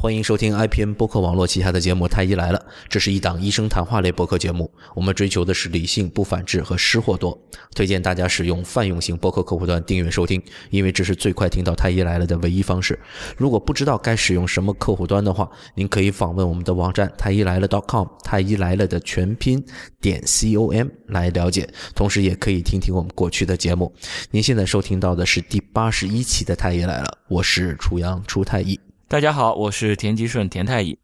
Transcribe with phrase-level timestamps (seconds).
[0.00, 2.58] 欢迎收听 IPN 播客网络旗下的节目《太医来了》，
[2.88, 4.70] 这是一档医生谈话类播客节目。
[4.94, 7.36] 我们追求的是理性、不反制和失货多。
[7.74, 10.40] 推荐大家使用泛用型播客客户端订阅收听，
[10.70, 12.96] 因为这是最快听到《太医来了》的唯一方式。
[13.36, 19.60] 如果不知道该使用什么客户端的话，您可以访问我们的网站太医来了 .com，太医来了的全拼
[20.00, 21.68] 点 com 来了解。
[21.96, 23.92] 同时，也可以听听我们过去的节目。
[24.30, 28.78] 您现在收听到的是第八十一期的《太医来了》，我是楚阳楚太医。
[29.10, 30.98] 大家好，我是田吉顺田太医。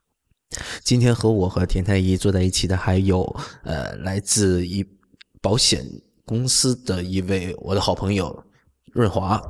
[0.82, 3.23] 今天和我和田太医坐在一起的还有
[3.62, 4.84] 呃，来自一
[5.41, 5.83] 保险
[6.27, 8.45] 公司的一位我的好朋友
[8.93, 9.41] 润华。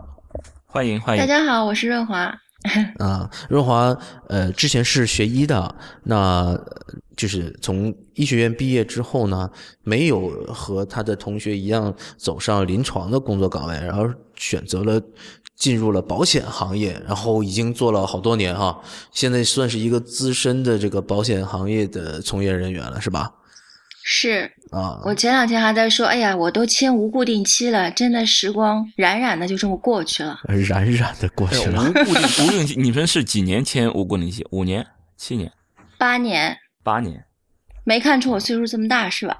[0.67, 1.21] 欢迎欢迎。
[1.21, 2.33] 大家好，我是润华。
[3.01, 3.99] 啊，润华
[4.29, 5.75] 呃，之前是学医的，
[6.05, 6.57] 那
[7.17, 9.51] 就是从医学院毕业之后呢，
[9.83, 15.03] 没有和他的同学一样走上临床的工作岗位，然后选择了。
[15.57, 18.81] 进入了保险行业，然后已经做了好多年哈，
[19.13, 23.33] 现在算是一个资深的这个保险行业的从业人员了，是吧？
[24.07, 30.39] 是啊，我前两天还在说，哎呀，我都签无固定期了，真的时光冉冉的就这么过去了，
[30.69, 31.83] 冉冉的过去了。
[31.83, 34.47] 无固定无固定期，你们是几年签无固定期？
[34.51, 35.51] 五年、七年、
[35.97, 36.59] 八年？
[36.83, 37.25] 八年？
[37.85, 39.39] 没看出我岁数这么大是吧？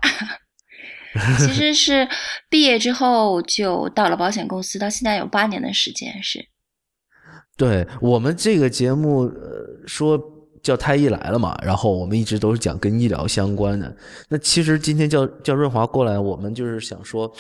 [1.39, 2.09] 其实是
[2.49, 6.23] 毕业之后就到了保险公司，到现在有八年的时间。
[6.23, 6.45] 是，
[7.57, 10.21] 对我们这个节目呃说
[10.63, 13.97] 叫太医来了嘛，然后我们一直都是讲跟医疗相关的。
[14.29, 17.33] 那其实今天叫叫润华过来，我们就是想说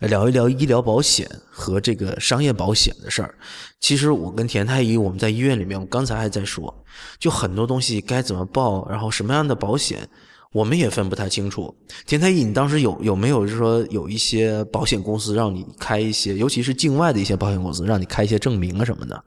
[0.00, 3.34] 聊一聊医疗保险和这个商业保险的事儿。
[3.78, 6.84] 其实我跟田太医我们在医院里面，我刚才还在说，
[7.18, 10.08] 就很多东西该怎么报，然后什么样的保险。
[10.52, 11.72] 我们也分不太清楚，
[12.06, 19.22] 田太医，你当时有有没有就是说有一些保险公司让你开一些，尤其是境外的一些保险公司让你开一些证明啊什么的？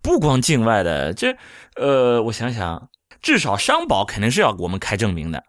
[0.00, 1.36] 不光境外的，这
[1.74, 2.88] 呃，我想想，
[3.20, 5.42] 至少商保肯定是要我们开证明的，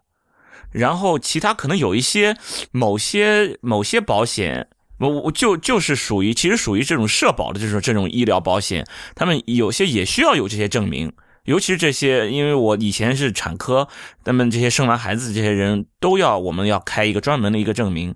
[0.72, 2.36] 然后其他可能有一些
[2.72, 11.12] 某些某些保险，我我就就是属于其实属于这种社保的这种这种医疗保险，他们有些也需要有这些证明。
[11.44, 13.86] 尤其是这些，因为我以前是产科，
[14.26, 18.14] 他们这些生完孩子这些人都要，我们要开一个专门的一个证明。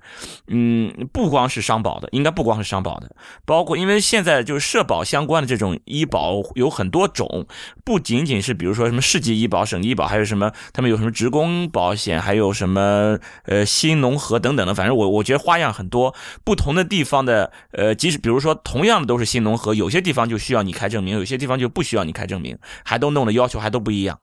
[0.49, 3.15] 嗯，不光是商保的，应该不光是商保的，
[3.47, 7.47] 包括因为现在就是社保相关的这种医保有很多种，
[7.85, 16.13] 不仅仅是比如说什么市级医保、省医保，还有什么他们有什么职工保险，还有什么呃新农合等等的，反正我我觉得花样很多。
[16.43, 23.21] 不同的地方的呃，即使比如说同样的都是新农合，有些地方就需要你开证明，有些地方就不需要你开证明，还都弄。
[23.21, 24.19] 的要求还都不一样，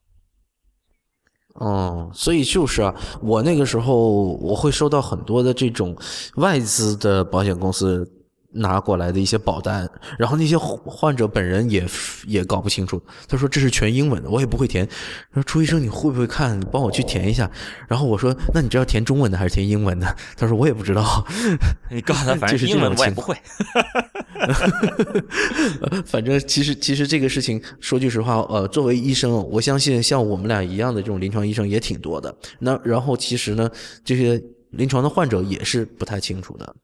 [1.57, 3.95] 哦，所以就是啊，我那个时候
[4.39, 5.95] 我会收到很多的这种
[6.35, 8.09] 外资的保险公司。
[8.57, 9.87] 拿过来的一些保单，
[10.17, 11.85] 然后那些患者本人也
[12.25, 13.01] 也搞不清楚。
[13.27, 14.87] 他说这是全英文的，我也不会填。
[15.33, 16.59] 说朱医生你会不会看？
[16.71, 17.49] 帮我去填一下。
[17.87, 20.15] 然后我说那你这要填中文的还是填英文的？
[20.35, 21.25] 他说我也不知道。
[21.91, 23.35] 你告诉他，反正英文我也不会。
[26.05, 32.35] 反正其实其实这个事情说句实话，呃，作为医生，我相信像我们俩一样的这种临床医生也挺多的。
[32.59, 33.69] 那然后其实呢，
[34.03, 34.41] 这些
[34.71, 36.75] 临床的患者也是不太清楚的。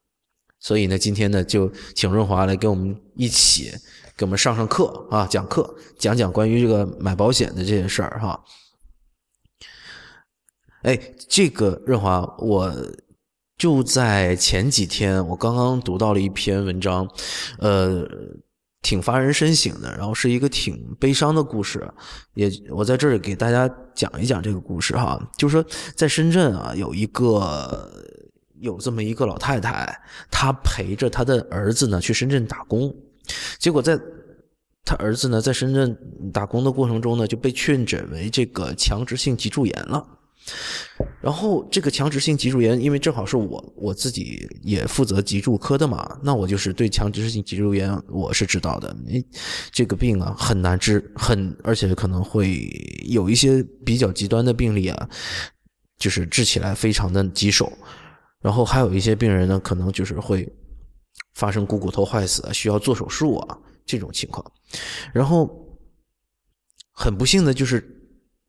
[0.64, 3.70] 所以呢，今天呢，就请润华来跟我们一起
[4.16, 8.42] 给我们上上课啊，讲课，讲讲关于这个买保险的这些事儿哈。
[10.84, 10.98] 哎，
[11.28, 12.74] 这个润华，我
[13.58, 17.06] 就在前几天，我刚刚读到了一篇文章，
[17.60, 18.08] 呃，
[18.82, 21.86] 挺发人深省的，然后是一个挺悲伤的故事，
[22.36, 27.92] 也我在这儿给大家讲一讲这个故事哈，就是说在深圳啊，有一个。
[28.64, 30.02] 有这么一个老太太，
[30.32, 32.96] 她陪着她的儿子呢去深圳打工，
[33.60, 34.00] 结果在
[34.86, 35.96] 她儿子呢在深圳
[36.32, 40.08] 打工的过程中呢，就被确诊为这个强直性脊柱炎了。
[41.22, 48.94] 然后这个强直性脊柱炎，因为正好是我我自己也负责脊柱科的嘛，那我就是对强直性脊柱炎我是知道的。
[49.08, 49.26] 诶，
[49.72, 52.70] 这个病啊很难治，很而且可能会
[53.06, 55.10] 有一些比较极端的病例啊，
[55.98, 57.72] 就是治起来非常的棘手。
[58.44, 60.48] 然后还有一些病人呢，可能就是会
[61.34, 64.46] 发生股骨头坏死，需要做手术啊这种情况。
[65.14, 65.50] 然后
[66.92, 67.82] 很不幸的就是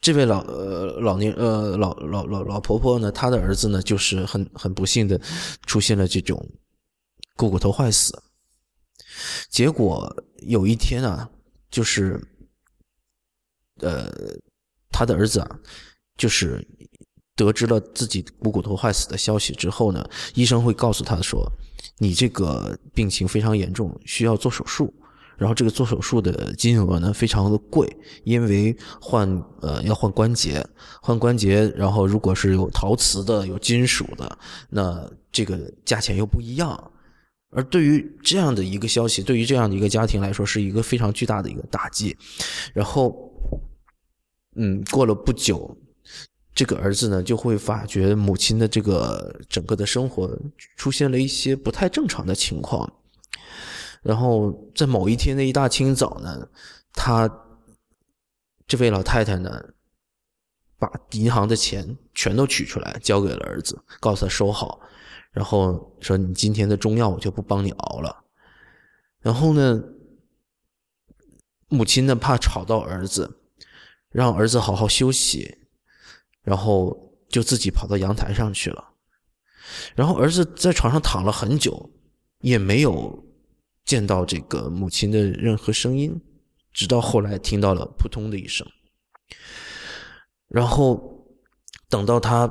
[0.00, 5.17] 这位老呃老年呃老老老老婆婆呢，她的儿子呢就是很很不幸的
[5.64, 6.44] 出现了这种
[7.37, 8.20] 股骨头坏死。
[9.49, 11.31] 结果有一天啊，
[11.70, 12.20] 就是
[13.76, 14.12] 呃
[14.90, 15.58] 他的儿子啊，
[16.17, 16.67] 就是。
[17.37, 21.51] 得知了自己股骨头坏死的消息之后呢，医生会告诉他说
[21.99, 24.93] ：“你这个病情非常严重，需要做手术。”
[25.37, 27.89] 然后这个做手术的金额呢非常的贵，
[28.23, 29.29] 因为换
[29.61, 30.65] 呃要换关节，
[31.03, 34.39] 换关节，然后如果是有陶瓷的、有金属的，
[34.71, 36.93] 那这个价钱又不一样。
[37.51, 42.17] 而对于这样的一个消息，对于这样的一个家庭来说，是一个非常巨大的一个打击。
[42.73, 43.17] 然后，
[44.55, 45.77] 嗯，过了不久，
[46.55, 50.31] 这个儿子呢就会发觉母亲的这个整个的生活
[50.77, 52.91] 出现了一些不太正常的情况。
[54.03, 56.49] 然后在某一天的一大清早呢，
[56.93, 57.29] 他
[58.67, 59.62] 这位老太太呢，
[60.79, 64.81] 把银行的钱全都取出来交给了儿子，告诉他收好，
[65.33, 68.25] 然后说：“你今天的中药我就不帮你熬了。”
[69.21, 69.83] 然后呢，
[71.69, 73.39] 母亲呢怕吵到儿子，
[74.11, 75.63] 让儿子好好休息，
[76.44, 76.96] 然后
[77.29, 78.93] 就自己跑到阳台上去了。
[79.96, 81.91] 然后儿子在床上躺了很久，
[82.38, 83.23] 也没有。
[83.85, 86.19] 见到这个母亲的任何声音，
[86.73, 88.67] 直到后来听到了扑通的一声，
[90.49, 91.29] 然后
[91.91, 92.49] 等到他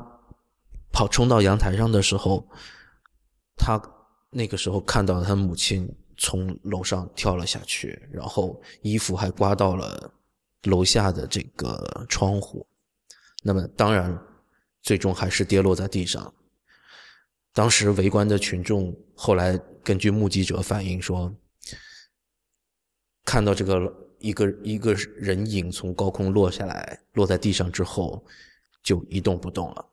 [0.92, 2.48] 跑冲到阳台上的时候，
[3.58, 3.82] 他
[4.30, 10.14] 那个时候看到他母亲从楼上跳了下去，然后衣服还刮到了
[10.66, 12.64] 楼下的这个窗户，
[13.44, 14.20] 那么当然
[14.82, 16.34] 最终还是跌落在地上。
[17.54, 19.60] 当时围观的群众后来。
[19.86, 21.36] 根据目击者反映说，
[23.26, 28.26] 看到这个一个一个人影从高空落下来，落在地上之后
[28.82, 29.90] 就一动不动了。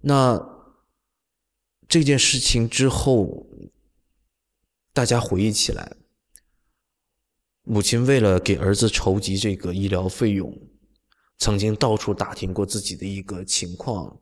[0.00, 0.44] 那
[1.86, 3.46] 这件事情之后，
[4.92, 5.96] 大家回忆起来，
[7.62, 10.52] 母亲为了给儿子筹集这个医疗费用，
[11.42, 14.16] 曾经到处打听过自己的一个情况，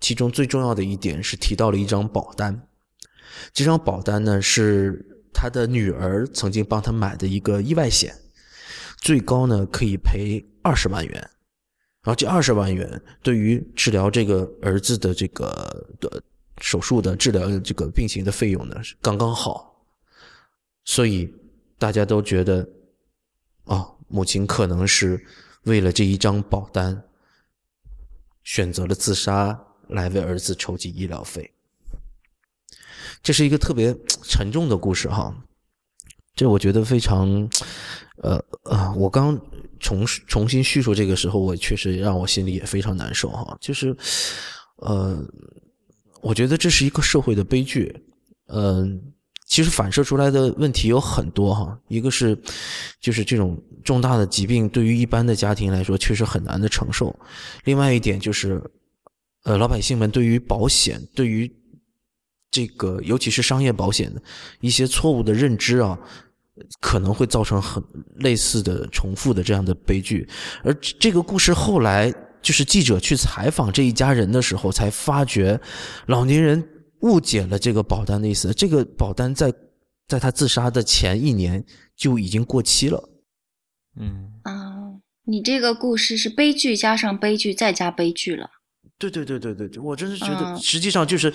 [0.00, 2.66] 其中最重要的一点是提到了一张保单。
[3.52, 8.12] 这张保单呢，是他的女儿曾经帮他买的一个意外险，
[8.96, 11.14] 最高呢可以赔二十万元，
[12.02, 16.20] 然后这二十万元对于治疗这个儿子的这个的
[16.58, 19.86] 手术的治疗这个病情的费用呢是刚刚好，
[20.84, 21.32] 所以
[21.78, 22.68] 大家都觉得，
[23.66, 25.24] 哦，母亲可能是
[25.64, 27.04] 为了这一张保单，
[28.42, 31.52] 选择了自杀来为儿子筹集医疗费。
[33.22, 35.32] 这是一个特别沉重的故事哈，
[36.34, 37.48] 这我觉得非常，
[38.16, 39.40] 呃呃，我刚
[39.78, 43.56] 重重新叙述这个时候，我确实让我心里也非常难受哈。
[43.60, 43.96] 就是，
[44.76, 45.24] 呃，
[46.20, 48.04] 我觉得这是一个社会的悲剧，
[48.46, 49.12] 嗯，
[49.52, 51.78] 其实反射出来的问题有很多哈。
[51.86, 52.34] 一个是，
[52.98, 57.14] 就是这种重大的疾病对于一般的家庭来说确实很难的承受；
[57.64, 58.58] 另外一点就是，
[59.44, 61.54] 呃，老百姓们对于保险对于
[62.50, 64.22] 这个尤其是商业保险的
[64.60, 65.98] 一些错误的认知啊，
[66.80, 67.84] 可能会造成很
[68.20, 70.26] 类似的重复的这样的悲剧。
[70.64, 72.10] 而这个故事后来
[72.40, 75.60] 就是记者去采访这一家人的时候，才发觉
[76.06, 76.66] 老年人
[77.02, 78.52] 误解了这个保单的意思。
[78.52, 79.54] 这个保单在
[80.08, 81.64] 在他自杀的前一年
[81.94, 83.08] 就已经过期了。
[84.00, 88.50] 嗯啊，你这个故事是悲剧加上悲剧再加悲剧了。
[88.98, 91.32] 对对对对对，我真是觉得实际上就是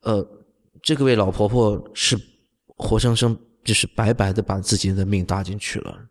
[0.00, 0.38] 呃。
[0.82, 2.18] 这个位老婆婆是
[2.66, 6.08] 活生生就是白白的把自己的命搭进去了。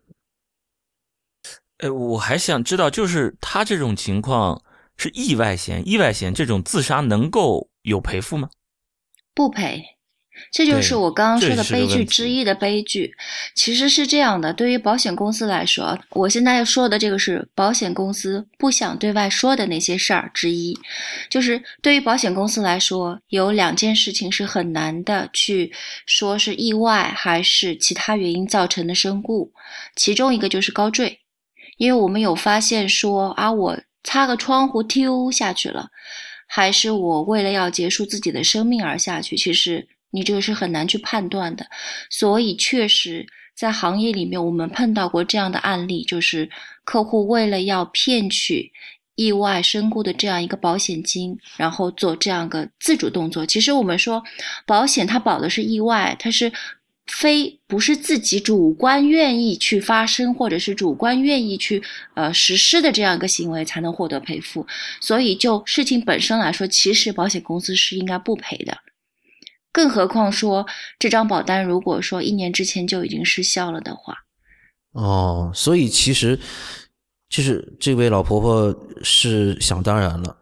[1.80, 4.64] 呃，我还想知道，就是他这种情况
[4.96, 8.50] 是意外险，意外险这种自杀能够有赔付吗？
[9.34, 9.84] 不赔。
[10.50, 13.14] 这就是我刚刚说的悲剧之一的悲剧。
[13.54, 20.76] 其实是这样的，对于保险公司来说，我现在要说的这个是保险公司不想对外说的那些事儿之一。
[21.30, 25.72] 就是对于保险公司来说，有两件事情是很难的去
[26.08, 29.52] 说是意外还是其他原因造成的身故。
[29.96, 31.20] 其中一个就是高坠，
[31.78, 35.90] 因为我们有发现说啊，我擦个窗户丢下去了，
[36.54, 39.88] 还是我为了要结束自己的生命而下去，其实。
[40.14, 41.66] 你这个是很难去判断的，
[42.10, 46.50] 所以确实在行业里面，我们碰到过这样的案例，就是
[46.84, 48.70] 客户为了要骗取
[49.16, 53.46] 意外身故的这样一个保险金，然后做这样个自主动作。
[53.46, 54.22] 其实我们说，
[54.66, 56.52] 保险它保的是意外，它是
[57.12, 61.84] 非不是自己主观愿意去发生，或者是主观愿意去
[62.16, 64.66] 呃实施的这样一个行为才能获得赔付。
[65.02, 68.78] 所以就事情本身来说，其实保险公司是应该不赔的。
[69.74, 70.66] 更何况说
[70.98, 74.16] 这张保单，如果说一年之前就已经失效了的话，
[74.94, 76.40] 哦，所以其实
[77.30, 80.38] 就是这位老婆婆是想当然了。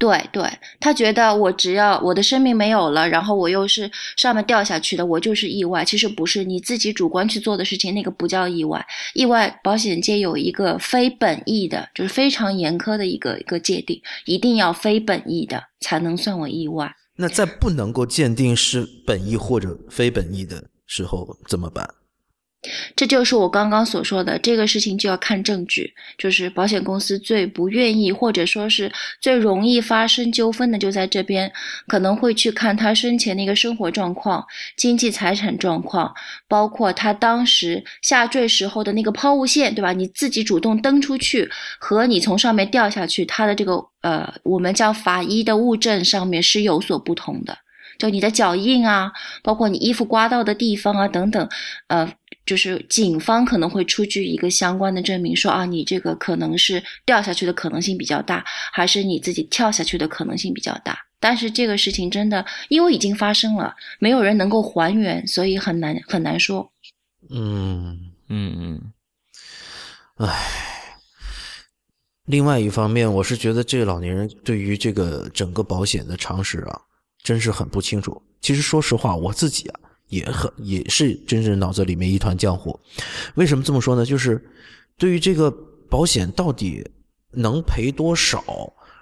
[0.00, 0.42] 对对，
[0.80, 5.84] 他觉得我只要我的生命没有了，然后我又是上面掉下去的，我就是意外。
[5.84, 8.82] 其实不是，你自己主观去做的事情，那个不叫意外。
[9.12, 16.90] 意外保险界有一个非本意的，就是非常严苛的一个一个界定，一定要非本意的才能算为意外。
[17.16, 21.86] 那在不能够鉴定是本意或者非本意的时候怎么办？
[22.94, 25.94] 这就是我刚刚所说的，这个事情就要看证据。
[26.18, 31.50] 就是保险公司最不愿意，或者说是最容易发生纠纷的，就在这边，
[31.86, 34.44] 可能会去看他生前的一个生活状况、
[34.76, 36.14] 经济财产状况，
[36.46, 39.94] 包括他当时下坠时候的那个抛物线，对吧？
[39.94, 47.56] 你自己主动蹬出去和你从上面掉下去，它的这个呃，我们叫法医的物证上面是有所不同的。
[47.98, 49.12] 就你的脚印啊，
[49.42, 51.48] 包括你衣服刮到的地方啊，等等，
[51.88, 52.10] 呃，
[52.50, 60.98] 就是警方可能会出具一个相关的证明，说啊，你这个可能是掉下去的可能性比较大，还是你自己跳下去的可能性比较大。
[61.20, 66.68] 但是这个事情真的，因为已经发生了，没有人能够还原，所以很难很难说。
[67.28, 68.92] 嗯嗯嗯，
[70.16, 70.34] 唉。
[72.24, 76.80] 另外一方面，我是觉得这个老年人对于这个整个保险的常识啊。
[77.22, 78.20] 真是很不清楚。
[78.40, 79.80] 其实说实话，我自己啊
[80.10, 82.78] 也很也是真正脑子里面一团浆糊。
[83.36, 84.04] 为什么这么说呢？
[84.04, 84.44] 就是
[84.98, 85.50] 对于这个
[85.88, 86.86] 保险到底
[87.32, 88.44] 能赔多少，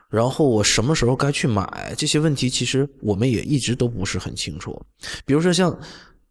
[0.09, 4.81] 然后我什么时候该去买这些问题，其实我们也一直都不是很清楚。
[5.27, 5.77] 比如说像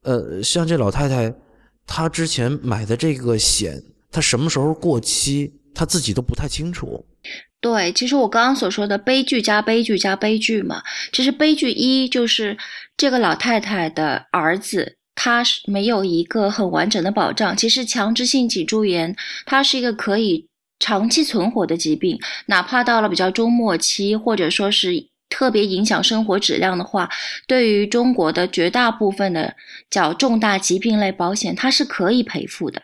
[0.03, 1.33] 呃像这老太太，
[1.85, 7.05] 她之前买的这个险，她什么时候过期，她自己都不太清楚。
[7.67, 10.81] 对，其实我刚刚所说的悲剧加悲剧加悲剧嘛，
[11.11, 12.57] 其实悲剧一就是
[12.95, 17.57] 这个老太太的儿子，他是没有一个很完整的保障。
[17.57, 19.13] 其实强直性脊柱炎，
[19.45, 20.47] 它是一个可以
[20.79, 24.93] 长期存活的疾病，哪怕到了比较中末期，或者说是
[25.29, 27.09] 特别影响生活质量的话，
[27.47, 29.53] 对于中国的绝大部分的
[29.89, 32.81] 叫重大疾病类保险，它是可以赔付的。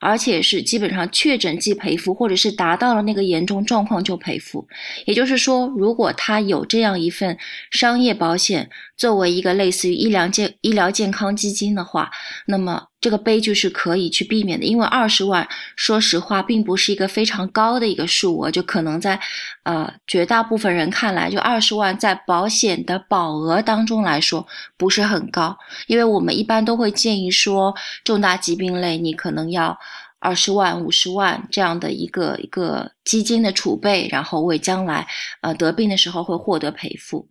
[0.00, 4.66] 而且是基本上确诊即赔付，或者是达到了那个严重状况就赔付。
[5.06, 7.36] 也就是说，如果他有这样一份
[7.70, 12.10] 商业保险，作为一个类似于医疗健医疗健康基金的话，
[12.46, 12.88] 那么。
[13.00, 19.20] 这个悲剧是可以去避免的，因为二十万，说实话，并不是一个非常高的一个数额，就可能在，
[19.62, 24.44] 呃，绝大部分人看来，就二十万在保险的保额当中来说
[24.76, 29.78] 不是很高，因为我们一般都会建议说，重大疾病类你可能要
[30.18, 35.06] 二十万、五十万这样的一个一个基金的储备，然后为将来
[35.42, 37.28] 呃得病的时候会获得赔付。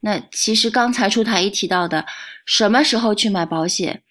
[0.00, 2.06] 那其实刚才出台一提到的，
[2.46, 4.02] 什么时候去买保险？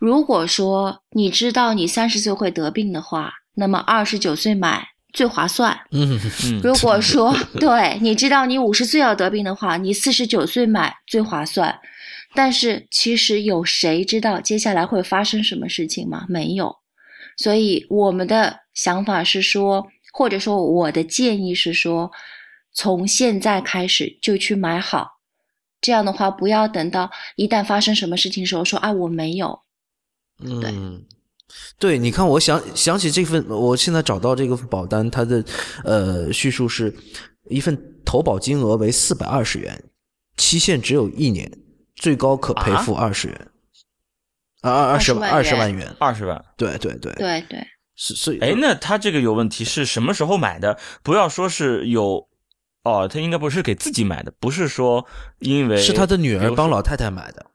[0.00, 5.78] 如果说你知道你三十岁会得病的话，那么二十九岁买最划算。
[5.90, 6.60] 嗯嗯。
[6.64, 11.78] 如果说对你知道你五十岁要得病的话，你四十九岁买最划算。
[12.34, 16.24] 但是其实有谁知道接下来会发生什么事情吗？
[16.30, 16.76] 没有。
[17.36, 22.10] 所以我们的想法是说，或者说我的建议是说，
[22.72, 25.18] 从现在开始就去买好。
[25.82, 29.60] 这样的话，不要等到一旦发生什么事情的时候说啊我没有。
[30.42, 31.04] 嗯，
[31.78, 35.44] 对，你看，我想想起这份，我现在找到这个保单，它的
[35.84, 36.94] 呃叙述是
[37.48, 39.82] 一份投保金额为四百二十元，
[40.36, 41.50] 期限只有一年，
[41.94, 43.48] 最高可赔付二十元，
[44.62, 47.12] 啊二二十二十万元，二十万，对对对。
[47.14, 47.66] 对对，
[47.96, 50.78] 是所以，哎，那他这个有问题是什么时候买的？
[51.02, 52.28] 不要说是有，
[52.84, 55.06] 哦，他应该不是给自己买的，不是说
[55.40, 57.49] 因为是他的女儿帮老太太买的。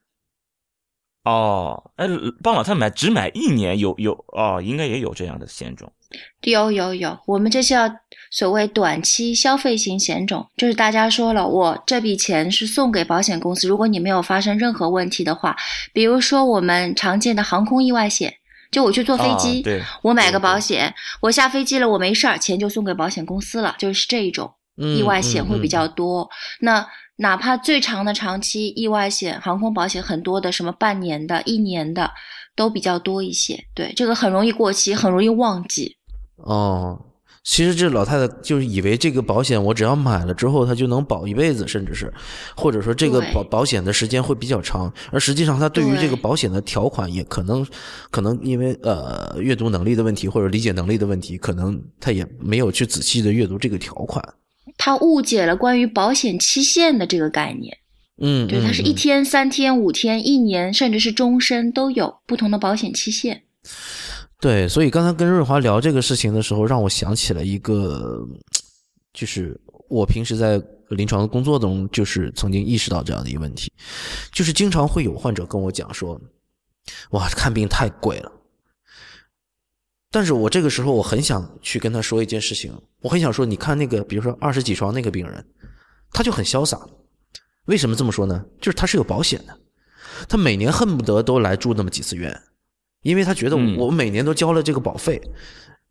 [1.25, 2.08] 哦，哎，
[2.41, 5.91] 帮老太买只买一年，有有哦，应该也有这样的险种。
[6.44, 7.89] 有有有，我们这叫
[8.32, 15.55] 所谓短期消费型险种，就是大家说了，我这笔钱是送给保险公司，如果你没有发生任何问题的话，
[15.91, 18.36] 比如说我们常见的航空意外险，
[18.72, 26.29] 就我去坐飞机，对，我买个保险，我下飞机了，我没事儿，钱就送给保险公司了，就是这一种意外险会比较多。
[26.60, 32.12] 那哪怕最长的长期意外险、航空保险很多的，什么半年的、一年的，
[32.55, 33.57] 都比较多一些。
[33.74, 35.95] 对，这个很容易过期，很容易忘记。
[36.36, 37.00] 哦，
[37.43, 42.13] 其实这老太太就是以为这个保险我只要买了之后，她就能保一辈子，甚至是，
[42.57, 44.91] 或者说这个保保险的时间会比较长。
[45.12, 47.65] 而实际上，她对于这个保险的条款也可能，
[48.12, 54.22] 可能因为呃阅读能力的问题或者理解能力的问题，可能她也没有去仔细的阅读这个条款。
[54.77, 57.77] 他误解了关于保险期限的这个概念，
[58.22, 63.43] 嗯，对，它是一天、三天、五天、一年，甚至是终身都有不同的保险期限。
[64.39, 68.19] 对，所以刚才跟瑞华聊这个事情的时候，让我想起了一个，
[69.13, 73.72] 就是我平时在临床的工作中，就是曾经意识到这样的一个问题，
[74.31, 76.19] 就是经常会有患者跟我讲说
[77.12, 78.31] ：“哇，看病太贵了。”
[80.15, 85.45] 但是我这个时候我很想去跟他说一件事情，我很想说，你看那个，比如说二十几床那个病人，
[86.13, 86.79] 他就很潇洒。
[87.65, 88.45] 为什么这么说呢？
[88.62, 89.60] 就是他是有保险的，
[90.29, 92.34] 他每年恨不得都来住那么几次院，
[93.01, 95.22] 因为他觉得我每年都交了这个保费。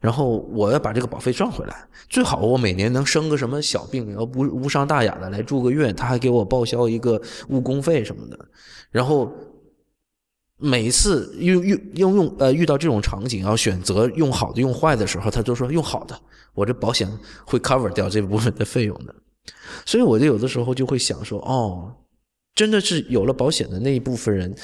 [0.00, 8.38] 然后我要把这个保费赚回来，最好我每年能生个什么小病，然后无无伤大雅的来住个院，他还给我报销一个误工费什么的。
[8.90, 9.30] 然后
[10.58, 16.18] 每一次用用用用呃遇到这种场景，要选择用好的用坏的时候，他都说用好的，
[16.54, 17.08] 我这保险
[17.44, 19.14] 会 cover 掉这部分的费用的。
[19.84, 21.94] 所以我就有的时候就会想说，哦，
[22.54, 24.54] 真的是有了保险的那一部分人。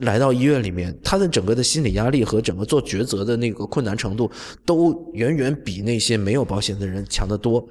[0.00, 4.30] 来到医院里面，他的整个的心理压力和整个做抉择的那个困难程度，
[4.66, 7.66] 都远远比那些没有保险的人强得多。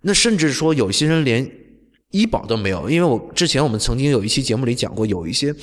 [0.00, 1.46] 那甚至说，有些人连
[2.10, 2.88] 医保都没有。
[2.88, 5.54] 因为我之前我们曾经有一期节目里讲过，有一些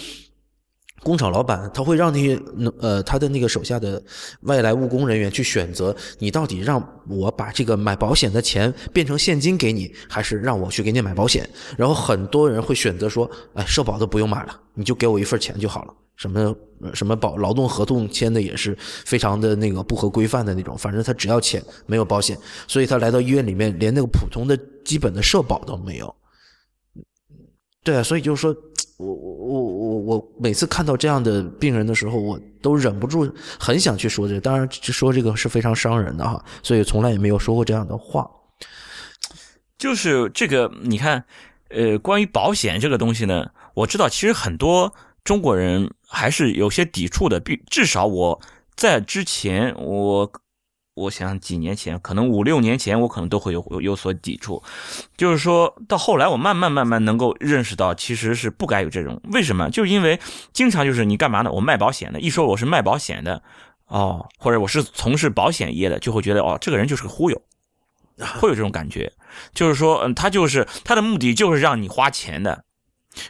[1.03, 2.39] 工厂老板他会让那些
[2.79, 4.01] 呃他的那个手下的
[4.41, 11.47] 外来务工人员去选择，你到底让我把这个买保险的钱变成现金给你，还是让我去给你买保险？
[11.77, 14.59] 然后很多人会选择说，哎，社保都不用买了。
[14.73, 16.55] 你就给我一份钱就好了，什么
[16.93, 22.37] 什么保劳动合同签的也是非常的那个不合规范的那种，反正他只要钱没有保险，
[22.67, 26.13] 所以他来到医院里面连那个普通的基本的社保都没有。
[27.83, 28.55] 对啊，所以就是说
[28.97, 38.29] 我我我我每次看到这样的病人的时候，我都忍不住很想去说这，当然说这个是非常伤人的哈，所以从来也没有说过这样的话。
[39.77, 41.25] 就是这个，你看，
[41.69, 43.45] 呃，关于保险这个东西呢。
[43.73, 44.93] 我知道，其实很多
[45.25, 47.41] 中国人还是有些抵触的。
[47.41, 48.41] 比至少我
[48.77, 50.31] 在之前，我
[50.95, 54.63] 我想几年前，可能五六年前，我可能都会有有所抵触。
[55.17, 59.19] 就是说到后来，我慢慢慢慢能够认识到，其实是不该有这种。
[59.31, 59.69] 为什么？
[59.69, 60.17] 就因为
[60.53, 61.51] 经常就是你干嘛呢？
[61.51, 63.43] 我卖保险的，一说我是卖保险的，
[63.87, 67.41] 哦，或者我是从事保险业的，就会觉得哦，这个人就是个忽悠，
[68.39, 69.11] 会有这种感觉。
[69.53, 72.63] 就是说，嗯，他就是他的目的就是让你花钱的。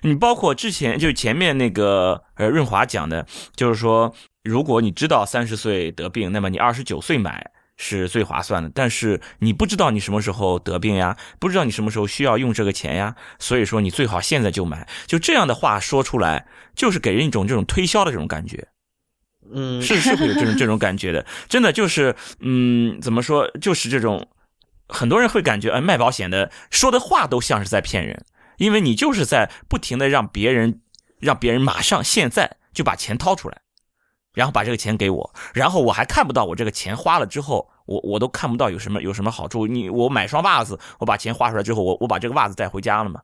[0.01, 3.25] 你包括之前就前面那个呃润华讲的，
[3.55, 8.69] 就是说，如果你知道三十岁得病，那么你二十九岁买是最划算的。
[8.73, 14.87] 但是你不知道你什么时候得病呀，不知道你什么时候需要用这个钱呀，所以说你最好现在就买。
[15.05, 18.67] 就这样的话说出来，就是给人一种这种推销的这种感觉。
[19.53, 24.27] 嗯，是是会有这种这种感觉的，真的就是嗯，怎么说，就是这种
[24.87, 28.25] 很多人会感觉，哎，卖保险的说的话都像是在骗人。
[28.57, 30.79] 因为你就是在不停的让别人，
[31.19, 33.57] 让别人马上现在就把钱掏出来，
[34.35, 39.65] 然后把这个钱给我，然后我还看不到我这个钱花了之后，我我都看不到有什么有什么好处。
[39.65, 43.21] 你我买双袜子，我把钱花出来之后，我我把这个袜子带回家了嘛，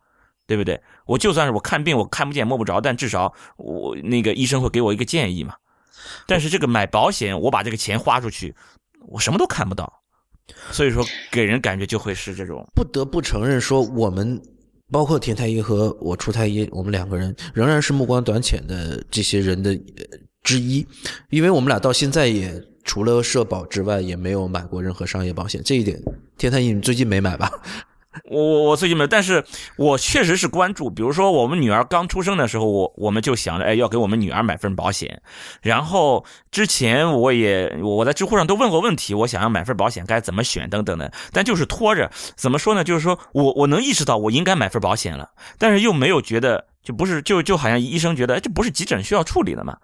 [0.48, 0.82] 对不对？
[1.06, 5.54] 我就算是我看病我看不见摸不着，但至少我那个医生会给我一个建议嘛。
[6.26, 8.56] 但是这个买保险，我把这个钱花出去，
[9.08, 10.02] 我什么都看不到，
[10.72, 12.66] 所以说给人感觉就会是这种。
[12.74, 14.42] 不得不承认说我们。
[14.94, 19.74] 包括田太医和我出太医，我们两个人仍然是目光短浅的这些人的
[20.44, 20.86] 之一，
[21.30, 25.62] 因为我们俩到现在也除了社保之外，也没有买过任何商业保险。
[25.64, 26.02] 这一点，
[26.38, 27.52] 田太你最近没买吧？
[28.30, 29.42] 我我我最近没，但是
[29.78, 30.90] 我确实是关注。
[30.90, 35.22] 比如说，我们女儿刚出生的时候，我我们就想着，哎，要给我们女儿买份保险。
[35.62, 42.12] 然后之前我也我在知乎上都问过问题，我想要买份保险该怎么选等等的，但就是拖着。
[42.36, 42.84] 怎么说呢？
[42.84, 49.78] 就是说我我能意识到我应该买份保险了，但是又没有觉得就不是就就好像医生觉得，这不是急诊需要处理的吗？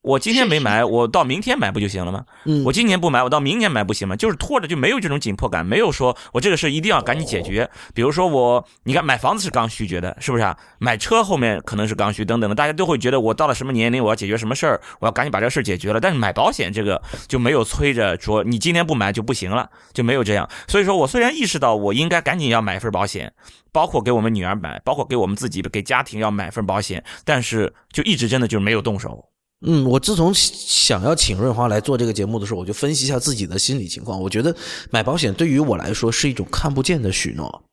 [0.00, 2.24] 我今天没买，我到明天买不就行了吗？
[2.44, 4.14] 嗯，我今年不买，我到明年买不行吗？
[4.14, 7.68] 就是拖着就没有这种紧迫感，没有说我这个事一定要赶紧解决。
[7.92, 10.56] 比如说我，你看买房子是刚需，觉得是不是啊？
[10.78, 16.00] 买车后面可能是刚需等等的，大家都会觉得我到了什么年龄，我要解决什么事儿，我要赶紧把这个事儿解决了。
[16.00, 20.48] 但是买保险这个就没有催着说你今天不买就不行了，就没有这样。
[20.68, 23.32] 所以说我虽然意识到我应该赶紧要买份保险，
[23.72, 29.27] 包括给我们女儿买，包括给我们自己给家庭要买份保险，但是就一直真的就没有动手。
[29.60, 34.20] 嗯，我自从想要请润华来做这个节目的时候，我就分析一下自己的心理情况。
[34.20, 34.54] 我觉得
[34.90, 37.64] 买保险对于我来说是一种看不见的许诺，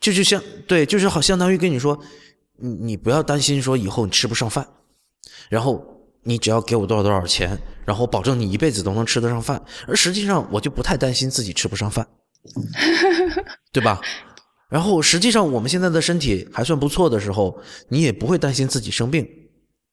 [0.00, 1.96] 就就像对，就是好相当于跟你说，
[2.58, 4.66] 你你不要担心说以后你吃不上饭，
[5.48, 5.80] 然后
[6.24, 9.62] 你只要给我多少多少钱，然后保证你一辈子都能吃得上饭。
[9.86, 12.04] 而实际上我就不太担心自己吃不上饭，
[13.70, 14.00] 对吧？
[14.68, 19.24] 然后实际上我们现在的身体还算不错的时候，你也不会担心自己生病。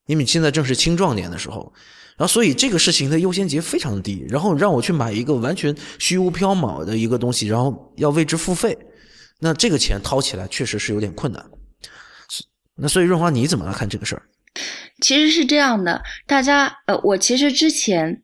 [0.07, 1.71] 因为现在正是青壮年的时候，
[2.17, 8.75] 然后所以这个事情的优先级非常低，然后让我去买一个完全虚无缥缈的一个东西，然后要为之付费，
[9.39, 11.45] 那这个钱掏起来确实是有点困难。
[12.75, 14.23] 那所以润华你怎么来看这个事儿？
[15.01, 18.23] 其实是这样的，大家呃，我其实之前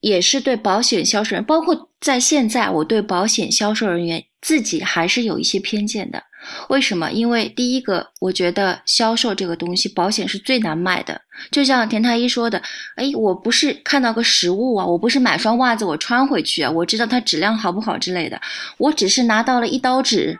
[0.00, 6.22] 也是对保险销售人，包括在现在，我对保险销售人员自己还是有一些偏见的。
[6.68, 7.10] 为什么？
[7.12, 11.20] 因为第一个，我觉得销售这个东西，保险是最难卖的。
[11.50, 12.60] 就像田太医说的，
[12.96, 18.40] 哎，我不是看到个实物啊，我不是买双袜子我穿回去啊，我知道它质量好不好之类的，
[18.78, 20.38] 我只是拿到了一刀纸。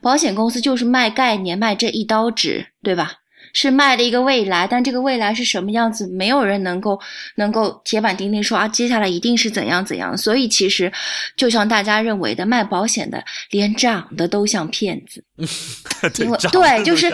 [0.00, 3.12] 保险公司就是卖概念，卖这一刀纸，对吧？
[3.54, 7.00] 是卖的一个未来，但这个未来是什么样子，没有人能够
[7.36, 10.16] 能够铁板钉钉说啊，接下来一定是怎样怎样。
[10.16, 10.92] 所以其实，
[11.36, 15.24] 就像大家认为的，卖保险的连长得都像骗子，
[16.18, 17.08] 因为对，就是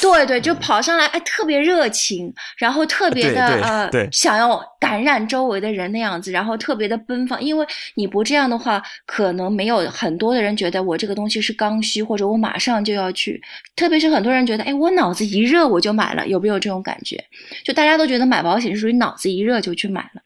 [0.00, 7.42] 对对，就跑上来哎，特别热情，然后特别的呃，想要感染周围的人那样子，然后特别的奔放。
[7.42, 13.42] 因为你不这样的话，可能没有很多的人觉得我这个东西是刚需，或者我马上就要去。
[13.74, 15.62] 特别是很多人觉得，哎，我脑子一热。
[15.72, 17.16] 我就买了，有没有这种感觉？
[17.64, 20.20] 就大家都觉得买保险是属于脑子一热就去买了。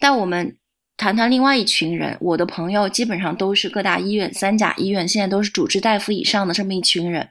[0.00, 0.56] 但我们
[0.98, 7.26] 谈谈另外一群人，我的朋友基本上都是各大医院、三甲医院，现在都是主治大夫以上的这么一群人。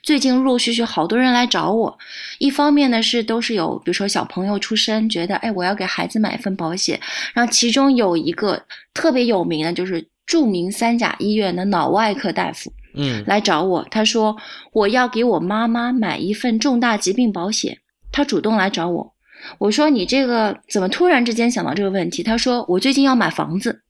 [0.00, 1.98] 最近陆陆续续好多人来找我，
[2.38, 7.00] 一方面呢是都是有，比如说小朋友出生，觉得哎我要给孩子买一份保险。
[7.34, 8.62] 然后其中有一个
[8.94, 12.72] 特别有名的，就是著名三甲医院的脑外科大夫。
[12.94, 14.36] 嗯，来找我，他说
[14.72, 17.78] 我要给我妈妈买一份重大疾病保险，
[18.12, 19.12] 他主动来找我。
[19.58, 22.22] 我说你这个怎么突然之间想到这个问题？
[22.22, 23.82] 他说我最近要买房子。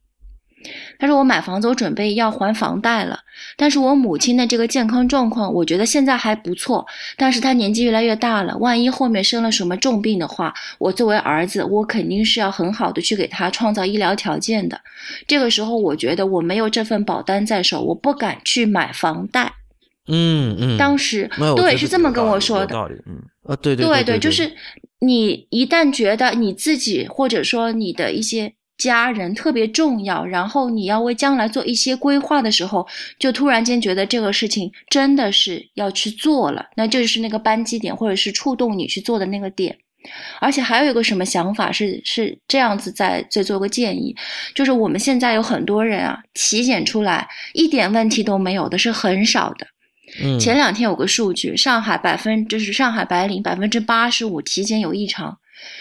[0.99, 3.21] 他说：“我买房子，我准备要还房贷了。
[3.57, 6.87] 但是我母亲的这个健康状况，我觉得现在还不错。
[7.17, 14.79] 但是她年纪越来越大了，万一后面生了什么重病的话，我作为儿子，我肯定是要很好的去给她创造医疗条件的。
[15.27, 19.51] 这个时候，我觉得我没有这份保单在手，我不敢去买房贷。
[20.09, 22.77] 嗯嗯，当时对是这么跟我说的。
[23.07, 24.53] 嗯啊，对对对对，就是
[25.01, 39.77] 你一旦觉得你自己或者说你的一些。”家人特别重要，然后你要为将来做一些规划的时候，就突然间觉得这个事情真的是要去做了，那就是那个扳机点，或者是触动你去做的那个点。
[40.41, 44.17] 而且还有一个什么想法是是这样子，在再做个建议，
[44.55, 49.67] 就是我们现在有很多人啊，体检出来一点问题都没有的是很少的。
[50.23, 55.37] 嗯，前两天有个数据，上海百分就是上海白领百分之八十五体检有异常。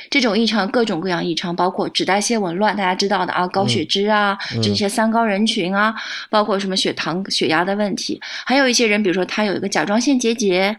[0.10, 5.96] 这种异常，各种各样异常，包括脂代谢紊乱，大家知道的啊，高血脂啊，这些三高人群啊，
[6.30, 10.76] 包括什么血糖、血压的问题，还有一些人，比如说他有一个甲状腺结节，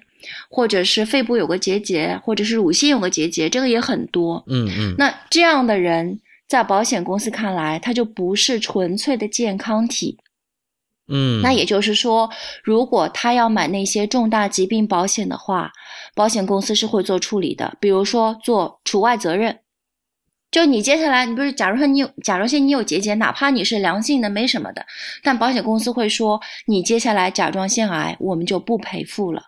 [0.50, 4.44] 或者是肺部有个结节，或者是乳腺有个结节，这个也很多。
[4.48, 4.94] 嗯嗯。
[4.98, 10.18] 那这样的人，在保险公司看来，他就不是纯粹的健康体。
[11.10, 11.42] 嗯。
[11.42, 12.30] 那也就是说，
[12.62, 15.72] 如果他要买那些重大疾病保险的话。
[16.12, 19.60] 保险公司是会做处理的，比如说做除外责任。
[20.50, 24.84] 就你接下来，你不是，假如说你有，甲状腺你有结节，哪怕你是良性的，没什么的，
[25.22, 29.44] 但保险公司会说，你接下来甲状腺癌，我们就不赔付了。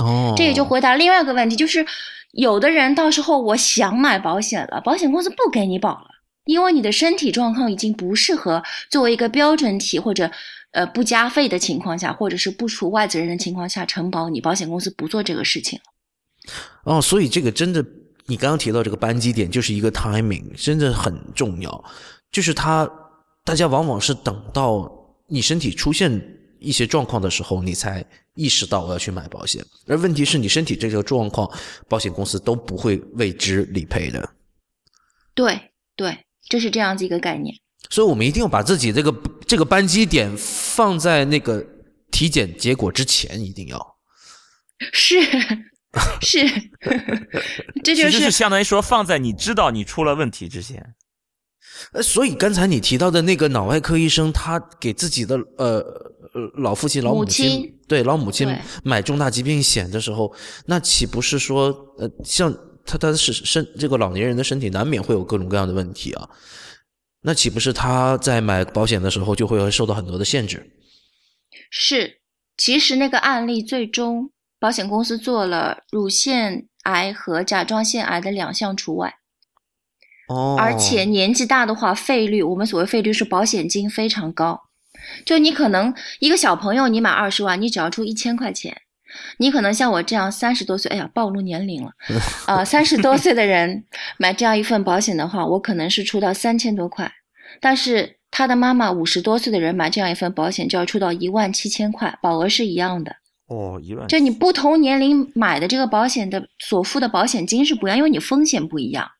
[0.00, 1.84] 哦，这也就回答另外一个问题，就是
[2.32, 6.08] 有的人到时候我想买保险了，保险公司不给你保了，
[6.44, 10.30] 因为你的身体状况已经不适合作为一个标准体或者。
[10.72, 15.80] 呃，不加费的情况下，或者是不除外责任的情况下，承保你保险公司不做这个事情
[16.84, 17.84] 哦，所以这个真的，
[18.26, 21.84] 你刚刚提到这个扳机点，就是一个 timing，真的很重要。
[22.30, 22.88] 就是他，
[23.44, 24.90] 大家往往是等到
[25.26, 26.22] 你身体出现
[26.58, 28.04] 一些状况的时候，你才
[28.34, 29.64] 意识到我要去买保险。
[29.86, 31.50] 而问题是你身体这个状况，
[31.88, 34.28] 保险公司都不会为之理赔的。
[35.34, 35.58] 对
[35.96, 37.54] 对，就是这样子一个概念。
[37.90, 39.14] 所以我们一定要把自己这个
[39.46, 41.64] 这个扳机点放在那个
[42.10, 43.96] 体检结果之前，一定要
[44.92, 45.20] 是
[46.20, 46.46] 是，
[47.82, 50.94] 这就是相当于说放在你知道你出了问题之前。
[51.92, 55.82] 呃，所以刚才你提到的那个脑外科医生，他给自己的呃
[56.56, 58.48] 老父亲、老母亲对老母亲
[58.82, 60.34] 买重大疾病险的时候，
[60.66, 62.52] 那岂不是说呃，像
[62.84, 66.28] 他他是身这个老年人的身体难免会有各种各样的问题啊？
[67.22, 70.70] 那岂不是他在买保险的时候就会受到很多的限制？
[71.70, 72.20] 是，
[72.56, 79.16] 其实那个案例最终保险公司做了乳腺癌和甲状腺癌的两项除外。
[80.28, 84.60] 哦，而且年纪大的话，费率我们所谓费率是保险金非常高。
[85.24, 88.82] 就你可能一个小朋友，你买二十万，你只要出一千块钱。
[89.38, 91.92] 你可能像我这样三十多岁，哎呀，暴露年龄了，
[92.46, 93.84] 啊，三十多岁的人
[94.18, 97.12] 买这样一份保险的话，我可能是出到三千多块，
[97.60, 98.16] 但是。
[98.30, 103.10] 他的妈妈五十多岁的人买这样一份保险就要出到一万七千块，保额是一样的。
[103.46, 104.06] 哦，一万。
[104.06, 109.10] 就你不同年龄买的这个保险的所付的保险金是不一样，因为你风险不一样。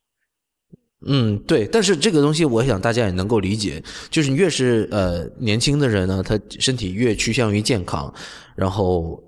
[1.06, 8.12] 嗯，对，但是这个东西我想大家也能够理解，就是你越是呃年轻的人呢，他身体越趋向于健康，
[8.54, 9.18] 然后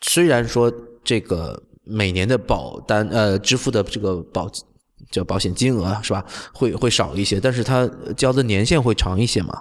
[0.00, 0.72] 虽然说
[1.04, 4.50] 这个每年的保单呃支付的这个保
[5.10, 9.58] 叫保险金额是吧，会会少一些，但是它交的年限会长一些嘛？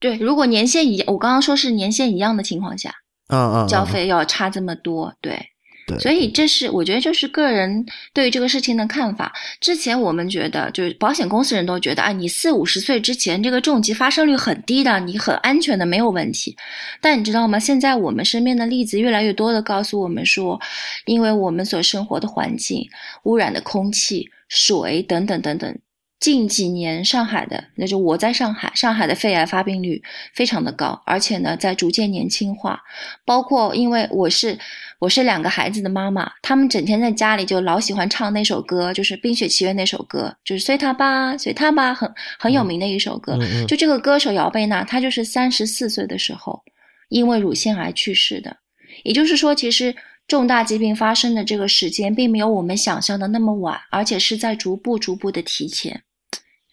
[0.00, 2.92] 对，如果年限一，我刚刚说是年限一样的情况下，
[3.28, 5.38] 嗯嗯，交费要差这么多，对。
[5.88, 9.32] 对，所以这是我觉得就是个人对于这个事情的看法。
[9.60, 16.54] 之前我们觉得，就是保险公司人都觉得，啊，你四五十岁之前这个重疾发生率很低的，你很安全的，没有问题。
[17.00, 17.58] 但你知道吗？
[17.58, 20.60] 现在我们身边的例子越来越多的告诉我们说，
[21.06, 22.86] 因为我们所生活的环境、
[23.24, 25.78] 污染的空气、水等等等等。
[26.20, 30.02] 近几年，上海的那就我在上海，上海的肺癌发病率
[30.34, 32.80] 非常的高，而且呢，在逐渐年轻化。
[33.24, 34.58] 包括因为我是
[34.98, 43.38] 我是两个孩子的妈妈，他们整天在家里就老喜欢唱那首歌，就是《冰雪奇缘》那首歌，就是随他吧，随他吧，很很有名的一首歌。
[43.66, 46.62] 就这个歌手姚贝娜，她就是三十四岁的时候，
[47.08, 48.56] 因为乳腺癌去世的。
[49.04, 49.94] 也就是说，其实。
[50.26, 56.02] 重大疾病发生的这个时间，并没有我们想象的那么晚，而且是在逐步、逐步的提前。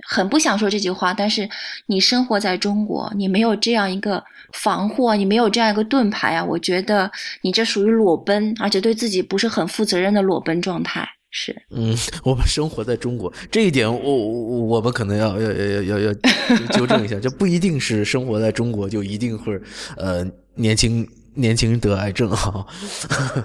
[0.07, 1.49] 很不想说这句话，但是
[1.87, 6.43] 你生活在中国，你没有这样一个防护，你没有这样一个盾牌啊！
[6.43, 11.07] 我觉得你这属于裸奔，而且对自己不是很负责任的裸奔状态。
[11.31, 16.13] 是，嗯， 我们生活在中国，这一点我我我们可能要要要要要
[16.71, 19.59] 纠正一下，就不一定是生活在中国就一定会
[19.97, 21.07] 呃年轻。
[21.37, 22.65] 年轻人得癌症哈，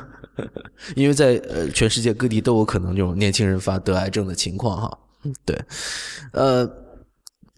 [0.95, 4.99] 因为在呃全世界各地都有可能这种年轻人发得癌症的情况哈。
[5.45, 5.57] 对，
[6.33, 6.69] 呃，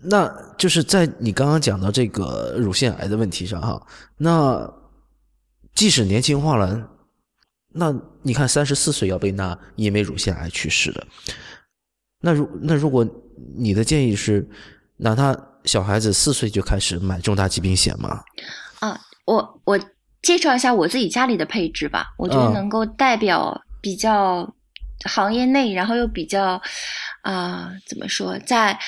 [0.00, 3.80] 那就是在你刚刚讲到这个乳腺癌的问题上哈，
[4.16, 4.70] 那
[5.74, 6.88] 即使年轻化了，
[7.68, 11.06] 那你看三十四岁要被那因为乳腺癌去世的，
[12.20, 13.06] 那如那如果
[13.56, 14.48] 你的建议是，
[14.96, 18.22] 那他小孩子四岁就开始买重大疾病险吗？
[18.80, 19.80] 啊，我我。
[20.22, 24.48] 介绍一下我自己家里的配置吧，我觉得能够代表比较
[25.04, 26.60] 行业内，然后又比较
[27.22, 28.78] 啊怎么说，在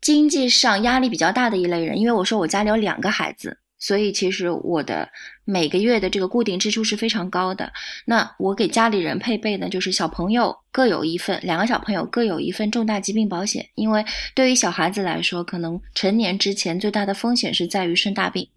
[0.00, 1.98] 经济上压力比较大的一类人。
[1.98, 5.08] 因为我说我家里有两个孩子，所以其实我的
[5.44, 7.72] 每个月的这个固定支出是非常高的。
[8.06, 13.68] 那我给家里人配备的就是小朋友各有一份，两个小朋友各有一份重大疾病保险。
[13.74, 18.48] 因为对于小孩子来说，可能成年之前最大的风险是在于生大病。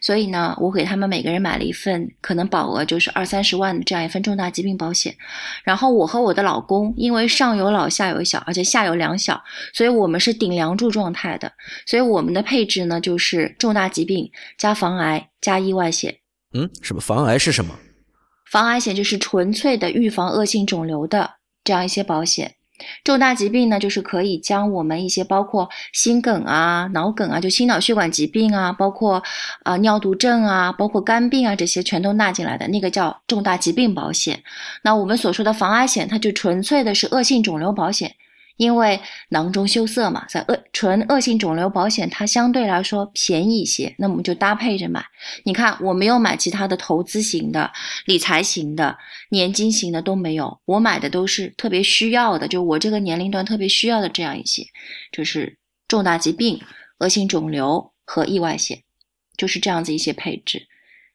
[0.00, 5.14] 所以呢，我给他们每个人买了一份，可能保额就是二三十万的这样一份重大疾病保险。
[5.64, 11.52] 然后我和我的老公，因为上有老下有小，而且下有两小，所以我们是顶梁柱状态的。
[11.86, 16.16] 所以我们的配置呢，就是重大疾病加防癌加意外险。
[16.52, 17.74] 嗯，什么防癌是什么？
[18.50, 21.30] 防癌险就是纯粹的预防恶性肿瘤的
[21.62, 22.56] 这样一些保险。
[23.04, 29.22] 重大疾病呢，就是可以将我们一些包括心梗啊、脑梗啊，就心脑血管疾病啊，包括
[29.64, 34.42] 啊尿毒症啊，包括肝病啊这些全都纳进来的那个叫重大疾病保险。
[34.82, 38.14] 那我们所说的防癌险，它就纯粹的是恶性肿瘤保险。
[38.60, 45.02] 因为囊中羞涩嘛，在恶纯恶性肿瘤保险，它相对来说便宜一些，那我们就搭配着买。
[45.46, 47.72] 你看，我没有买其他的投资型的、
[48.04, 48.98] 理财型的、
[49.30, 54.62] 年金型的都没有，我买的都是特别需要的，就我这个年龄段特别需要的这样一些，
[55.10, 55.56] 就是
[55.88, 56.60] 重大疾病、
[56.98, 58.82] 恶性肿瘤和意外险，
[59.38, 60.66] 就是这样子一些配置。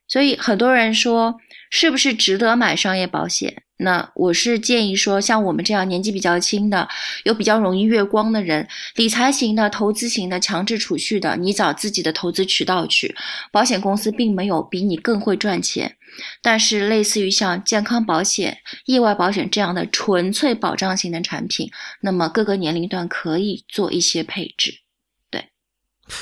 [0.08, 1.36] 所以很多人说，
[1.70, 3.64] 是不是值得买商业保险？
[3.78, 6.88] 那我是建议说，像我们这样年纪比较轻的，
[7.26, 8.66] 又比较容易月光的人，
[8.96, 13.14] 理财型的、投资型的、强制储蓄的，你找自己的投资渠道去。
[13.52, 15.98] 保险公司并没有比你更会赚钱，
[16.42, 24.85] 但是类似于像健康保险、意外保险这样的纯粹保障型的产品，那么各个年龄段可以做一些配置。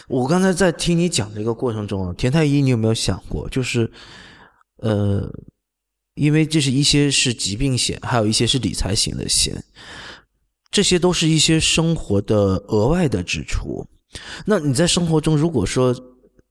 [0.08, 3.92] 我刚才在听你讲这个过程中啊，田太医，你有没有想过，就是，
[4.78, 5.30] 呃，
[6.16, 9.62] 因为这是一些是疾病险，还有一些是理财型的险，
[10.72, 13.86] 这些都是一些生活的额外的支出。
[14.46, 15.94] 那你在生活中，如果说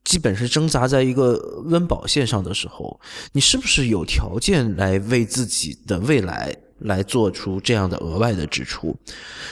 [0.03, 2.99] 基本是挣扎在一个温饱线上的时候，
[3.31, 8.95] 你是不是有条件来为自己的未来来做出这样的额外的支出？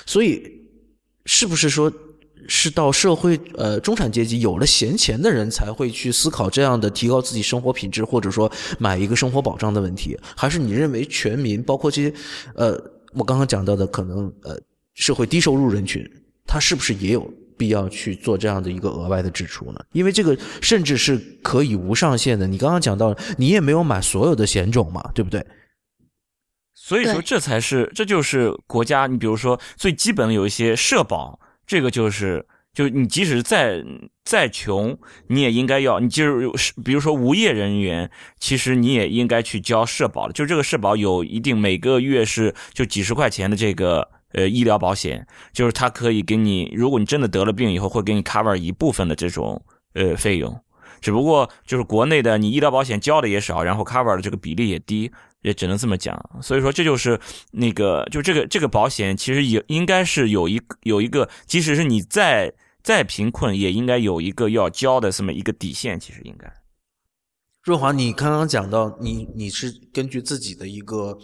[0.06, 0.44] 所以，
[1.26, 1.92] 是不是说？
[2.48, 12.14] 是到社会呃中产阶级有了闲钱的人才会去思考这样的提高自己生活品质，或者说买一个生活保障的问题，还是你认为全民包括这些
[12.56, 12.72] 呃
[13.14, 14.60] 我刚刚讲到的可能呃
[14.94, 16.06] 社会低收入人群，
[16.46, 19.80] 他是不是也有必要去做这样的一个额外的支出呢？
[19.92, 22.48] 因为这个甚至是可以无上限的。
[22.48, 25.46] 你刚刚讲到，你也没有买所有的险种嘛，对不对？
[26.74, 29.06] 所以说，这才是这就是国家。
[29.06, 31.40] 你比如说，最基本的有一些社保，
[31.72, 32.46] 这个就是。
[32.74, 33.84] 就你即使再
[34.24, 36.00] 再穷，你也应该要。
[36.00, 40.32] 你就是比如说无业人员，其实你也应该去交社保。
[40.32, 49.62] 就这个社保有一定每个月是就几十块钱的这个呃医疗保险，就是它可以给你，如果你真的得了病以后，会给你 cover 一部分的这种
[49.94, 50.58] 呃费用。
[51.02, 55.12] 只不过就是国内的你医疗保险交的也少，然后 cover 的这个比例也低。
[55.42, 57.20] 也只能这么讲，所以说这就是
[57.52, 66.00] 那个，就这个这个保险其实也应该是有一有一个，即使是你再再贫困，也应该有一个要交的这么一个底线。
[66.00, 66.54] 其实应该，
[67.64, 71.18] 润华，你刚刚讲到你你是根据自己的一个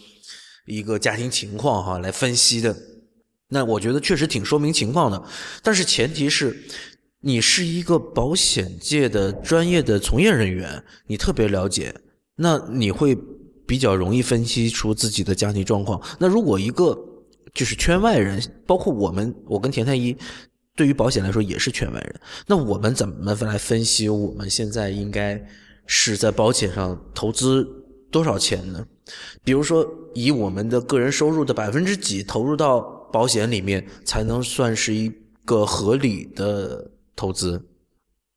[0.65, 2.75] 一个家庭情况哈来分析的，
[3.49, 5.23] 那我觉得确实挺说明情况的，
[5.61, 6.65] 但是前提是
[7.19, 11.93] 你是一个保险界的专业的从业人员，你特别了解，
[12.37, 13.15] 那你会。
[13.67, 16.01] 比较容易分析出自己的家庭状况。
[16.17, 16.97] 那如果一个
[17.53, 20.15] 就是圈外人，包括我们，我跟田太医，
[20.75, 22.15] 对于保险来说也是圈外人。
[22.47, 25.43] 那我们怎么来分析我们现在应该
[25.85, 27.67] 是在保险上投资
[28.09, 28.85] 多少钱呢？
[29.43, 32.79] 比如说，以我们的个人收入的百分之几投入到
[33.11, 35.11] 保险里面，才能算是一
[35.43, 37.61] 个合理的投资，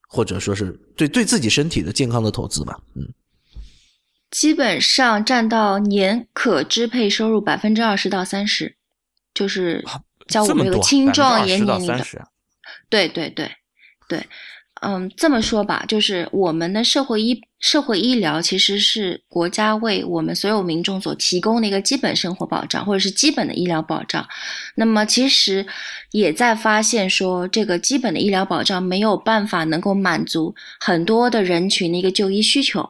[0.08, 2.78] 或者说是对对自己身体的健康的投资吧？
[2.94, 3.06] 嗯。
[4.30, 8.76] 基本上占到年可支配收入百分之二十到三十，
[9.34, 9.84] 就是
[10.28, 12.04] 叫我们这个青壮年年龄的。
[12.88, 13.50] 对对对
[14.08, 14.24] 对，
[14.82, 24.26] 嗯，这么说吧，就是我们的社会医社会医疗其实是国家为我们所有民众所提供的一个基本生活保障，或者是基本的医疗保障。
[24.76, 25.66] 那么其实
[26.12, 32.88] 也在发现说，这个基本的医疗保障没有办法能够满足很多的人群的一个就医需求。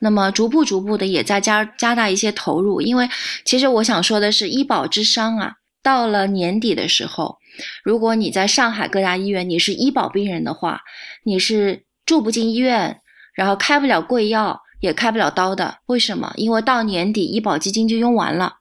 [0.00, 3.08] 那么逐步逐步的也在加加大一些投入，因为
[3.44, 7.38] 其实我想说的是，医保之伤啊，到了年底的时候，
[7.82, 10.82] 如果你在上海各大医院你是医保病人的话，
[11.24, 13.00] 你是住不进医院，
[13.34, 15.78] 然后开不了贵药，也开不了刀的。
[15.86, 16.32] 为什么？
[16.36, 18.58] 因为到年底医保基金就用完了，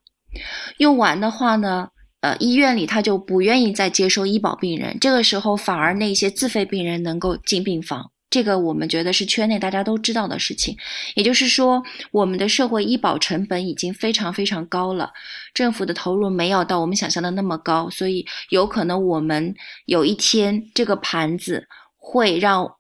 [0.78, 1.90] 用完的话呢，
[2.22, 8.12] 呃，医院里他就不愿意再接收医保病人，这个时候反而那些自费病人能够进病房。
[8.30, 10.76] 这个我们觉得是圈内大家都知道的事情，
[11.16, 15.12] 也就是说，我们的社会医保成本已经非常非常高了，
[15.54, 22.76] 政府的投入没有到我们想象的那么高，所以有可能我们有一天这个盘子会让。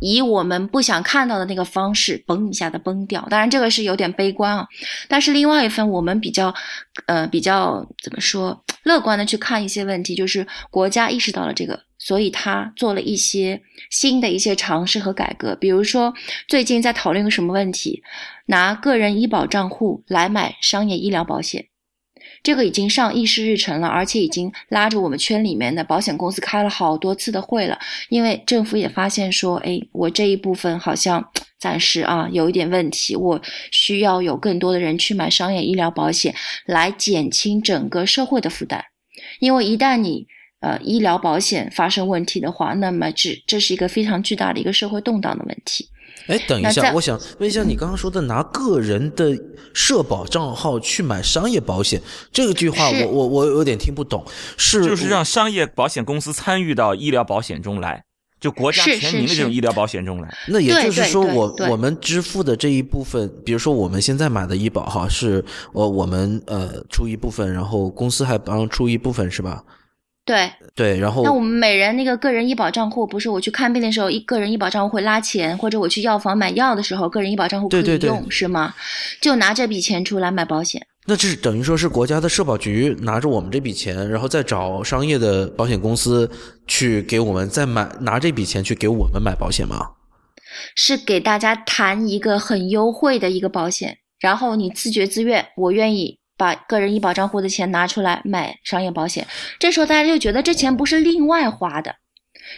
[0.00, 3.26] 以我们不想看到的那个方式，嘣一下的崩掉。
[3.30, 4.66] 当然，这个是有点悲观啊。
[5.08, 6.52] 但是另外一份，我们比较，
[7.06, 15.56] 呃，比较怎么说，乐观的去看一些问题，就是国家意识到了这个，所以他做了一些新的一些尝试和改革。
[15.56, 16.12] 比如说，
[16.46, 18.02] 最近在讨论个什么问题，
[18.44, 21.68] 拿个人医保账户来买商业医疗保险。
[22.42, 27.78] 这个已经上议事日程了，而且已经拉着我们圈里面的保险公司开了好多次的会了。
[28.10, 31.26] 因为政府也发现说，哎，我这一部分好像
[31.58, 33.40] 暂时啊有一点问题，我
[33.70, 36.34] 需要有更多的人去买商业医疗保险，
[36.66, 38.84] 来减轻整个社会的负担。
[39.40, 40.26] 因为一旦你
[40.64, 45.88] 呃医疗保险发生问题的话，那么这这是一个非常巨大的一个社会动荡的问题。
[46.26, 49.36] 哎，等一下，我想问一下，你刚刚说的拿个人的
[49.74, 52.00] 社保账号去买商业保险，
[52.32, 54.24] 这个句话我我我有点听不懂，
[54.56, 58.02] 是就是让商业保险公司参与到医疗保险中来，
[58.40, 60.34] 就国家全民的这种医疗保险中来。
[60.48, 69.62] 那也就是说，我我们支付的这一部分，比如说我们现在买的医保哈，是呃我们呃出一部分，然后公司还帮出一部分，是吧？
[70.24, 78.74] 对对，然后那我们每人那个个人医保账户，不是我去看病的时候，一个人医保账户会拉钱，或者我去药房买药的时候，个人医保账户可以用，是吗？
[79.20, 80.86] 就拿这笔钱出来买保险。
[81.06, 86.30] 那这是等于说是国家的社保局拿着我们这笔钱，然后再找商业的保险公司
[86.66, 89.90] 去给我们再买，拿这笔钱去给我们买保险吗？
[90.74, 96.18] 是给大家谈一个很优惠的一个保险，然后你自觉自愿，我愿意。
[96.36, 99.26] 把个人医保账户的钱拿出来买商业保险，
[99.58, 101.94] 这时候大家就觉得这钱不是另外花的，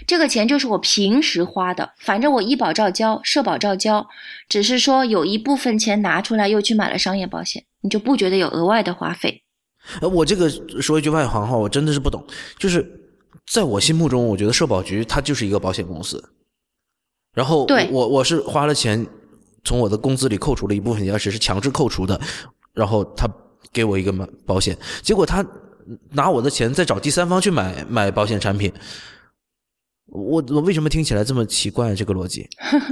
[0.07, 4.07] 这个钱就是我平时花的，反正我医保照交，社保照交，
[4.49, 9.43] 只是说有一部分钱拿出来又去买了商业保险，你就不觉得有额外的花费？
[10.01, 10.49] 呃，我这个
[10.81, 12.27] 说一句外行话，我真的是不懂，
[12.59, 12.85] 就是
[13.47, 16.31] 在我心目中，我觉得社保局它就是一个保险公司，
[17.35, 19.07] 然后我我是花了钱
[19.65, 22.19] 从我的工资里扣除了一部分，而且是强制扣除的，
[22.73, 23.29] 然后他。
[23.73, 25.45] 给我一个买保险，结果他
[26.13, 28.73] 拿我的钱再找第三方去买买保险产品，
[30.07, 31.95] 我我为什么听起来这么奇怪？
[31.95, 32.49] 这个逻辑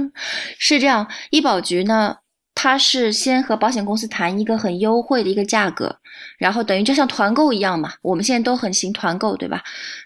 [0.59, 2.15] 是这样，医保局呢，
[2.57, 5.97] 它是先和保险公司谈一个很优惠的一个价格，
[6.39, 7.93] 然后等于就像团购一样嘛。
[8.01, 9.61] 我们现在都很行团购，对吧？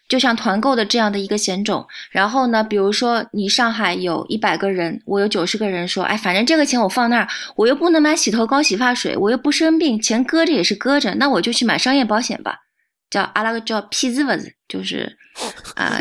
[0.09, 1.87] 就像团购的这样的一个险种。
[2.11, 12.57] 然后呢，比如说你上海有一百个人，我有九十个人说，哎，反正这个钱我放那儿，我又不能买洗头膏、洗发水，我又不生病，钱搁着也是搁着，那我就去买商业保险吧。
[13.09, 15.11] 叫阿拉个叫屁子不子，就是
[15.76, 15.99] 啊，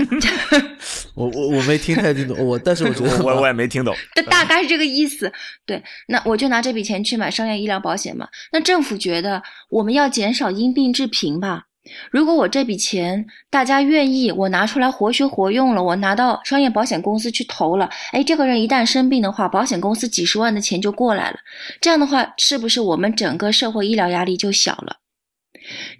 [1.16, 3.96] 我我我没听太听懂，我但是我觉得我 我也没听懂，
[4.30, 5.32] 大概是这个意思。
[5.66, 8.28] 对，那我就拿这笔钱去买商业医疗保险嘛。
[8.52, 11.64] 那政府觉得我们要减少因病致贫吧？
[12.10, 21.38] 如果我这笔钱大家愿意，我拿出来活学活用了，我拿到商业保险公司去投了，哎，这个人一旦生病的话，保险公司几十万的钱就过来了。
[21.80, 24.98] 这样的话，是不是我们整个社会医疗压力就小了？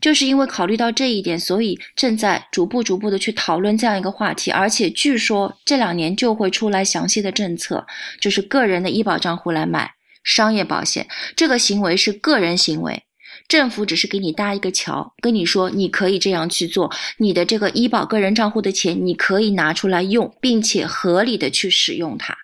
[0.00, 7.86] 就是因为考虑到这一点，所以正在逐步逐步的去讨论这样一个话题，而且据说这两年就会出来详细的政策，
[8.20, 9.92] 就是个人的医保账户来买
[10.24, 11.06] 商业保险，
[11.36, 13.02] 这个行为是个人行为，
[13.48, 22.36] 政府只是给你搭一个桥，跟你说你可以这样去做，你的这个医保个人账户的钱你可以拿出来用，并且合理的去使用它，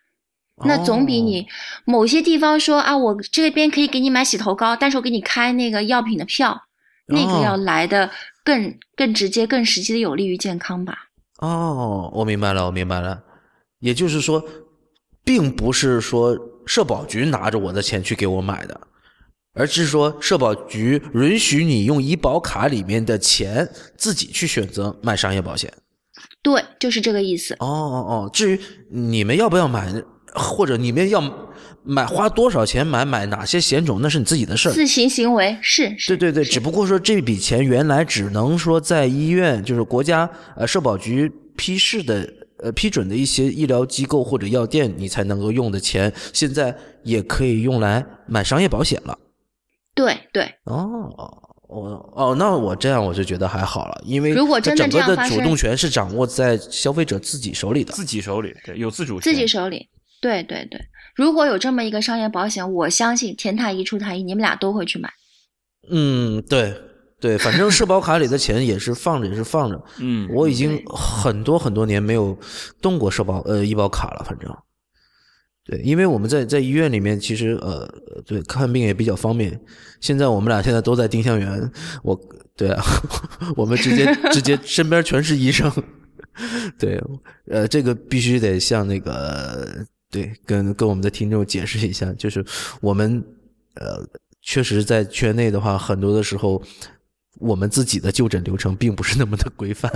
[0.64, 1.47] 那总比你
[1.85, 6.64] 某些地方说啊，我这边可以给你买洗头膏，但是我给你开那个药品的票。
[7.07, 8.11] 那个要来的
[8.44, 11.09] 更更直接、更实际的，有利于健康吧？
[11.38, 13.22] 哦，我明白了，我明白了。
[13.80, 14.42] 也就是说，
[15.22, 18.80] 并不是说社保局拿着我的钱去给我买的，
[19.52, 25.72] 而是说社保局允许你用医保卡里面的钱自己去选择买商业保险。
[26.42, 27.55] 对，就是这个意思。
[27.55, 29.92] 哦哦哦，至于你们要不要买，
[30.32, 31.22] 或者你们要。
[31.85, 34.72] 买花多少钱买买哪些险种，那是你自己的事儿。
[34.72, 42.26] 自行行为是，对对对，只不过说这笔钱原来只能说在医院，就是国家呃社保局批示的
[42.59, 49.18] 呃批准的一些医疗机构或者药店，你才能够用的钱，现在也可以用来买商业保险了。
[49.95, 50.43] 对对。
[50.64, 51.12] 哦，
[51.68, 59.87] 我哦，那我这样我就觉得还好了，因为如果真的整个的主动权是掌握在消费者自己手里的，自己手里，对，有自主权，自己手里，
[60.20, 60.80] 对对对。
[61.15, 65.12] 如果有这么一个商业保险，我相信田太医、出太医，你们俩都会去买。
[65.89, 66.75] 嗯，对
[67.21, 69.83] 对，反正社保卡里的钱也是放着，也是放着。
[70.01, 72.37] 嗯，我已经很多很多年没有
[72.83, 74.51] 动过社保呃医保卡了，反正。
[75.65, 77.89] 对，因为我们在在医院里面，其实呃
[78.27, 79.59] 对看病也比较方便。
[80.01, 81.71] 现在我们俩现在都在丁香园，
[82.03, 82.19] 我
[82.57, 82.83] 对啊，
[83.57, 85.73] 我们直接直接 身边全是医生。
[86.79, 87.01] 对，
[87.49, 89.87] 呃，这个必须得像那个。
[90.15, 92.45] 对，跟跟我们的听众解释一下，就是
[92.81, 93.21] 我们
[93.75, 94.01] 呃，
[94.41, 96.62] 确实在圈内的话，很多的时候，
[97.41, 99.91] 我们自己的就诊流程并不是那么的规范，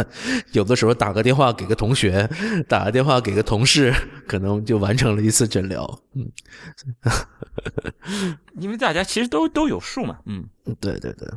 [0.51, 2.29] 有的时候打个电话给个同学，
[2.67, 3.95] 打个电话给个同事，
[4.27, 6.01] 可能就完成了一次诊疗。
[6.17, 6.29] 嗯，
[8.59, 10.19] 因为大家其实都都有数嘛。
[10.27, 10.45] 嗯，
[10.81, 11.29] 对对对。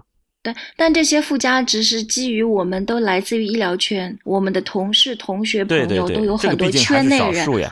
[0.43, 7.45] 但但这些附加值是基于我们都来自于医疗圈，我们的同事、同学、朋友都有很多圈内人。
[7.45, 7.71] 对对，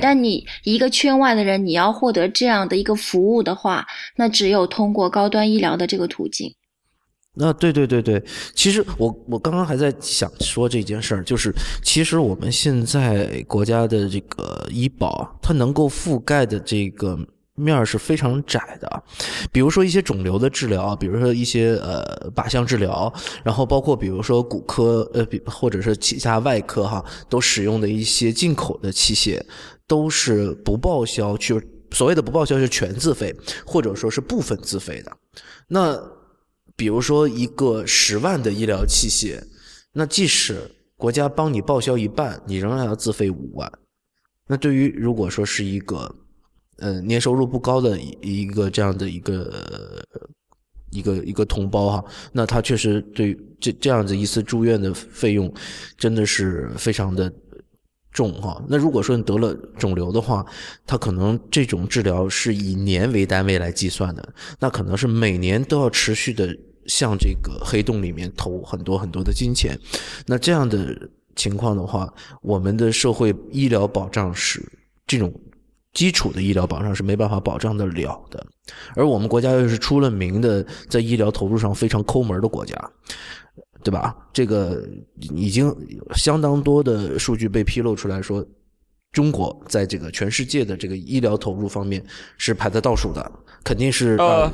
[0.00, 3.86] 但你一个圈外的人，你要获得这样的一个服务的话，
[4.16, 6.54] 那只有通过高端医疗的这个途径。
[7.34, 8.22] 那对对对对，
[8.54, 11.50] 其实我我刚刚还在想说这件事儿，就是
[11.82, 17.18] 其实我们现在国家的这个医保，它能够覆盖的这个。
[17.54, 19.02] 面是非常窄的，
[19.52, 23.12] 比如说一些肿瘤的治疗，比如说一些呃靶向治疗，
[23.44, 29.38] 然后包括比如说骨科呃，或者是其他外科哈，都使用的一些进口的器械，
[29.86, 33.36] 都是不报销，就所谓的不报销是全自费，
[33.66, 35.12] 或者说是部分自费的。
[35.68, 35.94] 那
[36.74, 39.38] 比如说一个十万的医疗器械，
[39.92, 40.58] 那即使
[40.96, 43.70] 国家帮你报销一半，你仍然要自费五万。
[44.46, 46.16] 那对于如果说是一个。
[46.82, 50.04] 呃，年收入不高的一一个这样的一个
[50.90, 55.50] 一个一个同胞哈，那他确实对这这样子一次住院的费用
[55.96, 57.32] 真的是非常的
[58.10, 58.60] 重哈。
[58.68, 60.44] 那如果说你得了肿瘤的话，
[60.84, 66.52] 他可能这种治疗是以年为单位来计算的，那可能是每年都要持续的
[66.86, 69.78] 向这个黑洞里面投很多很多的金钱。
[70.26, 72.12] 那这样的情况的话，
[72.42, 74.60] 我们的社会医疗保障是
[75.06, 75.32] 这种。
[75.92, 78.44] 基础的医疗保障是没办法保障得了的，
[78.94, 82.74] 而我们国家又是出了名的在医疗投入上非常抠门的国家，
[83.82, 84.16] 对吧？
[84.32, 84.88] 这个
[85.18, 85.74] 已经
[86.14, 88.44] 相当多的数据被披露出来说，
[89.12, 92.02] 中国在这个全世界的这个医疗投入方面
[92.38, 93.30] 是排在倒数的，
[93.62, 94.50] 肯定是呃，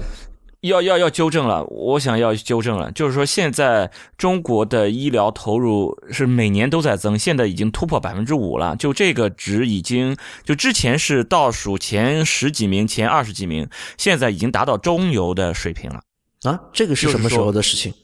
[0.62, 16.02] 要要要纠正了，我想要纠正了，就是说现在中国的医疗投入是每年都在增，现在已经突破百分之五了，就这个值已经就之前是倒数前十几名、前二十几名，现在已经达到中游的水平了
[16.42, 16.58] 啊！
[16.72, 17.94] 这个是什么时候的事情？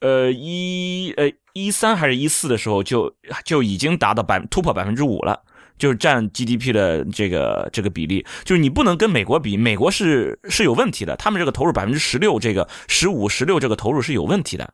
[0.00, 3.12] 呃，一呃一三还是一四的时候就
[3.44, 5.42] 就已经达到百突破百分之五了。
[5.76, 14.72] 就是占 GDP 的这个这个比例，就是你不能跟美国比，美国是是有问题的，他们这个投入百分之十六，这个十五十六这个投入是有问题的，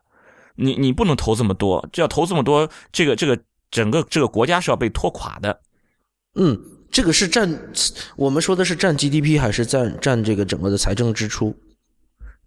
[0.55, 3.37] 你你不能投这么多，就要投这么多，这个这个
[3.71, 5.59] 整个这个国家是要被拖垮的。
[6.35, 7.59] 嗯，这个是占
[8.15, 11.55] 我们说的是占 GDP 还是占占这个整个的财政支出？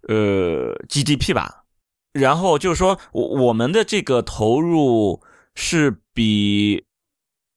[0.09, 1.65] 呃，GDP 吧。
[2.13, 5.21] 然后就是说，我我们的这个投入
[5.57, 6.85] 是比。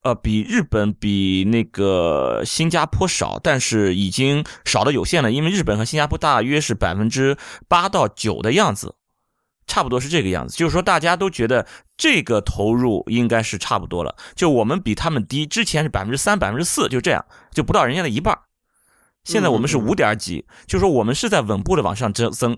[0.03, 7.35] 呃，比日本比那个新加坡少，但是已经少的有限了，因为日本和新加坡大约是百分之
[7.67, 8.95] 八到九的样子，
[9.65, 10.55] 差不多是这个样子。
[10.55, 11.67] 就是说，大家都觉得
[11.97, 14.15] 这个投入应该是差不多了。
[14.33, 18.37] 就我们比他们低，之前是百分之三、百分之四，就这样，就不到人家的一半。
[19.25, 22.57] 现在我们是五点几，就是说我们是在稳步的往上增增，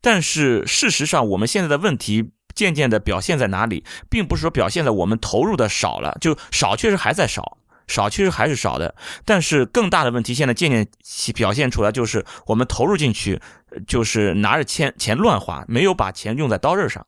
[0.00, 2.32] 但是事实上我们现在的问题。
[2.58, 8.96] 渐渐的表现在哪里，并不是说表现在我们投入的少了，就少确实还在少，少确实还是少的。
[9.24, 10.88] 但是更大的问题现在渐渐
[11.34, 13.40] 表现出来，就是我们投入进去，
[13.86, 17.06] 就是拿着钱钱乱花，没有把钱用在刀刃上。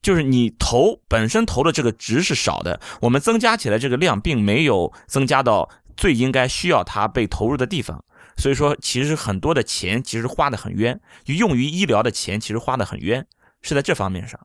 [0.00, 8.02] 就是你投本身投的这个值是少的，我们增加起来这个量并没有增加到最应该需要它被投入的地方。
[8.38, 13.26] 所以说，其实很多的钱其实花的很冤，用于医疗的钱其实花的很冤。
[13.62, 14.38] 是在这方面上，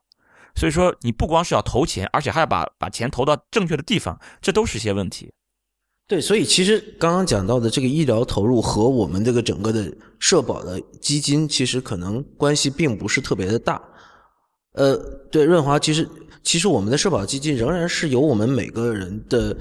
[0.56, 5.34] 所以说你不光是要投钱，而且还要把把钱投到正确的地方，这都是一些问题。
[6.08, 13.82] 对，所以其实刚刚讲到的这个医疗投入和我们这个整个的社保的基金，其实可能关系并不是特别的大。
[14.74, 14.96] 呃，
[15.32, 16.08] 对，润华，其实
[16.44, 19.58] 其实我们的社保基金仍然是由我们每个人的。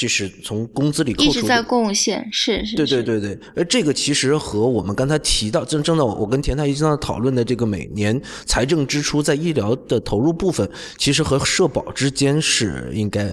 [0.00, 2.74] 就是从工资里扣除，一直在贡献，是是。
[2.74, 13.28] 对对对对，而这个其实和我们刚才提到，正正在我跟田太医生讨论的这个每年财政支出在医疗的投入部分，其实和社保之间是应该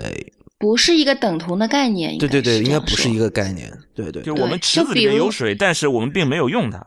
[0.60, 2.18] 不是一个等同的概念。
[2.18, 3.72] 对对对，应该不是一个概念。
[3.96, 6.86] 对对，就我们池子里面有水，但是我们并没有用它。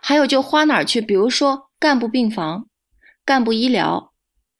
[0.00, 1.00] 还有就花哪儿去？
[1.00, 2.66] 比如说干部病房、
[3.24, 4.12] 干部医疗，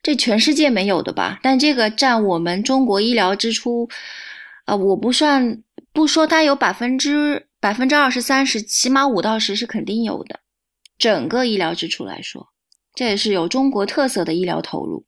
[0.03, 1.39] 这全世界没有的吧？
[1.41, 3.87] 但这个占我们中国医疗支出。
[4.67, 5.63] 啊，我不算
[5.93, 10.41] 不说，它有百分之百分之二十三十，起码五到十是肯定有的。
[10.99, 12.49] 整个医疗支出来说，
[12.93, 15.05] 这也是有中国特色的医疗投入。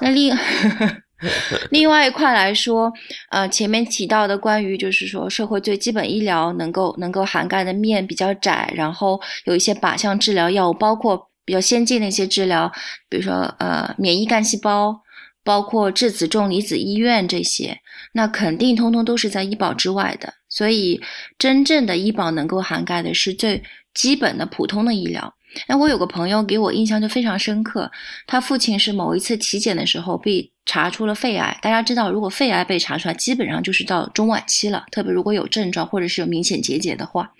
[0.00, 0.32] 那另
[1.70, 2.92] 另外一块来说，
[3.30, 12.70] 呃，前面提到的关于就是说社会最基本医疗能够能够涵盖的面比较窄，然后有一些靶向治疗药物，包括比较先进的一些治疗，
[13.08, 15.02] 比如说呃免疫干细胞。
[15.46, 17.78] 包括质子重离子医院这些，
[18.12, 20.34] 那肯定通通都是在医保之外的。
[20.48, 21.00] 所以，
[21.38, 23.62] 真正的医保能够涵盖的是最
[23.94, 25.32] 基本的普通的医疗。
[25.68, 27.90] 那，我有个朋友给我印象就非常深刻，
[28.26, 31.56] 他父亲是某一次体检的时候被查出了肺癌。
[31.62, 37.30] 大家知道，如果肺癌被查出来，基本上就是到中晚期了，特别如果有症状或者是有明显结节的话。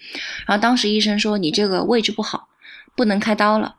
[0.47, 2.49] 然后当时医生说你这个位置不好，
[2.97, 3.75] 不能开刀了。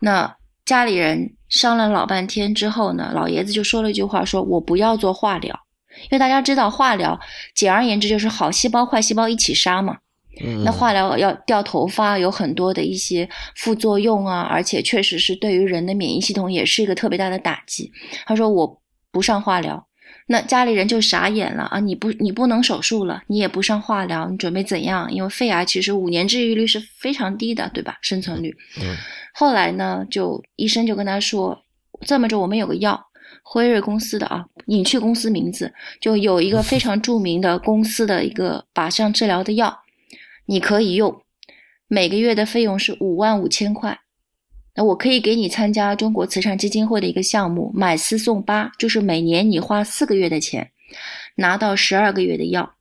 [0.00, 0.36] 那
[0.66, 1.32] 家里人。
[1.48, 5.56] 商量老半天之后呢，老爷子就说了一句话：“说我不要做化疗，
[6.02, 7.18] 因为大家知道化疗，
[7.54, 9.98] 简而言之就是好细胞坏细胞一起杀嘛。
[10.64, 17.92] 那化疗要掉头发，有很多的一些副作用啊，而且确实是对于人的免疫系统也是一个特别大的打击。”
[18.26, 19.86] 他说：“我不上化疗。”
[20.28, 21.78] 那家里人就傻眼了啊！
[21.78, 25.10] 你不你不能手术了，你也不上化疗，你准备怎样？
[25.12, 27.96] 因为肺癌其实五年治愈率是非常低的，对吧？
[28.02, 28.56] 生存率。
[28.80, 28.96] 嗯。
[29.32, 31.62] 后来呢，就医生就跟他说
[32.04, 33.00] ：“这么着，我们有个药，
[33.44, 39.82] 辉瑞公司的啊，隐去公司名字，就有一个非常著名的公司的一个靶向治疗的药，
[40.46, 41.22] 你可以用，
[41.86, 44.00] 每个月的费用是五万五千块。
[44.76, 50.70] 那我可以给你参加中国慈善基金会的一个项目，买四送八，就是每年你花四个月的钱，
[51.36, 52.74] 拿到十二个月的药。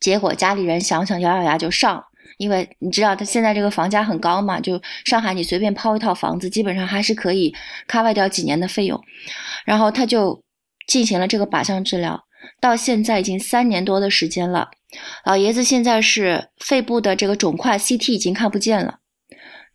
[0.00, 2.04] 结果家里人想想，咬咬牙就上了。”
[2.38, 7.54] 因为你知道，他现在这个房价很高嘛，就上海你随便抛一套房子，基本上还是可以
[7.86, 8.98] cover 掉几年的费用。
[9.66, 10.42] 然后他就
[10.86, 12.24] 进行了这个靶向治疗，
[12.58, 14.70] 到现在已经三年多的时间了。
[15.26, 18.99] 老爷子现在是肺部的这个肿块 CT 已经看不见了，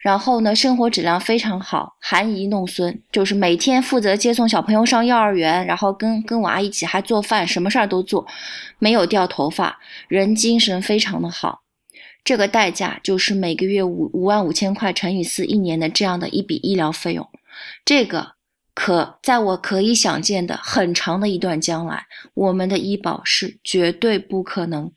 [0.05, 8.27] 然后呢，生活质量非常好，含饴弄孙，就是每天负责接送小朋友上幼儿园，然后跟跟娃一起还做饭，什么事儿都做，
[8.77, 11.63] 没有掉头发，人精神非常的好。
[12.23, 17.27] 这个代价就是每个月五五万五千块乘以四，一年的这样的一笔医疗费用。
[17.83, 18.33] 这个
[18.75, 24.91] 可在我可以想见的很长的一段将来，我们的医保是绝对不可能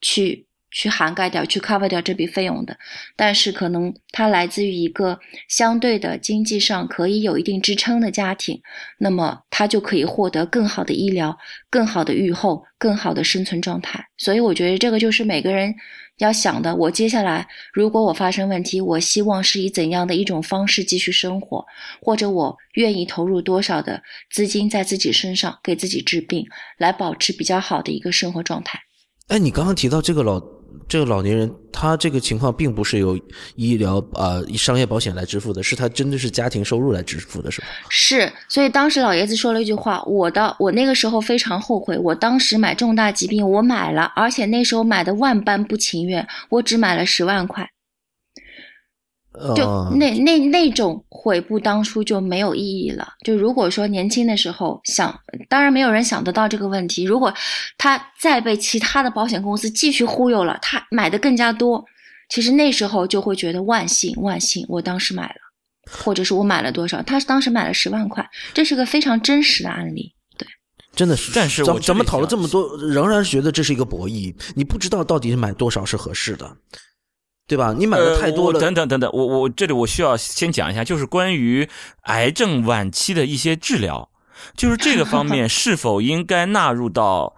[0.00, 0.48] 去。
[0.72, 2.76] 去涵盖掉、去 cover 掉这笔费用的，
[3.14, 5.18] 但是可能它来自于一个
[5.48, 8.60] 相对的经济上可以有一定支撑的家庭，
[8.98, 11.36] 那么他就可以获得更好的医疗、
[11.70, 14.02] 更好的预后、更好的生存状态。
[14.16, 15.74] 所以我觉得这个就是每个人
[16.18, 21.62] 要想的：我接下来如果我发生问题，我希望是以怎样的一种方式继续生活，
[22.00, 26.46] 或者我愿意投入多少的资金在自己身上给自己治病，
[26.78, 28.80] 来保持比较好的一个生活状态。
[29.28, 30.61] 哎，你刚刚提到这个老。
[30.92, 33.18] 这个老年人，他这个情况并不是由
[33.56, 37.66] 医疗啊商业保险来支付的，是他真的是家庭收入来支付的，是吧？
[37.88, 47.66] 是，所以当时老爷子说了一句话，我的我那个时候非常后悔，我当时买重大疾病我买了，而且那时候买的万般不情愿，我只买了十万块。
[49.56, 53.08] 就那那那种悔不当初就没有意义了。
[53.24, 55.18] 就如果说年轻的时候想，
[55.48, 57.04] 当然没有人想得到这个问题。
[57.04, 57.32] 如果
[57.78, 61.82] 他再被其他的保险公司继续忽悠了，他买的更加多，
[62.28, 65.34] 其实那时候就会觉得万幸万幸，我当时买了，
[65.90, 67.02] 或者是我买了多少？
[67.02, 70.14] 他当时买了十万块，这是个非常真实的案例。
[70.36, 70.46] 对，
[70.94, 71.32] 真的是。
[71.34, 76.54] 但是我咱们讨论这么多，仍然是觉得这是一个博弈，你不知道到底买多少是合适的。
[77.52, 77.74] 对吧？
[77.76, 78.58] 你买的太多了。
[78.58, 81.68] 等等等等，我我这里我需要先讲一下，就是关于
[82.04, 84.08] 癌症晚期的一些治疗，
[84.56, 87.34] 就是这个方面 是否应该纳入到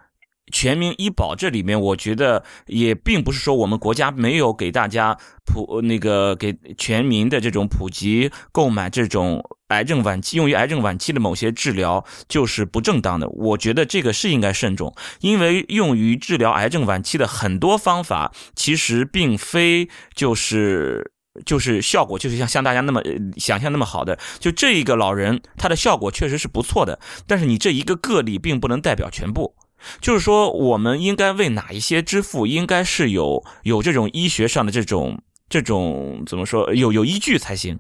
[0.53, 1.81] 全民医保这里面？
[1.81, 9.43] 我觉得也并不是说我们国家没有给大家普那个给全民的这种普及购买这种。
[9.69, 21.11] 癌症晚期用于癌症晚期的某些治疗就是不正当的，我觉得这个是应该慎重，因为用于治疗癌症晚期的很多方法其实并非就是
[21.45, 23.03] 就是效果就是像像大家那么
[23.37, 24.17] 想象那么好的。
[24.39, 29.57] 就这一个老人他的效果确实是不错的，但是你这一个个例并不能代表全部。
[30.01, 37.79] 就是说，我们应该为哪一些支付，应该是有有这种医学上的这种这种怎么说有有依据才行。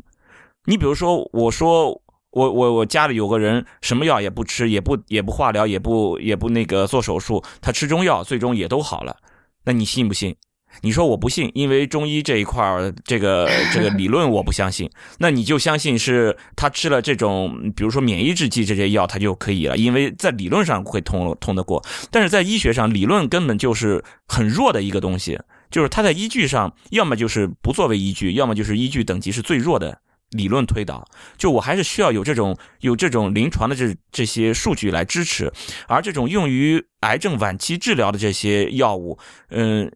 [0.66, 9.16] 你比如说，我说我我我家里有个人，什么药也不吃，也不也不化疗，也不也不那个做手术，他吃中药，最终也都好了。
[9.64, 10.36] 那你信不信？
[10.82, 14.90] 你说我不信，因为中医这一块儿，这个这个理论我不相信。
[15.18, 21.82] 那你就相信是他吃了这种，比如说免疫制剂这些药，他就可以了，因为在理论上会通通得过。
[22.10, 25.38] 但是在医学上，理论根本就是很弱的一个东西，
[25.70, 30.00] 就是它在依据上，要么就是不作为依据，要么就是依据等级是最弱的。
[30.30, 31.06] 理论推导，
[31.38, 35.52] 就我还是需要有这种有这种临床的这这些数据来支持，
[35.86, 39.16] 而这种用于癌症晚期治疗的这些药物，
[39.50, 39.92] 嗯，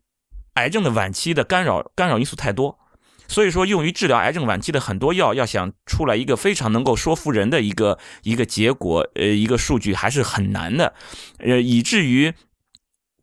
[0.59, 2.79] 癌症的晚期的干扰干扰因素太多，
[3.27, 10.93] 所以说用于治疗癌症晚期的很多药，要想出来一个非常能够说服人的一个一个结果，呃，一个数据还是很难的，
[11.39, 12.33] 呃，以至于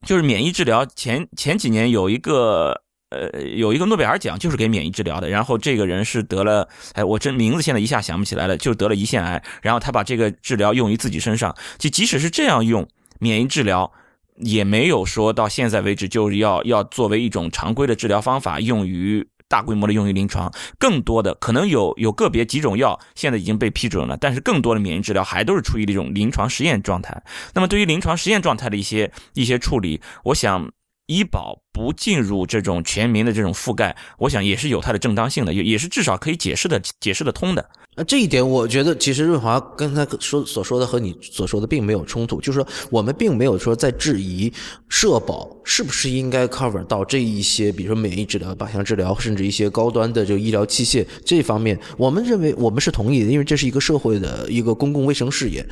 [0.04, 2.82] 就是免疫治疗前前几年有一个。
[3.12, 12.86] 呃，有一个诺贝尔奖就是给免疫治疗的，然后这个人是得了，哎，我真名字现在一下想不起来了，就得了胰腺癌，然后他把这个治疗用于自己身上，就即使是这样用
[13.20, 13.90] 免疫治疗，
[14.38, 27.24] 也没有说到现在为止就是要要作为一种常规的治疗方法用于大规模的用于临床，更多的可能有有个别几种药现在已经被批准了，但是更多的免疫治疗还都是处于一种临床实验状态。
[27.54, 30.72] 那么对于临床实验状态的一些一些处理，我想。
[31.08, 37.70] 医保不进入这种全民的这种覆盖，我想也是有它的正当性的，也也是至少可以解释的、解释得通的。
[37.98, 44.52] 那这一点，我觉得其实润华刚才说所说的和你所说的并没有冲突，就是说我们并没有说在质疑
[44.90, 55.66] 社保是不是应该 cover 到这一些，比如说免疫治疗、靶向治疗，甚至一些高端的这个医疗器械这方面，我们认为我们是同意的，因为这是一个社会的一个公共卫生事业。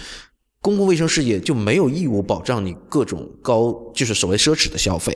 [0.62, 5.14] 公共卫生事业就没有义务保障你各种高，就是所谓奢侈的消费，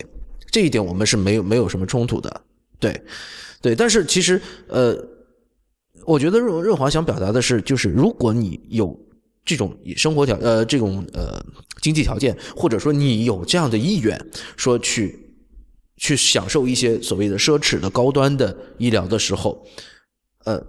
[0.51, 2.41] 这一点我们是没有没有什么冲突的，
[2.81, 3.01] 对，
[3.61, 3.73] 对。
[3.73, 4.93] 但是其实，呃，
[6.05, 8.97] 我觉得润润华想表达的是，就是如果你有
[9.43, 11.43] 这种生活条，呃，这种呃
[11.81, 14.19] 经济条件，或者说你有这样的意愿，
[14.55, 15.17] 说去
[15.97, 19.65] 去享受一些所谓的奢侈的高端的医疗的时候，
[20.45, 20.61] 呃，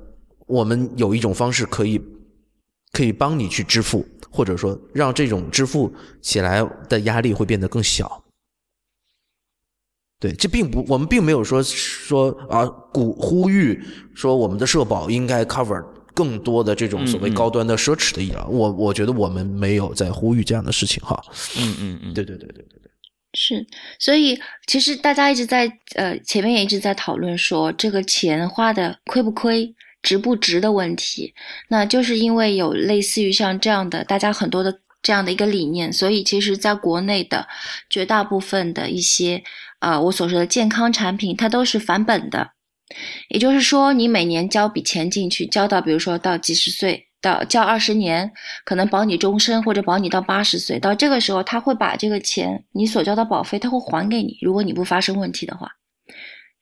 [0.47, 2.01] 我们有一种方式可以
[2.93, 4.07] 可以帮你去支付。
[4.31, 8.22] 或者说，让这种支付起来的压力会变得更小。
[10.21, 13.81] 对，这并不，我们并没有说说啊，鼓呼吁
[14.14, 15.81] 说我们的社保应该 cover
[16.12, 18.45] 更多的这种所谓高端的奢侈的医疗。
[18.49, 21.23] 我我觉得我们没有在呼吁这样的事情哈。
[21.57, 22.91] 嗯嗯嗯，对对对对对对。
[23.35, 23.64] 是，
[24.01, 31.33] 所以其实大家一直在呃前面也一直在讨论说这个钱花的亏不亏、值不值的问题。
[31.69, 37.47] 那就是因为有类似于像这样的大家很多的这样的一个理念，所以其实在国内的
[37.89, 39.45] 绝大部分的一些
[39.79, 42.51] 啊我所说的健康产品，它都是返本的。
[43.29, 47.07] 也就是说，你每年交笔钱进去，交到比如说到几十岁。
[47.20, 48.31] 到交二十年，
[48.64, 50.79] 可能保你终身，或者保你到八十岁。
[50.79, 54.39] 到这个时候，他会把这个钱，你所交的保费，他会还给你。
[54.41, 55.68] 如果你不发生问题的话，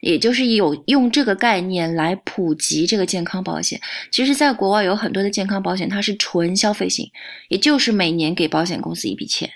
[0.01, 3.79] 也就是有用这个概念来普及这个健康保险。
[4.11, 7.07] 其实，在国外有很多的健康保险，它是纯消费型，
[7.51, 9.51] 也就是每年给保险公司一笔钱，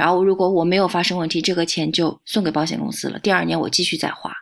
[0.00, 3.18] 然后如果我没有发生问题，这个钱就送给保险公司了。
[3.18, 4.32] 第二年我继续再花。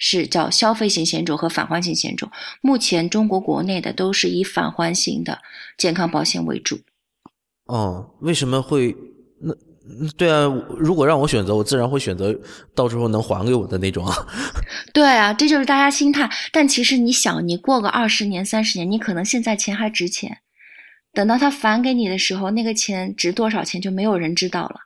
[0.00, 2.30] 是叫消费型险种和返还型险种。
[2.60, 5.40] 目前中国国内的都是以返还型的
[5.76, 6.78] 健康保险为主。
[7.64, 8.94] 哦，为什么会？
[9.40, 9.52] 那
[10.16, 10.44] 对啊，
[10.78, 12.32] 如果让我选择，我自然会选择
[12.76, 14.14] 到时候能还给我的那种啊。
[14.94, 16.30] 对啊，这就是大家心态。
[16.52, 20.38] 但其实你想，你过个二十年、三十年，你可能现在钱还值钱，
[21.12, 24.76] 等到他返给你的时候，那个钱值多少钱就没有人知道了。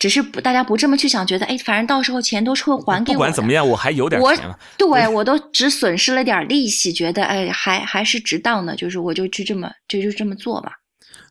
[0.00, 3.14] 只是不，大家不这么去想，觉得哎，反正到时候钱都是会还给我。
[3.14, 4.48] 不管怎么样，我还有点钱。
[4.76, 10.70] 对，我都只损失了点利息，觉得哎，还还是值当的，就是我就去这么就就这么做吧。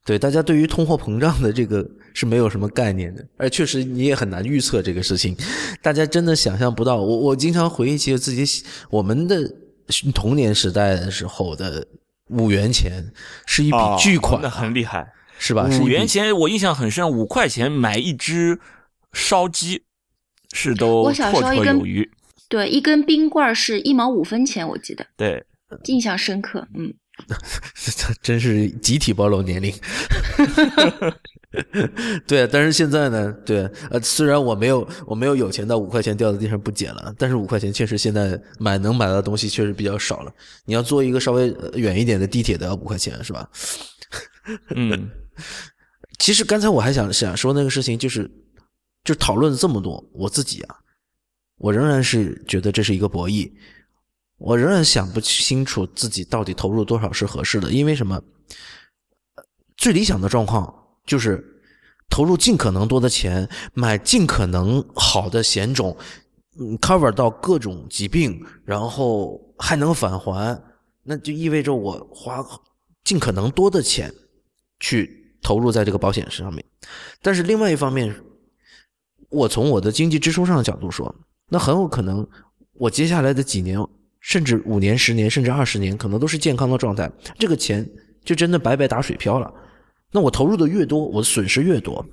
[0.03, 5.33] 对，大家对于通货膨胀的这个是没有什么概念的，而确实你也很难预测这个事情，
[5.81, 6.97] 大家真的想象不到。
[6.97, 9.49] 我我经常回忆起自己我们的
[10.13, 11.87] 童年时代的时候的
[12.27, 13.11] 五元钱
[13.45, 15.13] 是一笔巨款，那很厉害。
[15.39, 15.69] 是吧？
[15.81, 18.59] 五元钱我印象很深，五块钱买一只
[19.13, 19.83] 烧鸡
[20.51, 22.09] 是都绰绰有余。
[22.49, 25.05] 对，一根冰棍是一毛五分钱，我记得。
[25.15, 25.45] 对，
[25.85, 26.67] 印象深刻。
[26.73, 26.91] 嗯，
[28.23, 29.71] 真是集体暴露年龄。
[32.27, 33.31] 对，但是现在呢？
[33.45, 40.31] 对，呃，虽然我没有我没有有钱到五块钱掉在地上不捡了，但是五块钱确实现在买能买到的东西确实比较少了。
[40.65, 43.49] 你要坐一个稍微远一点的地铁都要五块钱，是吧？
[44.75, 45.09] 嗯。
[46.19, 48.29] 其实刚才我还想想说那个事情，就是
[49.03, 50.75] 就讨论这么多，我自己啊，
[51.57, 53.51] 我仍然是觉得这是一个博弈，
[54.37, 57.71] 我仍然想不清楚自己到底投入多少是合适的。
[57.71, 58.21] 因为什么？
[59.77, 60.73] 最理想的状况
[61.07, 61.43] 就是
[62.07, 65.97] 投入尽可能多的钱，买尽可能好的险种，
[66.59, 70.61] 嗯，cover 到各种疾病，然后还能返还，
[71.01, 72.45] 那就意味着我花
[73.03, 74.13] 尽可能多的钱
[74.79, 75.25] 去。
[75.39, 76.65] 投入在这个保险上面，
[77.21, 78.13] 但是另外一方面，
[79.29, 81.15] 我从我的经济支出上的角度说，
[81.47, 82.27] 那很有可能
[82.73, 83.79] 我接下来的几年，
[84.19, 87.87] 甚至五年、十年，甚至二十年，可能都是健康的状态，这个钱
[88.25, 89.53] 就真的白白打水漂了。
[90.11, 92.05] 那我投入的越多，我的损失越多。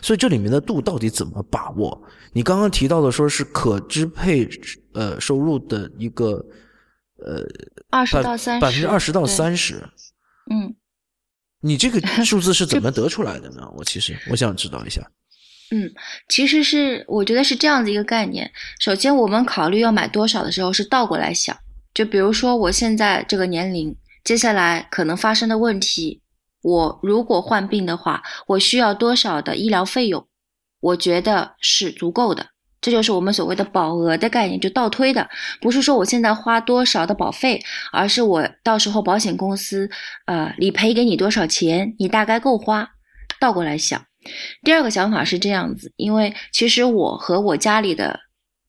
[0.00, 2.02] 所以这里面的度到底怎么把握？
[2.32, 4.48] 你刚刚提到的说是可支配
[4.94, 6.44] 呃收入的一个
[7.18, 7.44] 呃
[7.90, 9.86] 二十到三十百分之二十到三十，
[10.50, 10.74] 嗯。
[11.64, 13.70] 你这个 数字是怎么得出来的呢？
[13.76, 15.00] 我其实我想知道一下。
[15.70, 15.88] 嗯，
[16.28, 18.50] 其实是我觉得是这样的一个概念。
[18.80, 21.56] 首先，我们考虑要买多少的时候是倒过来想。
[21.94, 23.94] 就比如说，我现在这个年龄，
[24.24, 26.21] 接下来可能发生的问题，
[26.62, 30.26] 我如果患病的话，我需要多少的医疗费用？
[30.80, 32.46] 我觉得是足够的。
[32.80, 35.28] 这就是我们所谓的保额的概念，就倒推的，
[35.60, 39.88] 不是说我现在花多少的保费，而是我到时候保险公司
[40.26, 42.88] 呃理赔给你多少钱，你大概够花。
[43.38, 44.04] 倒过来想，
[44.64, 48.18] 第二个想法是这样子，因为其实我和我家里的。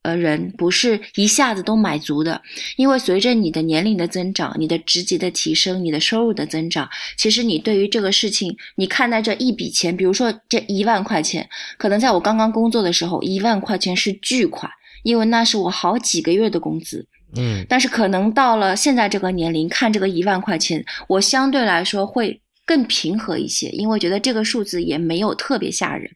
[0.04, 2.42] 呃，人不是一下子都买足的，
[2.76, 6.88] 因为随着你的年龄的增长，你的职级的提升，你的收入的增长，
[7.18, 14.70] 其实你对于这个事情，你看待这一笔钱，比如说这一万块钱，可能在我刚刚工作的时候，一万块钱是巨款，
[15.04, 17.08] 因为那是我好几个月的工资。
[17.36, 22.42] 嗯，但是可能到了现在这个年龄，看这个一万块钱，我相对来说会。
[22.66, 26.10] 更平和一些，因为觉得这个数字也没有特别吓人。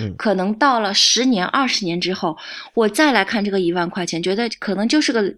[0.00, 2.36] 嗯，可能到了十年、二十年之后，
[2.74, 5.34] 我再来看这个一万块钱，觉得可能就是个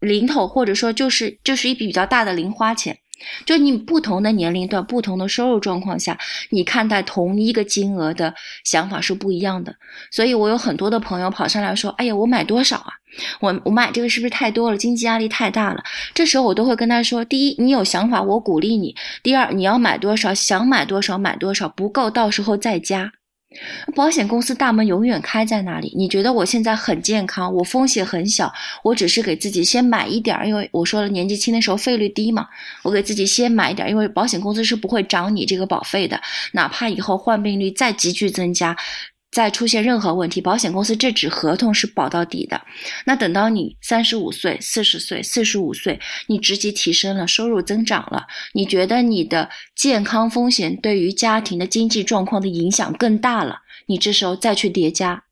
[0.00, 2.96] 零头，或者说就是就是一笔比较大的零花钱。
[3.44, 6.18] 就你不同的年龄段、不同的收入状况下，
[6.50, 9.74] 你看待同一个金额的想法是不一样的。
[10.10, 12.92] 所以我有很多的朋友跑上来说：“哎呀，我买多少啊？
[13.40, 14.76] 我我买这个是不是太多了？
[14.76, 15.82] 经济压力太大了。”
[16.14, 23.12] 这时候我都会跟他说：“第一，你有想法，我鼓励你；第二，你要买多少，想买多少买多少，不够到时候再加。”
[23.94, 25.92] 保险公司大门永远开在那里。
[25.96, 28.52] 你觉得我现在很健康，我风险很小，
[28.82, 32.46] 我只是给自己先买一点儿，因为我说了年纪轻的时候费率低嘛，
[32.82, 36.20] 我给自己先买一点儿，因为保险公司是不会涨你这个保费的，
[36.52, 38.76] 哪怕以后患病率再急剧增加，
[39.36, 42.58] 再出现任何问题，保险公司这纸合同是保到底的。
[43.04, 53.58] 那等到你三十五岁、四十岁、四十五岁，你职级提升了，收入增长了，你觉得你的健康风险对于家庭的经济状况的影响更大了，
[53.88, 55.24] 你这时候再去叠加，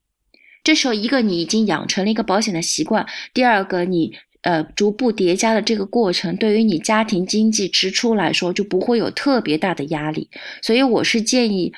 [0.62, 10.28] 这时候一个你已经养成了一个保险的习惯，第二个你呃逐步叠加的这个过程，对于你家庭经济支出来说就不会有特别大的压力。
[10.60, 11.72] 所以我是建议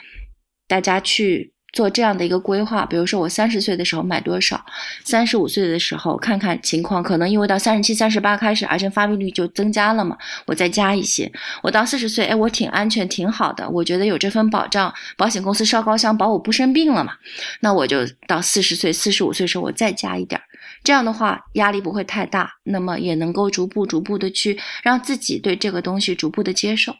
[0.67, 1.53] 大家去。
[1.77, 4.65] 做这样的一个规划，比如说我三十岁的时候买多少，
[5.05, 10.17] 三十五岁的时候看看情况，可能因为到三十七、三十八开始癌症发病率就增加了嘛，
[10.47, 11.31] 我再加一些。
[11.63, 17.13] 我到四十岁，哎，我挺安全、挺好的，我觉得有这份保障，保险公司烧高香保我不生病了嘛，
[17.61, 20.45] 那我就到四十岁、四十五岁时候我再加一点儿，
[20.83, 26.95] 这样的话压力不会太大，那么也能够逐步、逐步的去让自己对这个东西逐步的接受。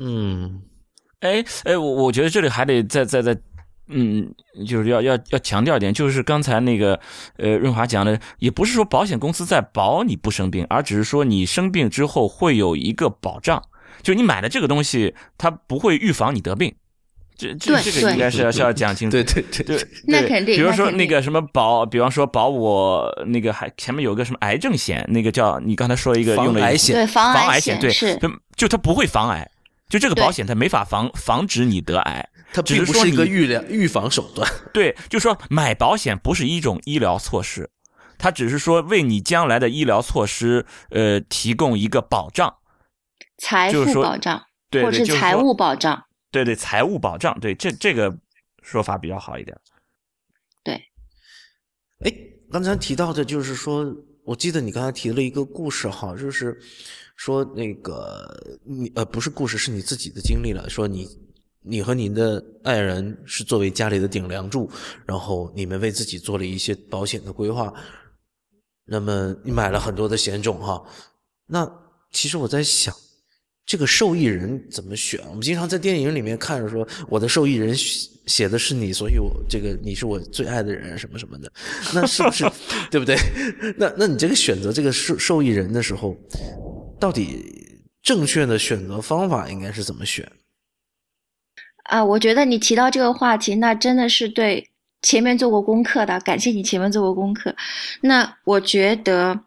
[0.00, 0.62] 嗯，
[1.20, 3.38] 哎哎，我我觉得这里还得再再再。
[3.88, 4.32] 嗯，
[4.66, 6.98] 就是要要要强调一点，就是刚才那个
[7.36, 13.62] 呃润华讲的，也不是说保险公司在保你不生病，而只是说你生病之后会有一个保障，
[14.02, 16.74] 就你买的这个东西，它不会预防你得病。
[17.36, 19.16] 这这这个应该是要是要讲清楚。
[19.16, 20.54] 对对对对，那肯定。
[20.54, 27.92] 比如说那个什么保，比方说保我那个还前面有个什么癌症险，那个叫你刚才说一个用的癌险，对防癌险，对，
[28.56, 29.50] 就它不会防癌，
[29.88, 32.24] 就这个保险它没法防防止你得癌。
[32.54, 37.68] 它并不是一个预疗预防手段， 对，就说买保险不是一种医疗措施，
[38.16, 42.58] 它只是说为你将来的医疗措施呃提供一个保障，
[43.38, 44.40] 财富保障，
[44.70, 46.00] 对，或者是财务保障，
[46.30, 48.16] 对对，财务保障，对，这这个
[48.62, 49.58] 说法比较好一点。
[50.62, 50.80] 对，
[52.04, 52.12] 哎，
[52.52, 53.84] 刚才提到的就是说，
[54.22, 56.56] 我记得你刚才提了一个故事哈，就是
[57.16, 58.32] 说那个
[58.64, 61.23] 你呃不是故事，是你自己的经历了，说你。
[61.66, 64.70] 你和您的爱人是作为家里的顶梁柱，
[65.06, 67.72] 然后你们为自己做了一些保险的规划，
[68.84, 70.84] 那么你买了很多的险种哈。
[71.46, 71.70] 那
[72.12, 72.94] 其实我在想，
[73.64, 75.20] 这个受益人怎么选？
[75.28, 77.74] 我们经常在电影里面看着说，我的受益人
[78.26, 81.50] 写的是你，所以我这个你是我最爱的人什么什么的，
[81.94, 82.44] 那是不是
[82.90, 83.16] 对不对？
[83.78, 86.14] 那那你这个选择这个受受益人的时候，
[87.00, 87.42] 到底
[88.02, 90.30] 正确的选择方法应该是怎么选？
[91.84, 94.68] 啊，我觉得你提到这个话题，那真的是对
[95.02, 97.54] 前面做过功课的，感谢你前面做过功课。
[98.02, 99.40] 那我觉得。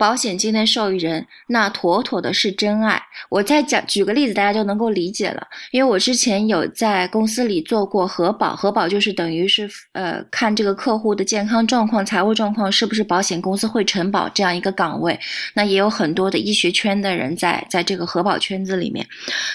[0.00, 2.98] 保险金的受益人，那妥妥的是真爱。
[3.28, 5.46] 我再讲举个例子，大家就能够理解了。
[5.72, 15.20] 因为我之前有在公司里做过核保，核保就是等于是呃看这个客户的健康状况、财务状况是不是保险公司会承保这样一个岗位。
[15.52, 19.06] 那也有很多的医学圈的人在在这个核保圈子里面。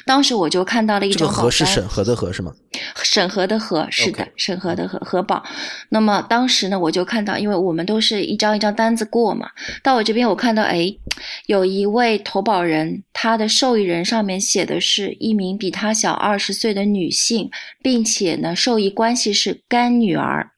[0.06, 2.54] 当时我就看到了一张核是审核的核是吗？
[3.02, 5.44] 审核的核是的，审核的核核保。
[5.90, 9.50] 那么当时呢，我就看到，因为我们都是一张一张单子过嘛，
[9.82, 10.35] 到我这边我。
[10.36, 10.94] 我看到，哎，
[11.46, 17.50] 有一位投保人，他的受益人上面写的是一名比他小二十岁的女性，
[17.82, 20.52] 并且呢，受益关系是干女儿。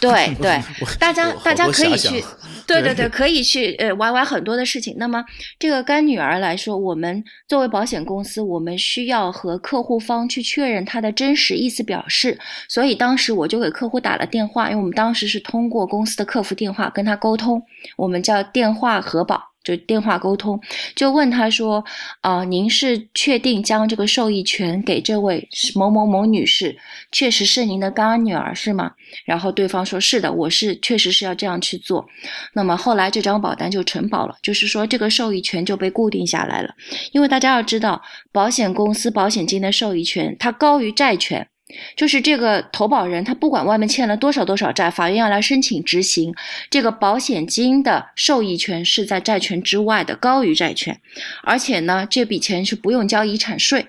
[0.00, 0.60] 对对，
[0.98, 2.22] 大家大家可以去，
[2.66, 4.96] 对对 对，可以去呃玩玩很多的事情。
[4.98, 5.24] 那么
[5.58, 12.38] 这个干女儿来说，我们作为保险公司，我们需要和客户方去确认他的真实意思表示。
[12.68, 17.62] 所以当时我就给客户打了电话，因为我们当时是通过公司的客服电话跟他沟通，
[17.96, 19.52] 我们叫电话核保。
[19.66, 20.60] 就电话沟通，
[20.94, 21.84] 就问他说
[22.22, 26.78] ：“啊，您是确定将这个受益权给这位某某某女士，
[27.10, 28.92] 确实是您的干女儿是吗？”
[29.26, 32.06] 然后对方说：“是的，我是确实是要这样去做。”
[32.54, 36.72] 那么后来这张保单就承保了，就是说这个受益权就被固定下来了。
[37.10, 38.00] 因为大家要知道，
[38.30, 41.48] 保险公司保险金的受益权它高于债权。
[41.96, 46.32] 就是这个投保人，他不管外面欠了多少多少债，法院要来申请执行，
[46.70, 51.00] 这个保险金的受益权是在债权之外的，高于债权。
[51.42, 53.88] 而且呢，这笔钱是不用交遗产税，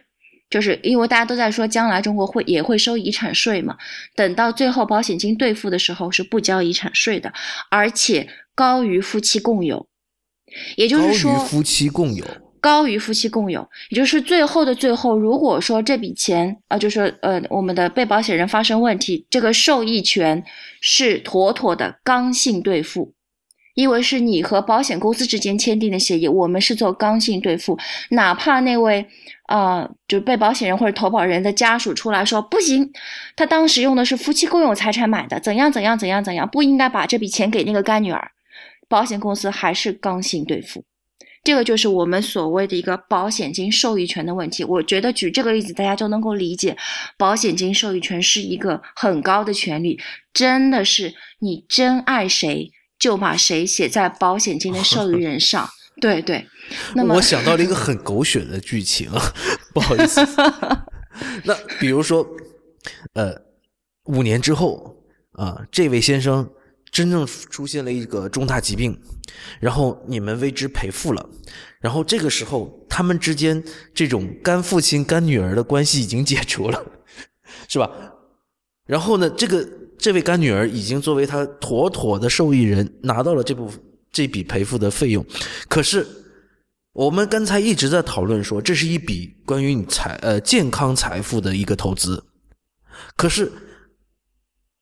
[0.50, 3.78] 就是因为大家都在说将来中国会也会收遗产税嘛。
[4.16, 7.32] 等到最后保险金兑付的时候是不交遗产税的，
[7.70, 9.88] 而且高于夫妻共有，
[10.76, 12.26] 也就是说夫妻共有。
[12.60, 20.44] 高于夫妻共有，也就是最后的最后，如果说这笔钱啊，就是呃，我们的被保险人发生问题，这个受益权
[20.82, 23.14] 是妥妥的刚性兑付，
[23.76, 27.78] 因为是你和保险公司之间签订的协议，我们是做刚性兑付，
[28.10, 29.06] 哪怕那位
[29.48, 32.92] 啊，就被保险人或者投保人的家属出来说不行，
[33.36, 38.32] 他当时用的是夫妻共有财产买的，怎样怎样怎样怎样，不应该把这笔钱给那个干女儿，
[38.90, 40.84] 保险公司还是刚性兑付。
[41.48, 44.66] 这个就是我们所谓的一个保险金受益权的问题。
[44.66, 46.76] 我觉得举这个例子，大家就能够理解，
[47.18, 49.98] 保险金受益权是一个很高的权利，
[50.34, 52.70] 真的是你真爱谁
[53.00, 55.70] 就把谁写在保险金的受益人 上。
[56.02, 56.46] 对对，
[56.94, 59.34] 那么我想到了一个很狗血的剧情啊，
[59.74, 60.20] 不好意思。
[61.46, 62.28] 那比如说，
[63.14, 63.34] 呃，
[64.04, 64.98] 五年之后
[65.32, 66.50] 啊，这位先生
[66.92, 69.00] 真正出现了一个重大疾病，
[69.60, 71.30] 然后你们为之赔付了，
[71.80, 73.64] 然后这个时候他们之间
[73.94, 76.86] 这种干父亲干女儿的关系已经解除了，
[77.68, 77.90] 是吧？
[78.86, 79.68] 然后呢，这个
[79.98, 83.72] 这位干女儿已经作为他妥妥的受益人，拿到了这部。
[84.10, 85.24] 这笔赔付的费用，
[85.68, 86.08] 可是
[86.94, 92.24] 我们刚才一直在讨论说，这是一笔关于你财呃健康财富的一个投资。
[93.16, 93.52] 可是，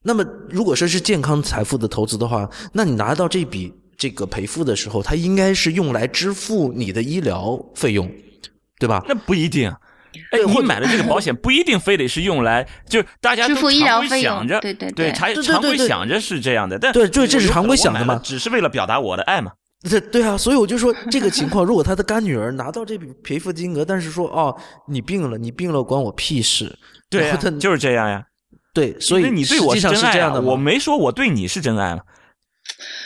[0.05, 8.09] 那么如果说是健康财富的投资的话，那你拿到这笔这个赔付的时候，它应该是用来支付你的医疗费用，
[8.79, 9.03] 对吧？
[9.07, 9.73] 那不一定。
[10.31, 19.51] 哎，你买了这个保险不一定非得是用来，就是大家都常规想着，对对对，常常规想着是这样的，但对，对，这是常规想的嘛，只是为了表达我的爱嘛。
[19.89, 24.55] 对对啊，所以我就说这个情况， 如果他的干女儿拿到这笔赔付金额，但是说哦，
[24.87, 26.73] 你病了，你病了，关我屁事。
[27.09, 28.23] 对啊，就是这样呀。
[28.75, 32.03] 对，所以你对我是真爱啊，我没说我对你是真爱嘛。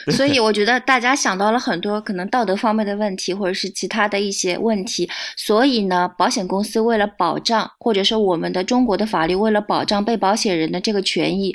[0.12, 5.08] 所以我觉得大家想到了很多可能道德方面的问题，或者是其他的一些问题。
[5.38, 11.54] 所以呢，保险公司为了保障，或者说我们的中国的法律为了保障被保险人的这个权益，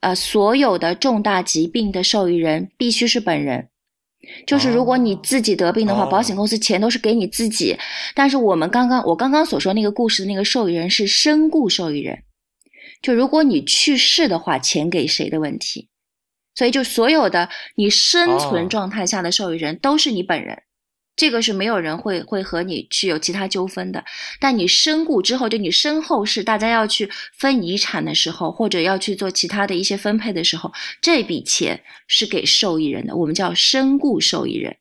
[0.00, 3.68] 呃，所有的重大疾病的受益人必须是本人。
[4.46, 7.76] 就是如果你自己得病的话，保险公司钱都是给你自己。
[8.14, 12.18] 但是我们刚刚我刚刚所说那个故事的那个受益人是身故受益人，
[13.02, 15.88] 就如果你去世的话，钱给谁的问题。
[16.54, 20.62] 所以，就所有的你生存状态下的受益人都是你本人，
[21.16, 24.04] 这个是没有人会会和你去有其他纠纷的。
[24.38, 34.76] 但你身故之后，就你身后事，大家要去分遗产的时候，或者要去做其他的一些分配的时候，这笔钱是给受益人的，我们叫身故受益人。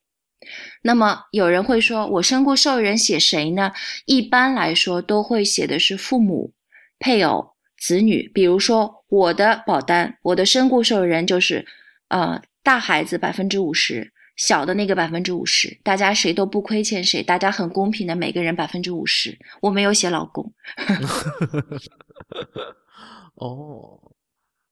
[0.84, 3.72] 那么有人会说，我身故受益人写谁呢？
[4.06, 6.54] 一般来说，都会写的是父母、
[7.00, 7.51] 配偶。
[7.82, 11.66] 子女，比如说我的保单，我的身故受益人就是，
[12.10, 19.36] 呃，大孩子百分之五十，小的那个百分之五十，大家谁都不亏欠谁，大家很公平的，每个人百分之五十。
[19.62, 20.54] 我没有写老公。
[23.34, 24.00] 哦，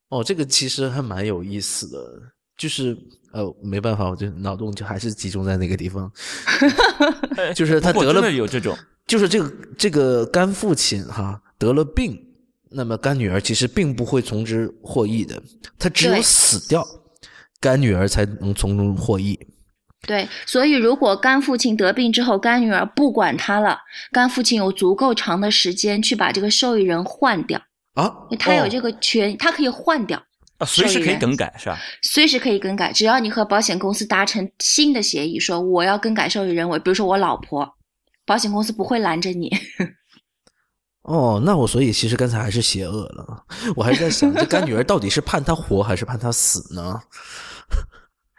[0.09, 2.21] 哦，这个其实还蛮有意思的，
[2.55, 2.95] 就是
[3.33, 6.11] 呃，没办法，我就脑洞就还是集中在那个地方，
[7.55, 12.27] 就是他得了有这种，就是这个这个干父亲哈得了病。
[12.71, 15.41] 那么干女儿其实并不会从之获益的，
[15.77, 16.85] 她只有死掉，
[17.59, 19.39] 干女儿才能从中获益。
[20.07, 23.79] 对，所以如果干父亲得病之后，干女儿不管他了，
[24.11, 27.61] 干父亲有足够长的时间去把这个受益人换掉
[27.95, 28.09] 啊，
[28.39, 30.17] 他有这个权，他可以换掉
[30.57, 31.77] 啊，随时可以更改是吧？
[32.01, 37.69] 随时可以更改，只要你和保险公司达成新的协议，说我要更改受益人，为比如说我老婆，
[38.25, 39.51] 保险公司不会拦着你。
[41.03, 43.43] 哦，那我所以其实刚才还是邪恶了，
[43.75, 46.99] 我还是在想，这干女儿到底是判他活还是判他死呢？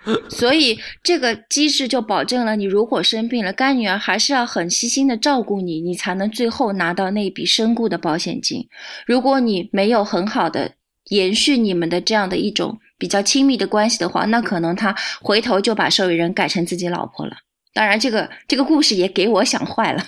[0.31, 8.67] 所以这个机制就保证了，你如果生病了，干女儿还是要很细心的照顾你，你才能最后拿到那笔身故的保险金。
[9.07, 10.73] 如果你没有很好的
[11.11, 17.33] 延续你们的这样的一种比较亲密的关系的话，那可能他回头就把受益人改成自己老婆了。
[17.75, 20.03] 当然，这个这个故事也给我想坏了。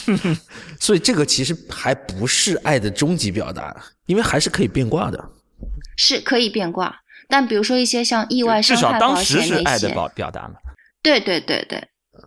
[0.78, 3.74] 所以这个其实还不是爱的终极表达，
[4.06, 5.30] 因为还是可以变卦的。
[5.96, 6.94] 是可以变卦，
[7.28, 10.54] 但比如说一些像意外伤害保险那些，至少当时是爱的表表达嘛。
[11.02, 11.82] 对对对对。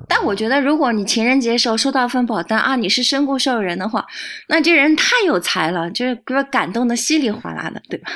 [0.08, 4.06] 但我觉得，如果你情人节时候收到份保单啊，你是身故受益人的话，
[4.48, 8.12] 那这人太有才了，就是给我感动的稀里哗啦的，对吧？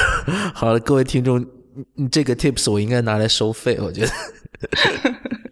[0.54, 1.44] 好了，各位听众，
[1.94, 4.12] 你这个 tips 我应该拿来收费，我觉得。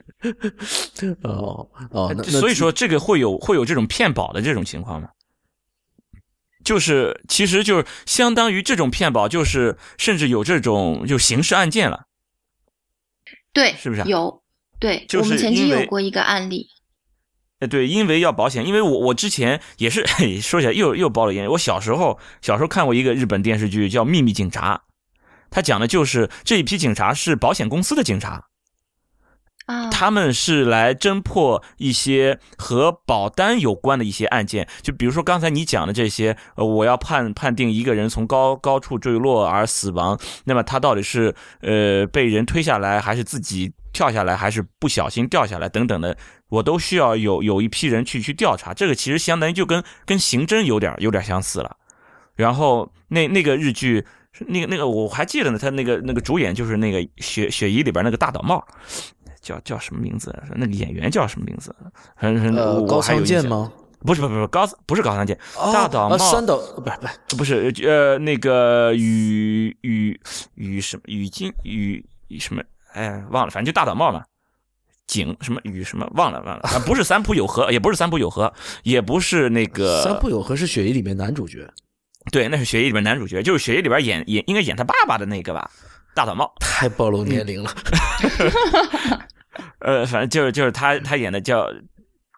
[1.22, 5.08] 哦 哦，所以说这个会有会有这种骗保的这种情况吗？
[6.64, 12.06] 就是其实就是相当于这种骗保，就是甚至有这种就刑事案件了。
[13.52, 14.42] 对，是不是有？
[14.78, 16.68] 对，我们曾经有过一个案例。
[17.58, 20.06] 哎，对，因为要保险，因为我我之前也是
[20.40, 21.48] 说起来又又报了烟。
[21.50, 24.76] 我小时候小时候看过一个日本电视剧叫《秘密警察》，
[25.50, 28.44] 他讲的就是这一批警察是保险公司的警察。
[29.90, 46.16] 他们是来侦破一些和保单有关的一些案件，就比如说刚才你讲的这些，呃，我要判判定一个人从高高处坠落而死亡，那么他到底是呃被人推下来，还是自己跳下来还是不小心掉下来等等的，
[46.48, 48.72] 我都需要有有一批人去去调查。
[48.72, 51.76] 这个其实相当于就跟跟刑侦有点有点相似了。
[52.34, 54.06] 然后那那个日剧，
[54.46, 58.66] 那个那个我还记得呢，他那个那个主演就是那个雪雪姨里边那个大岛茂，
[59.42, 60.34] 叫叫什么名字？
[60.54, 61.74] 那个演员叫什么名字？
[62.14, 63.70] 很很呃，高仓健吗？
[64.00, 65.38] 不是不是不是高不是高仓健，
[65.72, 66.96] 大岛茂三岛不是
[67.36, 70.20] 不是不是呃那个雨雨
[70.54, 72.04] 雨什么雨金雨
[72.40, 72.62] 什么
[72.94, 74.24] 哎忘了，反正就大岛茂嘛。
[75.08, 78.50] 景什么雨什么忘了忘了啊，不是三浦友和，也不是三浦友和，
[78.82, 81.68] 也不是那个 三浦友和是雪姨里面男主角。
[82.30, 85.70] 对，那是雪姨里面男主角，就是雪姨里边演演应该演他爸爸的那个吧，
[86.14, 86.50] 大岛茂。
[86.60, 87.70] 太暴露年龄了。
[89.80, 91.66] 呃，反正就是就是他他演的叫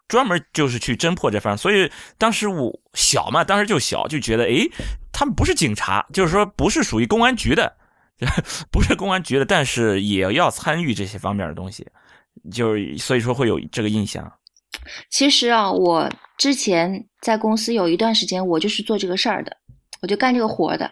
[0.07, 4.69] 专门就是去侦破这方，所以当时我小嘛，当时就小就觉得，诶，
[5.11, 7.75] 他们不是警察，就是说不是属于公安局的，
[8.71, 11.87] 不是公安局的，但是也要参与这些方面的东西，
[12.51, 14.31] 就是所以说会有这个印象。
[15.09, 19.55] 其实啊，我之前在公司有一段时间，我就是做这个事儿的。
[20.01, 20.91] 我就干这个活的，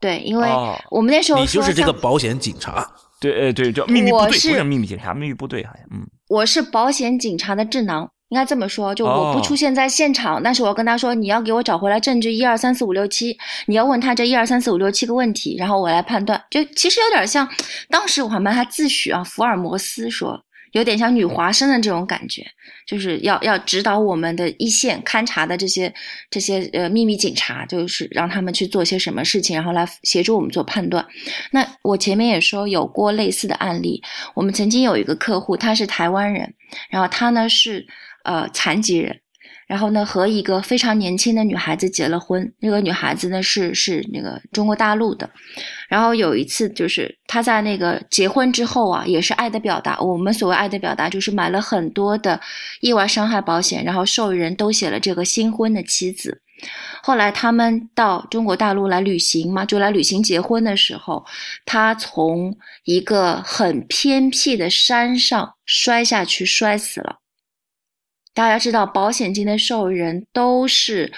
[0.00, 0.48] 对，因为
[0.90, 2.84] 我们那时候你就是这个保险警察，
[3.20, 17.46] 对，呃，对，叫秘密部队，不是秘密警察，秘密部队好像，嗯，我是保险警察的智囊，应该这么说，就我不出现在现场，但是我要跟他说，你要给我找回来证据一二三四五六七，你要问他这一二三四五六七个问题，然后我来判断，就其实有点像，
[17.90, 20.42] 当时我还帮他自诩啊，福尔摩斯说。
[20.72, 22.46] 有点像女华生的这种感觉，
[22.86, 25.92] 就是要要指导我们的一线勘察的这些
[26.30, 31.06] 这些呃秘密警察，就是让他们去做些什么事情，然后来协助我们做判断。
[31.50, 34.02] 那我前面也说有过类似的案例，
[34.34, 36.54] 我们曾经有一个客户，他是台湾人，
[36.88, 37.86] 然后他呢是
[38.24, 39.20] 呃残疾人。
[39.70, 42.52] 然后呢，和一个非常年轻的女孩子结了婚。
[42.58, 45.30] 那个女孩子呢，是是那个中国大陆的。
[45.88, 49.96] 然后有一次，就是他在那个结婚之后啊，也是爱的表达。
[50.00, 52.40] 我们所谓爱的表达，就是买了很多的
[52.80, 56.42] 意外伤害保险，然后受益人都写了这个新婚的妻子。
[57.00, 61.24] 后来他们到中国大陆来旅行嘛，就来旅行结婚的时候，
[61.64, 62.52] 他从
[62.84, 67.19] 一个很偏僻的山上摔下去，摔死了。
[68.34, 71.12] 大家知道，保险金的受益人都是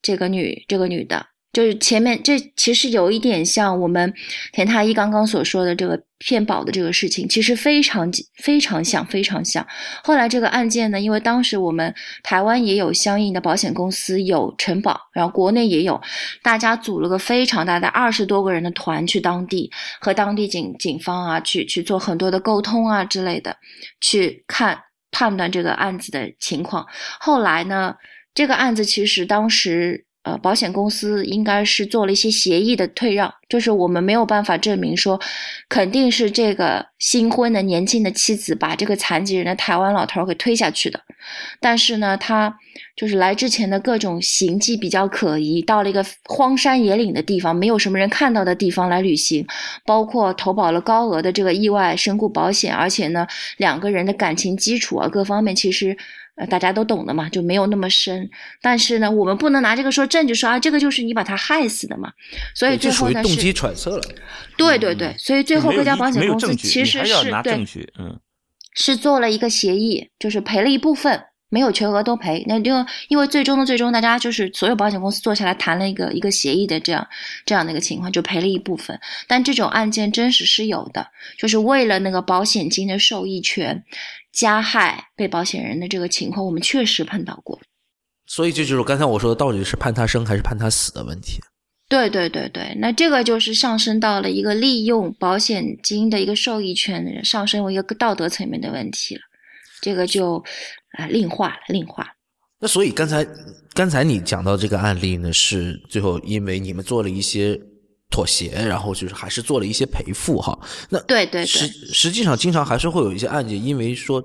[0.00, 4.12] 这个女，这个女的，就是前面这其实有一点像我们
[4.52, 8.10] 田太医刚刚所说的这个骗保的这个事情，其实非常
[8.42, 9.66] 非常像，非常像。
[10.04, 11.92] 后来这个案件呢，因为当时我们
[12.22, 16.00] 台湾也有相应的保险公司有承保，然后国内也有，
[16.42, 19.70] 大家组了个非常大的二十多个人的团去当地
[20.00, 23.56] 和当地警警方啊去去做很多的沟通啊之类的，
[24.00, 24.78] 去看。
[25.16, 26.86] 判断这个案子的情况，
[27.18, 27.96] 后来呢，
[28.34, 35.20] 这个案子其实当时呃，保险公司应该是做了一些协议的退让，就是我们没有办法证明说，
[35.68, 41.00] 肯定是这个新婚的年轻的妻子把这个残疾人的台湾老头给推下去的，
[41.60, 42.58] 但是呢，他。
[42.94, 49.46] 就是来之前的各种行迹比较可疑，到了一个荒山野岭的地方，没有什么人看到的地方来旅行，
[49.84, 53.26] 包括投保了高额的这个意外身故保险，而且呢，
[53.58, 55.94] 两个人的感情基础啊，各方面其实
[56.36, 58.28] 呃大家都懂的嘛，就没有那么深。
[58.62, 62.12] 但是呢，我们不能拿这个说证据，说啊这个就是你把他害死的嘛。
[62.54, 64.02] 所以最后呢是动机揣测了。
[64.56, 67.64] 对对对，所以最后各家保险公司其实是对，
[67.98, 68.18] 嗯，
[68.74, 71.24] 是做了一个协议，就是赔了一部分。
[71.48, 72.72] 没有全额都赔，那就
[73.06, 77.06] 因为最终的最终，大家就是所有保险公司坐下来谈了一个一个协议的这样
[77.44, 78.98] 这样的一个情况，就赔了一部分。
[79.28, 81.06] 但这种案件真实是有的，
[81.38, 83.84] 就是为了那个保险金的受益权，
[84.36, 87.58] 加害被保险人的这个情况，我们确实碰到过。
[88.26, 91.40] 所以这就是刚才我说的，到底是判他生还是判他死的问题。
[91.88, 99.22] 对对对对，那这个就是上升到了一个利用保险金的一个受益权，上升为一个道德层面的问题了。
[99.80, 100.44] 这个就。
[100.96, 102.06] 啊，另化了，另化。
[102.58, 103.22] 那所以刚才
[103.74, 107.60] 刚才你讲到这个案例呢，是最后因为你们做了一些
[108.10, 110.58] 妥协，然后就是还是做了一些赔付哈。
[110.90, 114.22] 那对对对，实实际上经常还是会有一些案件，因为说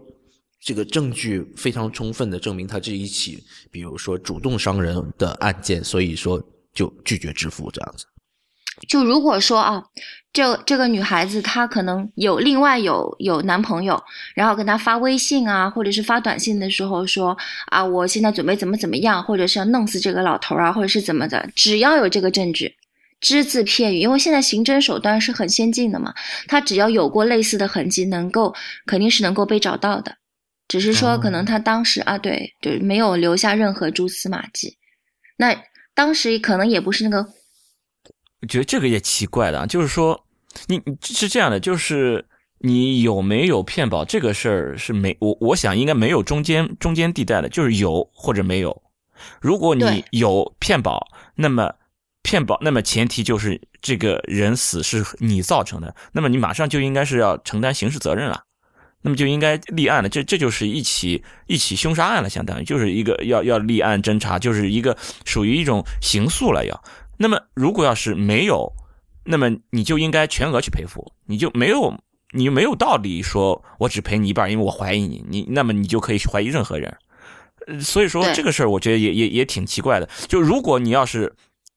[0.61, 6.41] 这个证据非常充分的证明他这一起，比如说主动伤人的案件，所以说
[6.73, 8.05] 就拒绝支付这样子。
[8.87, 9.83] 就如果说啊。
[10.33, 14.01] 这这个女孩子她可能有另外有有男朋友，
[14.33, 22.73] 然后跟他发微信啊，或者是发短信的时候说啊，我现在准备怎么怎么样，或者是要弄死这个老头啊，或者是怎么的，只要有这个证据，
[23.21, 26.13] 只字片语，因为现在刑侦手段是很先进的嘛，
[26.47, 28.53] 他只要有过类似的痕迹，能够
[28.87, 30.17] 肯定是能够被找到的，
[30.67, 34.75] 只是说可能他当时啊，对，就没有留下任何蛛丝马迹，
[35.37, 35.55] 那
[35.93, 37.29] 当时可能也不是那个。
[38.41, 40.25] 我觉得这个也奇怪的，就是说，
[40.67, 42.25] 你是这样的，就是
[42.61, 48.81] 你有没有骗保这个事儿是没我我想应该没有中间中间地带的，就是有或者没有。
[49.39, 51.71] 如果你有骗保，那么
[52.23, 58.43] 骗保，那么前提就是这个人死是你造成的，那么你马上就应该是要承担刑事责任了，
[59.01, 60.09] 那么就应该立案了。
[60.09, 64.95] 这这就是一起一起凶杀案了，相当于就是一个要要立案侦查，就是一个
[65.25, 66.83] 属于一种刑诉了要。
[67.17, 68.71] 那么如果要是没有，
[69.23, 71.93] 那么你就应该全额去赔付，你就没有
[72.33, 76.95] 你就没有道理说我只赔你一半，因为我怀疑你，你那么你就可以怀疑任何人。
[77.79, 80.09] 所以说这个事儿，我觉得也也也挺奇怪的。
[80.27, 81.31] 就如果你要是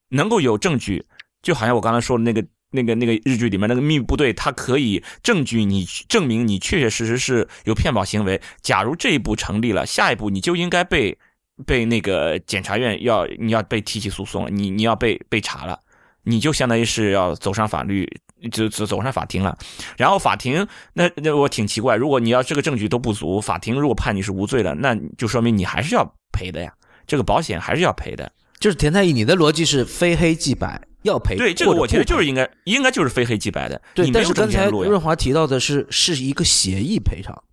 [0.08, 1.04] 能够有证据，
[1.42, 8.40] 就好像我刚才说的那个那个那个日剧里面那个秘密部队，他可以证据你证明你确确实实是有骗保行为。
[8.60, 11.18] 假如这一步成立了，下一步你就应该被
[11.66, 15.80] 被那个检察院要你要被提起诉讼了，你你要被被查了，
[16.22, 18.20] 你就相当于是要走上法律。
[18.52, 19.56] 就走走上法庭了，
[19.96, 26.70] 然后法庭那那我挺奇怪，如果你要这个证据都不足，法庭如果判你是无罪了，那就说明你还是要赔的呀，
[27.06, 28.30] 这个保险还是要赔的。
[28.64, 31.36] 就是田太医，你的逻辑是非黑即白，要赔。
[31.36, 33.78] 对，这个我觉得就是应该应该就是非黑即白的。
[33.92, 37.44] 对，但是刚才润华提到的是是一个协议赔偿。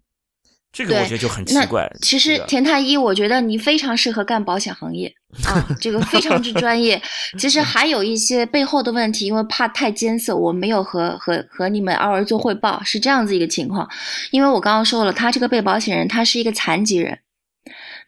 [0.71, 1.85] 这个我觉得就很奇怪。
[2.01, 5.13] 其实田太医，我觉得你非常适合干保险行业
[5.43, 7.01] 啊，这个非常之专业。
[7.37, 13.85] 其实还有一些背后的问题，因为怕太艰涩，我没有和和和你们二位做汇报，是这样子一个情况。
[14.31, 17.19] 因为我刚刚说了，他这个被保险人他是一个残疾人，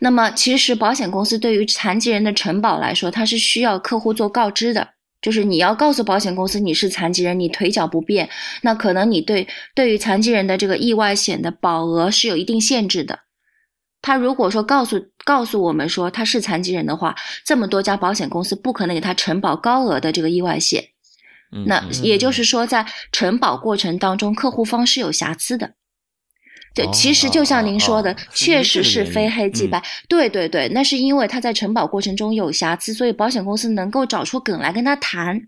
[0.04, 4.90] 那么其实保险公司对于残疾人的承保来说，它是需要客户做告知的。
[5.22, 8.30] 就是你要告诉保险公司你是残疾人，你腿脚不便，
[8.64, 13.20] 那可能你对对于残疾人的这个意外险的保额是有一定限制的。
[14.02, 17.16] 他如果说告诉告诉我们说他是残疾人的话，
[17.46, 20.84] 这么多家保险公司不可能给他承保高额的这个意外险。
[21.66, 25.76] 那也就是说，在承保过程当中，客户方是有瑕疵的。
[26.76, 29.82] 对，其实就像您说的，确实是非黑即白。
[30.10, 35.40] 对对对，那是因为他在承保过程中有瑕疵，所以保险公司能够找出梗来跟他谈。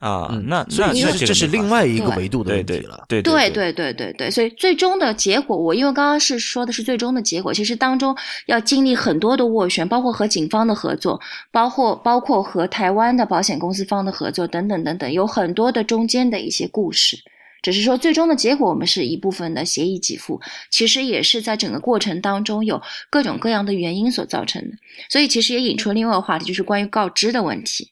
[0.00, 3.06] 啊，那所以这这是另外一个维度的问题了。
[3.08, 8.14] 对对对对对对，所以最终的结果，我因为刚刚是说的是最终的结果，其实当中
[8.46, 11.18] 要经历很多的斡旋，包括和警方的合作，
[11.50, 17.16] 包括包括和台湾的保险公司方的合作等等等等，有很多的中间的一些故事。
[17.64, 20.38] 只是说，最终的结果我们是一部分的协议给付，
[20.70, 24.76] 其实也是在整个过程当中有各种各样的原因所造成的。
[25.08, 27.90] 所以，其实也引出另外一个话题，就是关于告知的问题。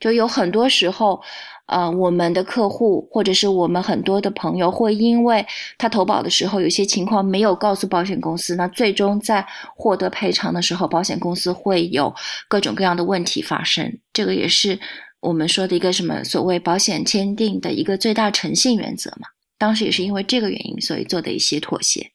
[0.00, 1.20] 就有很多时候，
[1.66, 5.44] 呃，我们的客户或者是我们很多的朋友，会因为
[5.78, 12.14] 他投保的时候有些情况没有告诉保险公司，那最终在获得赔偿的时候，保险公司会有
[12.46, 13.98] 各种各样的问题发生。
[14.12, 14.78] 这个也是。
[15.22, 22.10] 我们说的一个什么所谓保险签订的一个最大诚信原则嘛，当时也是因为这个原因，所以做的一些妥协。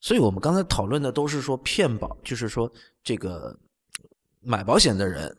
[0.00, 2.68] 所以我们刚才讨论的都是说骗保，就是说
[3.04, 3.56] 这个
[4.40, 5.32] 买保险的人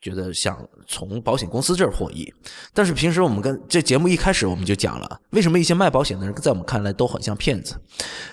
[0.00, 2.34] 觉得想从保险公司这儿获益，
[2.74, 7.80] 但是平时我们跟这节目一开始我们就讲了，为什么一些卖保险的人在我们看来都很像骗子，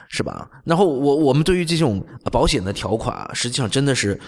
[0.10, 0.49] 是吧？
[0.65, 4.19] 然后我我们对于这种保险的条款，实际上真的是。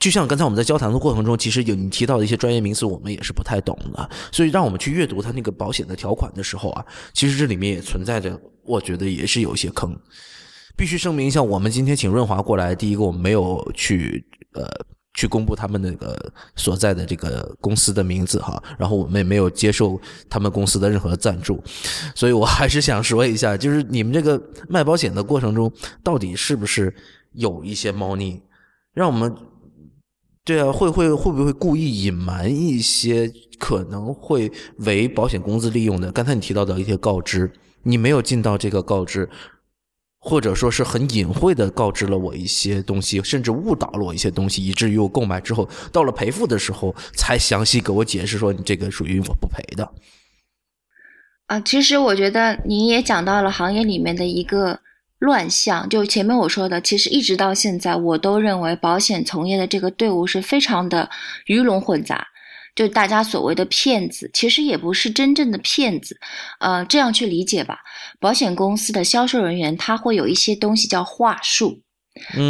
[0.00, 4.10] 就像刚才我们在交谈的过程中，其实有你提到的一些专业名词，我们也是不太懂的。
[4.32, 9.96] 所以让我们去阅读它那个保险的条款的时候啊，其实这里面也存在着，我觉得也是有一些坑。
[10.76, 14.24] 必须声明一下，我们今天请润华过来，第一个我们没有去
[14.54, 14.66] 呃
[15.12, 21.62] 去公布他们那个所在的这个公司的名字哈，然后我们也没有接受他们公司的任何赞助，
[22.14, 25.70] 所以我还是想说一下，就是你们这个卖保险的过程中，
[26.02, 26.92] 到底是不是
[27.34, 28.40] 有一些猫腻，
[28.94, 29.32] 让我们。
[30.44, 36.10] 对啊，会会会不会故意隐瞒一些可能会为保险公司利用的？
[36.10, 37.52] 刚才你提到的一些告知，
[37.84, 39.30] 你没有尽到这个告知，
[40.18, 49.92] 或者说是很隐晦的告知了我一些东西，甚至误导了我一些东西，以至于我购买之后到了赔付的时候才详细给我解释说你这个属于我不赔的。
[51.46, 54.80] 啊，其实我觉得您也讲到了行业里面的一个。
[55.22, 61.08] 乱象，就前面我说的，其实一直到现在，我都认为保险从业的这个队伍是非常的
[61.46, 62.26] 鱼龙混杂。
[62.74, 66.18] 就大家所谓的骗子，其实也不是真正的骗子。
[66.58, 67.78] 呃，这样去理解吧，
[68.18, 71.80] 保险公司的销售人员他会有一些东西叫话术，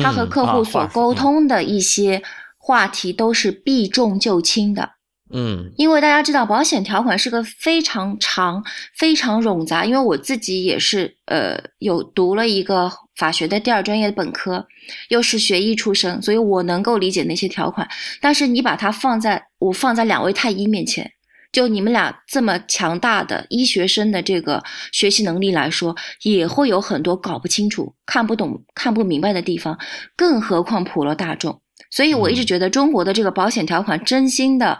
[0.02, 2.22] 他和客户所沟通的一些
[2.56, 4.88] 话题都是避重就轻的。
[5.34, 8.62] 嗯，因为大家知道，保险条款是个非常长、
[8.94, 9.84] 非常冗杂。
[9.84, 14.66] 因为我自己也是，呃，有读了一个法学的第二专业的本科，
[15.08, 17.88] 又是学医出身，所以我能够理解那些条款。
[18.20, 21.10] 但是你把它放在我放在两位太医面前，
[21.50, 29.78] 就你们俩这么强大的医学生的这个学习能力来说，也会有很多搞不清楚、看不懂、看不明白的地方，
[30.14, 31.61] 更何况普罗大众。
[31.92, 34.78] 所以我一直觉得中国的这个保险条款真心的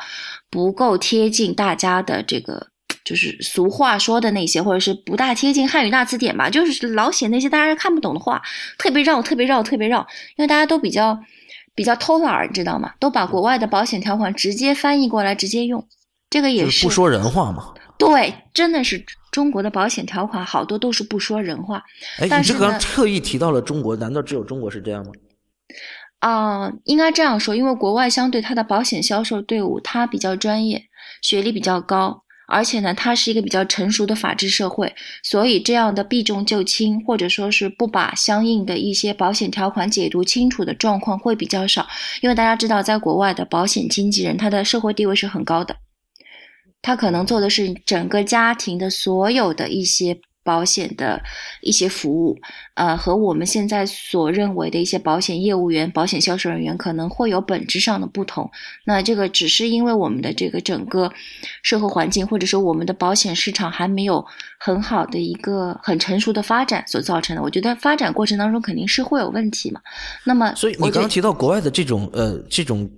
[0.51, 2.69] 不够贴近大家的这个，
[3.05, 8.41] 就是俗话说的那些，或者是不大贴近汉语大词典吧，就是老写那些大家看不懂的话，
[8.79, 10.01] 特别绕，特别绕，特别绕，
[10.37, 11.21] 因为大家都比较
[11.75, 12.95] 比较偷懒儿，你知道吗？
[12.99, 15.87] 都把国外的保险条款直接翻译过来直接用。
[16.31, 17.75] 这个也是不说人话嘛？
[17.99, 21.85] 对，真的是中国的保险条款好多都是不说人话。
[22.19, 25.13] 哎，你这个特意提到了中国，难道只有中国是这样吗？
[26.23, 30.81] 啊，应该这样说，因为国外相对它的保险销售队伍，它比较专业，
[31.21, 34.95] 学历比较高，而且呢，它是一个比较成熟的法治社会，
[35.25, 41.89] 所以这样的避重就轻，或者说是不把相应的一些保险条款解读清楚的状况会比较少。
[42.21, 45.75] 因为大家知道，在国外的保险经纪人，他的社会地位是很高的。
[46.83, 51.23] 他可能做的是整个家庭的所有的一些保险的
[51.61, 52.39] 一些服务，
[52.75, 58.51] 呃，和我们现在所认为的一些保险业务员、保险销售人员可能会有本质上的不同。
[58.85, 61.13] 那这个只是因为我们的这个整个
[61.63, 64.25] 社会环境，或者说我们的保险市场还没有
[64.59, 67.43] 很好的一个很成熟的发展所造成的。
[67.43, 69.81] 我觉得发展过程当中肯定是会有问题嘛。
[70.25, 72.91] 那么，所以你刚刚提到国外的这种呃这种。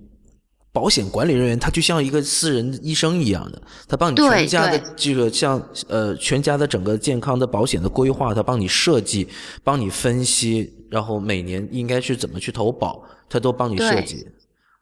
[0.75, 5.57] 保险管理人员，他就像一个私人医生一样的，他帮你全家的这个像
[5.87, 9.25] 呃全家的整个健康的保险的规划，他帮你设计，
[9.63, 14.27] 帮你分析，然后每年应该去怎么去投保，他都帮你设计。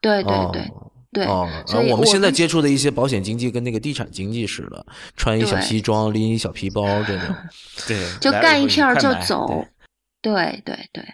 [0.02, 0.72] 对对对
[1.11, 1.26] 对。
[1.26, 4.84] 哦，所以我们现在接触的一些保险经济跟那个地产经济似的，
[5.15, 7.36] 穿一小西装，拎一小皮包这种。
[7.88, 8.03] 对。
[8.20, 9.64] 就干一片就走。
[10.24, 11.06] 对对对。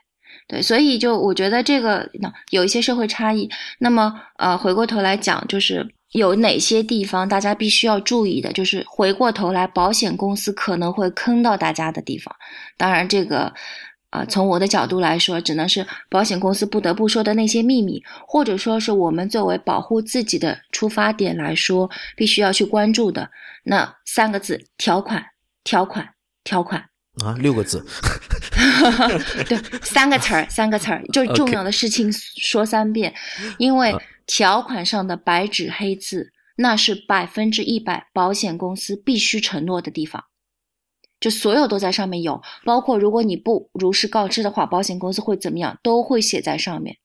[0.49, 2.09] 对，所以就我觉得这个
[2.49, 3.47] 有一些社会差异。
[3.77, 12.35] 那么，呃，回过头来讲，就是有哪些地方大家必须要注意的，就是回过头来，保险公司可能会坑到大家的地方。
[12.77, 13.53] 当然，这个，
[14.09, 23.29] 啊，从我的角度来说，只能是保险公司不得不说的那些秘密，或者说是我们作为保护自己的出发点来说，必须要去关注的
[23.63, 25.23] 那三个字：条款，
[25.63, 26.09] 条款，
[26.43, 26.83] 条款。
[27.23, 27.85] 啊，六个字，
[29.47, 33.13] 对，三个词儿，三个词儿，就是重要的事情说三遍，
[33.57, 33.95] 因为
[34.25, 40.25] 条款上的白纸黑字，那是百分之一百保险公司必须承诺的地方，
[41.19, 46.97] 就所有都在上面有，包括如果你不如实告知的话，保险公司会怎么样，都会写在上面，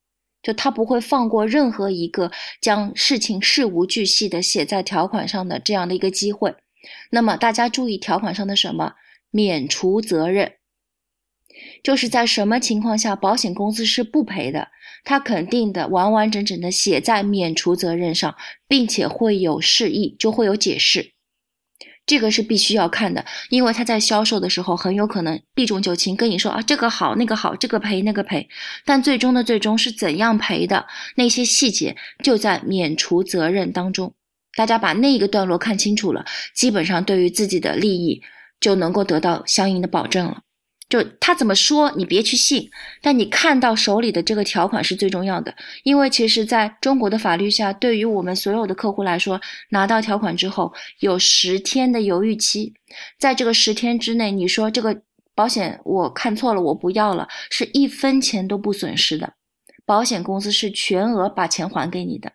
[0.42, 6.54] 就他不会放过任何一个将事情事无巨细的写在条款上的这样的一个机会。
[7.10, 8.94] 那么大家注意条款上的什么？
[9.30, 10.52] 免除责任，
[11.84, 14.66] 就是在什么情况下保险公司是不赔的，
[15.04, 18.34] 他肯定的完完整整的写在免除责任上，
[18.66, 21.12] 并且会有示意，就会有解释。
[22.06, 28.48] 这个是必须要看的，因为他在销售的时候很有可能避重就轻，跟你说啊这个好那个好，这个赔那个赔，
[28.84, 30.86] 但最终的最终是怎样赔的
[31.16, 31.94] 那些细节
[32.24, 34.14] 就在免除责任当中。
[34.56, 36.24] 大家把那一个段落看清楚了，
[36.54, 38.22] 基本上对于自己的利益。
[38.60, 40.40] 就能够得到相应的保证了。
[40.88, 42.70] 就他怎么说，你别去信，
[43.02, 45.54] 但你看到手里的这个条款是最重要的。
[45.82, 49.40] 因为其实在中国的法律下，对于我们所有的客户来说，
[49.70, 52.74] 拿到条款之后有十天的犹豫期，
[53.18, 55.02] 在这个十天之内，你说这个
[55.34, 59.32] 保险我看错了，我不要了，是一分钱都不损失的，
[59.84, 62.30] 保险公司是全额把钱还给你的。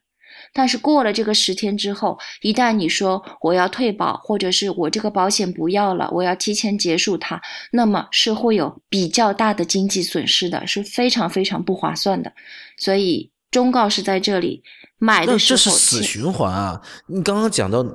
[0.53, 7.39] 但是过了这个十天之后，一旦你说我要退保，或者是我这个保险不要了，我要提前结束它，
[7.71, 12.33] 那么是会有比较大的经济损失的，是非常非常不划算的。
[12.77, 14.63] 所以忠告是在这里
[14.97, 16.81] 买的时候，这是死循环啊！
[17.07, 17.85] 你刚刚讲到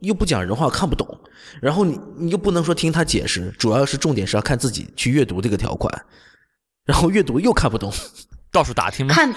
[0.00, 1.06] 又不讲人话，看不懂，
[1.60, 5.92] 然后你你又不能说听他解释，主要是重点是要看自己去阅读这个条款，
[6.84, 7.92] 然后阅读又看不懂，
[8.52, 9.14] 到处打听吗？
[9.14, 9.34] 看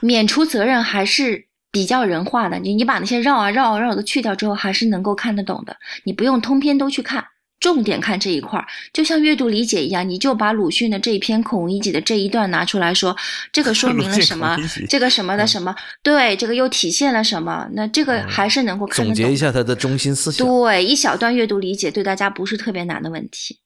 [0.00, 1.48] 免除责任还是？
[1.74, 5.76] 比较人化的，你你把那些绕啊绕啊绕的去掉之后，还是能够看得懂的。
[6.04, 7.26] 你不用通篇都去看，
[7.58, 13.16] 重点看这一块儿，就像阅读理解一样，你就把鲁迅的这一篇《孔乙己》的这一段拿出来说，
[13.50, 14.56] 这个说明了什么？
[14.88, 15.74] 这个什么的什么？
[16.04, 17.68] 对，这个又体现了什么？
[17.72, 20.46] 那这个还是能够看总结一下他的中心思想。
[20.46, 23.58] 对，一小段阅读理解对大家不是特别难的问题。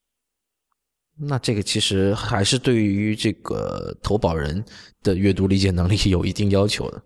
[1.21, 4.63] 那这个其实还是对于这个投保人
[5.03, 7.03] 的阅读理解能力有一定要求的。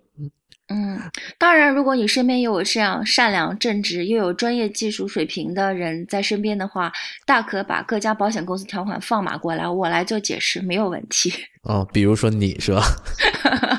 [0.69, 0.99] 嗯，
[1.37, 6.91] 当然，如果你身边又有这样善良、正直又有专业技术水平的人在身边的话，
[7.25, 11.33] 大可把各家保险公司条款放马过来，我来做解释，没有问题。
[11.63, 12.81] 哦，比如说你是吧？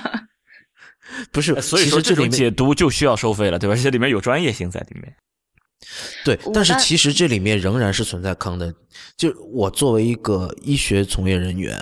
[1.32, 3.74] 不是，所以说这种解读就需要收费了，对吧？
[3.74, 5.14] 这里面有专业性在里面。
[6.24, 8.74] 对，但是其实这里面仍然是存在坑的。
[9.16, 11.78] 就我作为一个医学从业人员，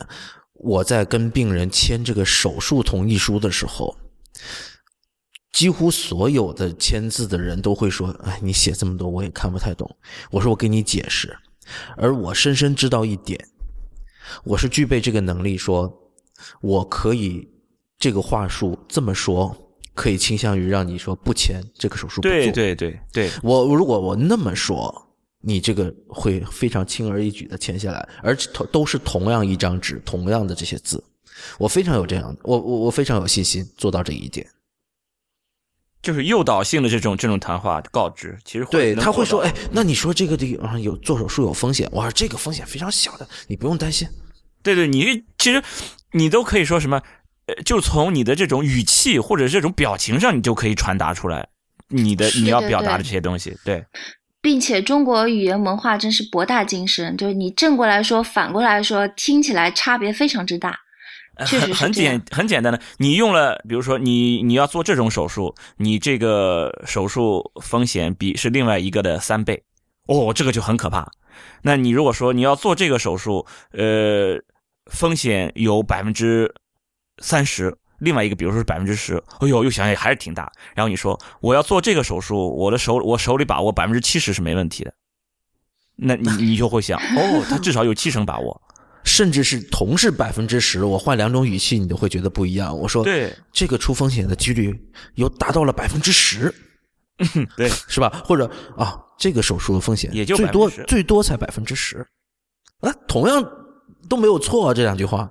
[0.55, 3.97] 我在跟病人签这个手术同意书的时候，
[5.53, 9.97] 几乎所有的签字的人都会说：“哎，你写这么多我也看不太懂。”
[10.31, 11.37] 我说：“我给你解释。”
[11.97, 13.39] 而我深深知道一点，
[14.45, 16.11] 我是具备这个能力，说
[16.61, 17.49] 我可以
[17.99, 19.57] 这个话术这么说。
[19.95, 23.31] 可以倾向于让你说不签这个手术，对对对对。
[23.43, 25.07] 我如果我那么说，
[25.43, 31.05] 你这个会非常轻而易举的签下来，而且同都是同样一张纸，同样的这些字，
[31.59, 34.47] 我非常有这样，我我我非常有信心做到这一点。
[36.03, 44.09] 就是诱导性的这种这种谈话告知，其实对他会说，哎，那你说这个地方有做手术有风险，我说这个风险非常小的，你不用担心。
[44.62, 45.62] 对对，你其实
[46.12, 47.01] 你都可以说什么。
[47.65, 51.49] 就从你的这种语气或者这种表情上，你就可以传达出来
[51.89, 53.55] 你的你要表达的这些东西。
[53.65, 53.85] 对，
[54.41, 60.79] 并且中国语言文化真是博大精深，就是你正过来说，反过来说，听起来差别非常之大。
[61.47, 69.63] 确实很简很简单的，你用了，比如说你你要做这种手术，你这个手术风险比是另外一个的三倍，
[70.07, 71.11] 哦，这个就很可怕。
[71.63, 74.39] 那你如果说你要做这个手术，呃，
[74.91, 76.53] 风险有百分之。
[77.19, 80.51] 三十，另外一个比如说是百分之十，哎呦，又想想还是挺大。
[80.75, 84.93] 然后你说我要做这个手术，我的手我手里把握百分之七十是没问题的，
[85.95, 88.61] 那你你就会想，哦，他至少有七成把握，
[89.05, 92.77] 甚至是同是百分之十，我换两种语气，你都会觉得不一样。
[92.77, 94.73] 我说，对，这个出风险的几率
[95.15, 96.55] 有达到了百分之十，
[97.57, 98.23] 对，是吧？
[98.24, 102.07] 或者啊，这个手术的风险也就最多最多才百分之十，
[102.81, 103.45] 啊，同样
[104.09, 105.31] 都没有错这两句话。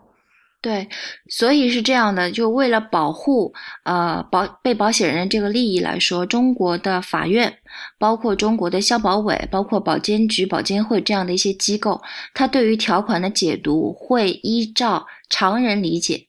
[0.61, 0.88] 对，
[1.27, 3.51] 所以是这样的，就为了保护
[3.83, 7.51] 呃保被保险人这个利益来说，中国的法院，
[7.97, 11.99] 包括中国的消保委，包括保监局、保监会这样的一些机构，
[12.35, 16.27] 它对于条款的解读会依照常人理解，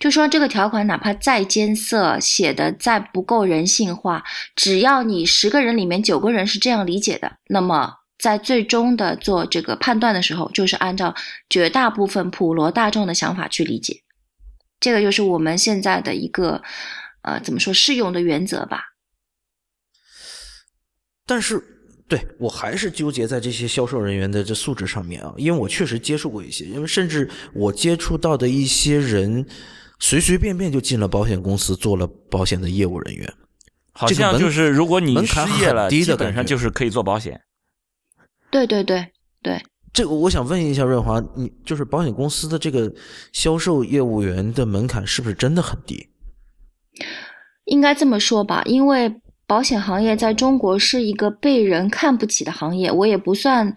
[0.00, 4.24] 就说这个条款哪怕再艰涩，写的再不够人性化，
[4.56, 8.03] 只要你十个人里面九个人是这样理解的，那么。
[8.18, 11.14] 在最终的做这个判断的时候，就是按照
[11.50, 14.02] 绝大部分普罗大众的想法去理解，
[14.80, 16.62] 这个就是我们现在的一个
[17.22, 18.82] 呃怎么说适用的原则吧。
[21.26, 21.62] 但是，
[22.06, 29.46] 对我还是纠结在这些销售人员的这素质上面啊，因为我确实接触过一些，因为甚至我接触到的一些人，
[29.98, 33.34] 随随便便就进了保险公司做了保险的业务人员，
[33.92, 37.40] 好像就是如果你失业了，基本上就是可以做保险。
[38.54, 39.04] 对对对
[39.42, 39.60] 对，
[39.92, 42.94] 这个我想问一下润华，你就是保险公司的这个
[43.32, 46.06] 销售业务员的门槛是不是真的很低？
[47.64, 49.12] 应该这么说吧，因为
[49.44, 53.74] 保险行业在中国是一个被人看不起的行业，我也不算。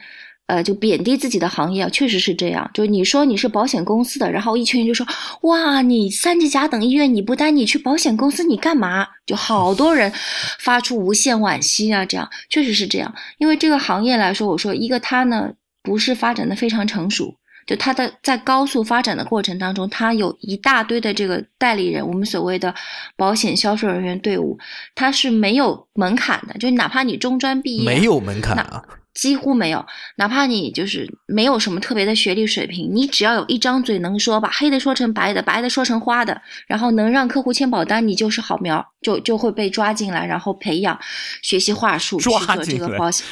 [0.48, 2.72] 呃，就贬低自己的行业，确实是这样。
[2.74, 5.06] 就你说你是保险公司的，然后一群人就说
[5.44, 10.12] ：“哇，你三级甲等医院你不带你去保险公司，你干嘛？”就好多人
[10.60, 13.14] 发出无限惋惜啊，这样确实是这样。
[13.38, 15.52] 因为这个行业来说，我说一个它呢
[15.84, 22.74] 不是发展的非常成熟，就它的在高速发展的过程当中，它有一大堆的这个代理人，我们所谓的
[23.18, 24.58] 保险销售人员队伍，
[24.96, 28.82] 它是没有门槛的，就哪怕你中专毕业，没有门槛啊。
[29.18, 29.84] 几乎没有，
[30.18, 41.00] 哪怕你就是没有什么特别的学历水平，你只要有一张嘴能说，把黑的说成白的，白的说成花的，然后能让客户签保单，你就是好苗，就就会被抓进来，然后培养
[41.42, 43.26] 学习话术去做这个保险。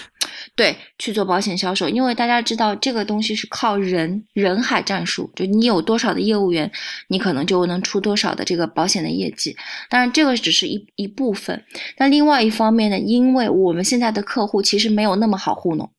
[0.56, 6.72] 对，去做保险销售，因为大家知道这个东西是靠人人海战术，就你有多少的业务员，
[7.10, 9.56] 你可能就能出多少的这个保险的业绩。
[9.90, 11.64] 当然，这个只是一一部分。
[11.98, 15.92] 那另外一方面呢，因为我们现在的客户其实没有那么好糊弄，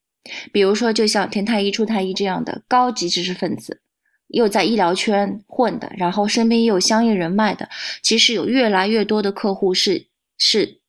[0.52, 3.80] 比如说就像田太医、出太医这样的高级知识分子，
[4.28, 7.68] 又在医疗圈混的，然后身边也有相应人脉的，
[8.02, 10.06] 其实有越来越多的客户是
[10.38, 10.80] 是。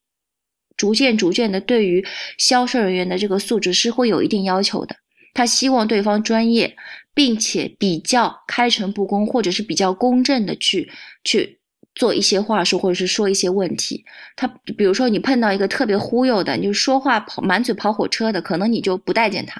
[0.75, 2.05] 逐渐逐渐的，对于
[2.37, 4.95] 销售人员的这个素质是会有一定要求的。
[5.33, 6.75] 他希望对方专业，
[7.15, 10.91] 并且比较开诚布公，或者是比较公正的去
[11.23, 11.59] 去
[11.95, 14.05] 做一些话术，或者是说一些问题。
[14.35, 14.47] 他
[14.77, 19.59] 比如说你碰到一个特别忽悠的，你就说话跑满嘴跑火车的，可能你就不待见他。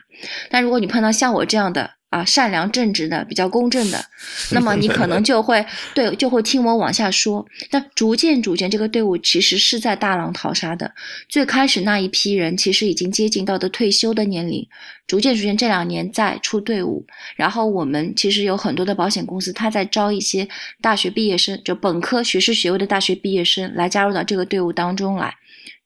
[0.51, 4.05] 但如果你碰到像我这样的，啊，善良正直的，比较公正的，
[4.51, 7.45] 那么你可能就会 对，就会听我往下说。
[7.71, 10.93] 那逐渐逐渐，这个队伍其实是在大浪淘沙的。
[11.27, 14.65] 最开始那一批人其实已经接近到的退休的年龄，
[15.05, 17.05] 逐渐逐渐这两年在出队伍。
[17.35, 20.47] 然后我们其实有很多的保险公司，他在招一些
[20.79, 25.35] 大学毕业生，就本科学士学位的大学毕业生来加入到这个队伍当中来。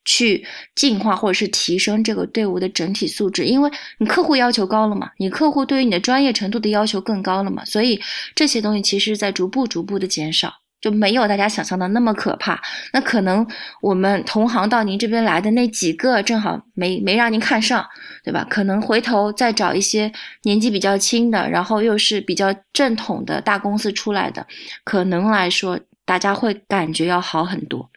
[0.04, 8.00] 去进化或者是提升这个队伍的整体素质，因为你客户要求高了嘛，你客户对于你的专业程度的要求更高了嘛，所以
[8.34, 12.60] 这些东西其实在逐步逐步的减少，就没有大家想象的那么可怕。
[12.92, 13.46] 那可能
[13.80, 17.86] 我们同行到您这边来的那几个正好没没让您看上，
[18.24, 18.44] 对吧？
[18.50, 20.12] 可能回头再找一些
[20.42, 24.44] 年纪比较轻的，然后又是比较正统的大公司出来的，
[24.84, 27.88] 可能来说大家会感觉要好很多。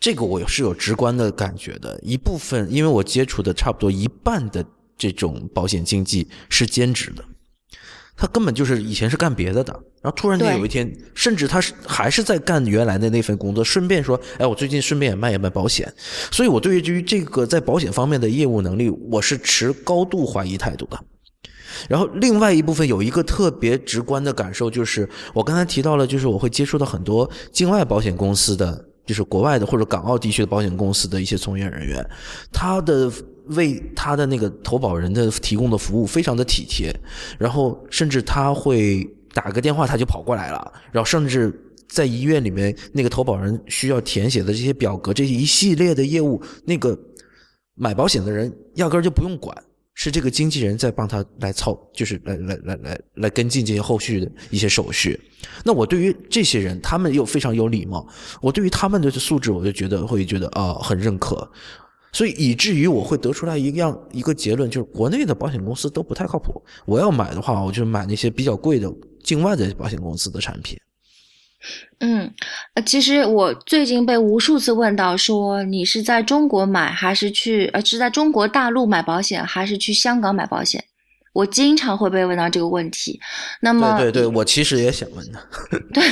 [0.00, 4.64] 这个我是有直观的感觉的，一部分因为我接触的差不多一半的
[4.96, 7.24] 这种保险经纪是兼职的，
[8.16, 15.92] 他根本就是以前是干别的的，然后突然间有一天，甚至他是还是在干原来的那份工作，顺便说，哎，我最近顺便也卖一卖保险，
[16.30, 21.04] 所以我对于这个在保险方面的业务能力，我是持高度怀疑态度的。
[21.88, 28.84] 然后另外一部分有一个特别直观的感受，就是我刚才提到了，就是我会接触到很多境外保险公司的。
[29.08, 32.06] 就是国外的或者港澳地区的保险公司的一些从业人员，
[32.52, 33.10] 他的
[33.46, 36.94] 为他的那个投保人的提供的服务非常的体贴，
[37.38, 39.02] 然后甚至他会
[39.32, 41.50] 打个电话他就跑过来了，然后甚至
[41.88, 46.94] 在医院里面那个投保人需要填写的这些表格这一系列的业务，那个
[47.74, 49.56] 买保险的人压根儿就不用管。
[50.00, 55.20] 是这个经纪人在帮他来操，就是来来来来来跟进这些后续的一些手续。
[55.64, 58.06] 那我对于这些人，他们又非常有礼貌，
[58.40, 61.50] 我对于他们的素质，我就觉得会觉得啊很认可，
[62.12, 66.62] 所以以至于我会得出来一样一个结论，就是国内的保险公司都不太靠谱。
[66.86, 68.88] 我要买的话，我就买那些比较贵的
[69.24, 70.78] 境外的保险公司的产品。
[72.00, 72.32] 嗯，
[72.74, 80.84] 呃，其实我最近被无数次问到，说你是在中国买还是去，呃，是在中国大陆买保险还是去香港买保险？
[81.32, 83.20] 我经常会被问到这个问题。
[83.60, 85.48] 那么，对对对，我其实也想问的。
[85.92, 86.02] 对，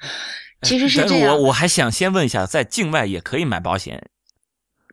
[0.62, 1.34] 其实是这样。
[1.34, 4.10] 我我还想先问一下，在境外也可以买保险？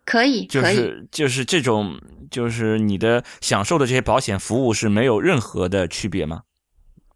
[0.05, 1.99] 可以，就是就是这种，
[2.31, 6.41] 就是你的享受的这些保险服务是没有任何的区别吗？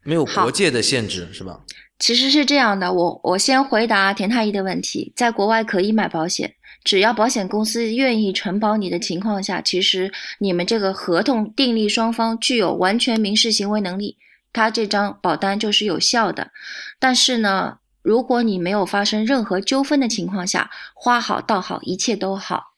[0.04, 1.62] 没有国界的限制是吧？
[2.04, 6.54] 其实是这样的，我我先回答田太医的问题，在国外可以买保险，
[6.84, 14.18] 只要保险公司愿意承保你的情况下，其实你们这个合同订立双方具有完全民事行为能力，
[14.52, 16.52] 他这张保单就是有效的。
[17.00, 22.74] 但是呢，如果你没有发生任何纠纷的情况下，花好道好，一切都好。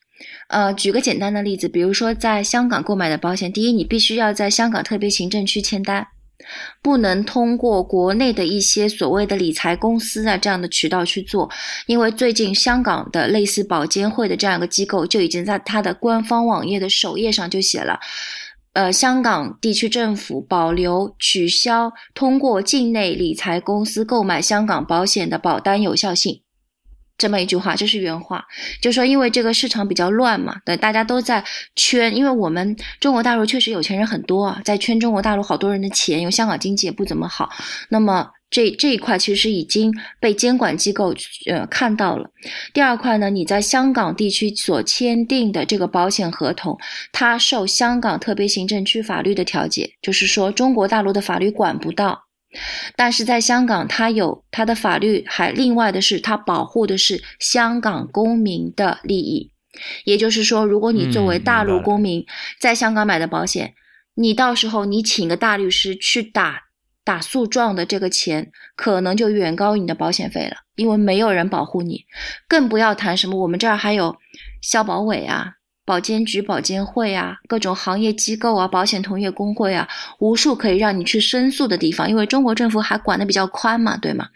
[0.49, 6.06] 呃，举个简单的例子，比如说在香港购买的保险，第一，你必须要在香港特别行政区签单。
[6.82, 11.49] 不能通过国内的一些所谓的理财公司啊这样的渠道去做，
[11.88, 17.99] 因为最近香港的类似保监会的这样一个机构就已经在它的官方网页的首页上就写了，
[18.74, 26.45] 呃，香港地区政府保留取消通过境内理财公司购买香港保险的保单有效性。
[27.18, 28.44] 这么一句话，这是原话，
[28.82, 31.44] 就说因为这个市场比较乱嘛，对，大家都在
[31.76, 37.50] 圈，因为我们中国大陆确实有钱人很多啊，在圈中国大陆好多人的钱，因为香港经济也不怎么好，
[37.90, 41.14] 那么这这一块其实已经被监管机构
[41.50, 42.30] 呃看到了。
[42.74, 46.78] 第二块呢，你在香港地区所签订的这个保险合同，
[47.14, 52.24] 它受香港特别行政区法律的调解，就是说中国大陆的法律管不到。
[52.95, 59.52] 但是在香港，它有它的法律，还另外的是，它保护的是香港公民的利益。
[60.06, 62.26] 也就是说，如果你作为大陆公民
[62.61, 63.73] 在香港买的保险，
[64.15, 66.61] 你到时候你请个大律师去打
[67.03, 72.06] 打诉状的这个钱，可能就远高于你的保险费了，因为没有人保护你，
[72.48, 74.15] 更不要谈什么我们这儿还有
[74.61, 75.55] 消保委啊。
[75.86, 79.88] 保监局、保监会啊，各种行业机构啊，保险同业工会啊，
[80.18, 82.10] 无数可以让你去申诉的地方。
[82.10, 84.28] 因为中国政府还管的比较宽嘛，对吗？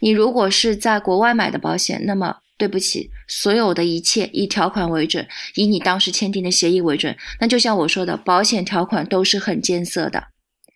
[0.00, 7.16] 你如果是在国外买的保险，那么对不起，所有的一切以条款为准，以你当时签订的协议为准。
[7.40, 10.22] 那就像我说的，保险条款都是很艰涩的，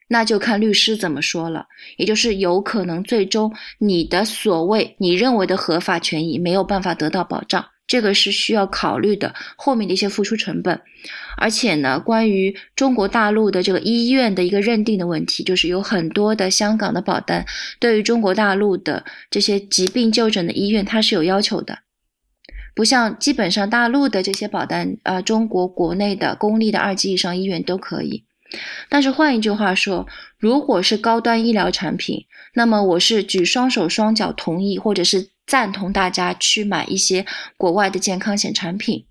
[0.09, 1.67] 那就看律师怎么说了。
[1.99, 7.63] 也就是有可能最终你的所谓你认为的合法权益没有办法得到保障。
[7.87, 10.81] 这个是需要考虑的后面的一些付出成本，
[11.37, 17.45] 而且呢，关于中国大陆的这个医院的一个认定的问题，就是有很多的香港的保单
[17.79, 21.81] 对于中国大陆的这些疾病就诊的医院，它是有要求的，
[22.75, 28.25] 不像基本上大陆的这些保单，啊，中国国内的公立的二级以上医院都可以。
[28.89, 30.07] 但是换一句话说，
[30.39, 32.25] 如果是高端医疗产品，
[32.55, 35.34] 那么我是举双手双脚同意，或者是。
[35.47, 37.25] 赞同大家去买一些
[37.57, 39.05] 国外的健康险产品。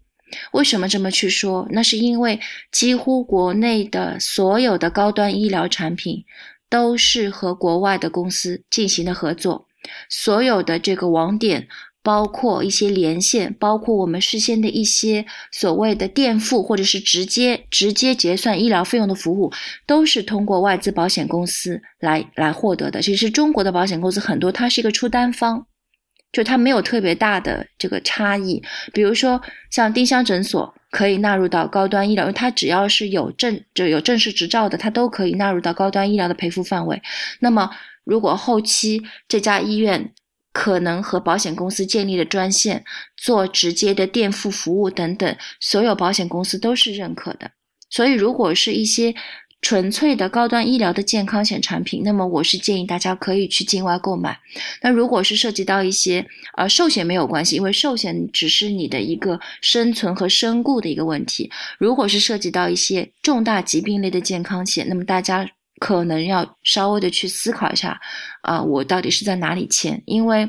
[0.52, 1.68] 为什么这么去说？
[1.70, 2.40] 那是因为
[2.72, 6.26] 几乎国内的所有的高端医疗产品
[6.70, 9.68] 都是和国外的公司进行的合作，
[10.10, 11.68] 所有的这个网点
[12.02, 19.54] 包括一些连线，包括我们事先的一些所谓的垫付，或者是直接直接结算医疗费用的服务，
[19.86, 23.04] 都是通过外资保险公司来来获得的。
[23.04, 25.68] 其实中国的保险公司很多，它是一个出单方，
[26.34, 28.62] 就它没有特别大的这个差异。
[28.92, 29.42] 比如说
[29.72, 37.02] 像丁香诊所可以纳入到高端医疗，因为它只要是有正就有正式执照的，它都可以纳入到高端医疗的赔付范围。
[37.40, 37.70] 那么
[38.04, 40.12] 如果后期这家医院，
[40.52, 42.84] 可能和保险公司建立的专线
[43.18, 47.50] 做直接的垫付服务等等，所有保险公司都是认可的。
[47.90, 49.14] 所以，如果是一些
[49.64, 54.38] 纯粹的高端医疗的健康险产品，那么我是建议大家可以去境外购买。
[54.82, 56.24] 那如果是涉及到一些
[56.56, 61.50] 呃寿险没有关系，因为寿险只是你的一个生存和身故的一个问题。
[61.80, 65.50] 如果是涉及到一些重大疾病类的健康险，那么大家。
[65.80, 68.00] 可能要稍微的去思考一下，
[68.42, 70.02] 啊，我到底是在哪里签？
[70.06, 70.48] 因为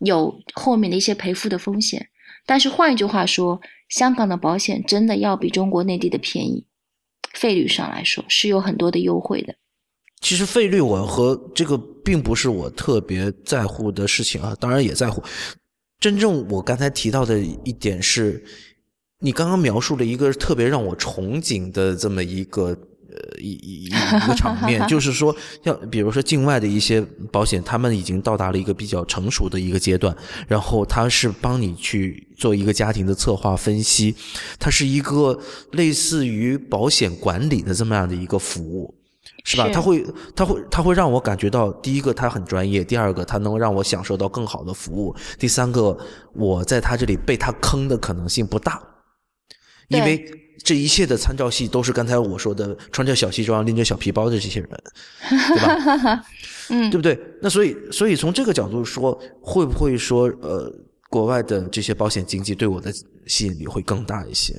[0.00, 2.08] 有后面的一些赔付的风险。
[2.44, 6.64] 但是换一句话说，香港的保险真的要比中国内地的便宜，
[7.34, 9.54] 费率上来说是有很多的优惠的。
[10.20, 15.22] 其实费率我和这个并不是我特别在乎的事情啊，当然也在乎。
[16.00, 18.44] 真正我刚才提到的一点是，
[19.20, 22.76] 你刚刚描述了一个特别让我憧憬的这么一个。
[23.10, 23.90] 呃，一一一
[24.26, 27.00] 个场面， 就是说，像比如说境外的一些
[27.32, 30.14] 保险，他们已经到达了一个比较成熟的一个阶段，
[30.46, 34.14] 然后他是帮你去做一个家庭的策划分析，
[34.58, 35.40] 它是一个
[35.72, 38.94] 类似于保险管理的这么样的一个服务，
[39.42, 39.70] 是吧？
[39.72, 40.04] 他会，
[40.36, 45.96] 他会，他会让我感觉到，第一个他很专业，第二个他能让我享受到更好的服务，第三个
[46.34, 48.82] 我在他这里被他坑的可能性不大，
[49.88, 50.44] 因为。
[50.64, 54.70] 这一切的参照系都是刚才我说的穿着小西装拎着小皮包的这些人，
[55.28, 56.24] 对吧？
[56.70, 57.18] 嗯，对不对？
[57.40, 60.70] 那所以，所以从这个角度说，会不会说，呃，
[61.08, 62.92] 国外的这些保险经纪对我的
[63.26, 64.54] 吸引力会更大一些？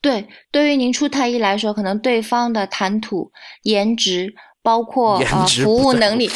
[0.00, 3.32] 对，对于您出太医来说，可能对方的谈吐、
[3.62, 4.34] 颜值。
[4.62, 6.30] 包括呃服务能力，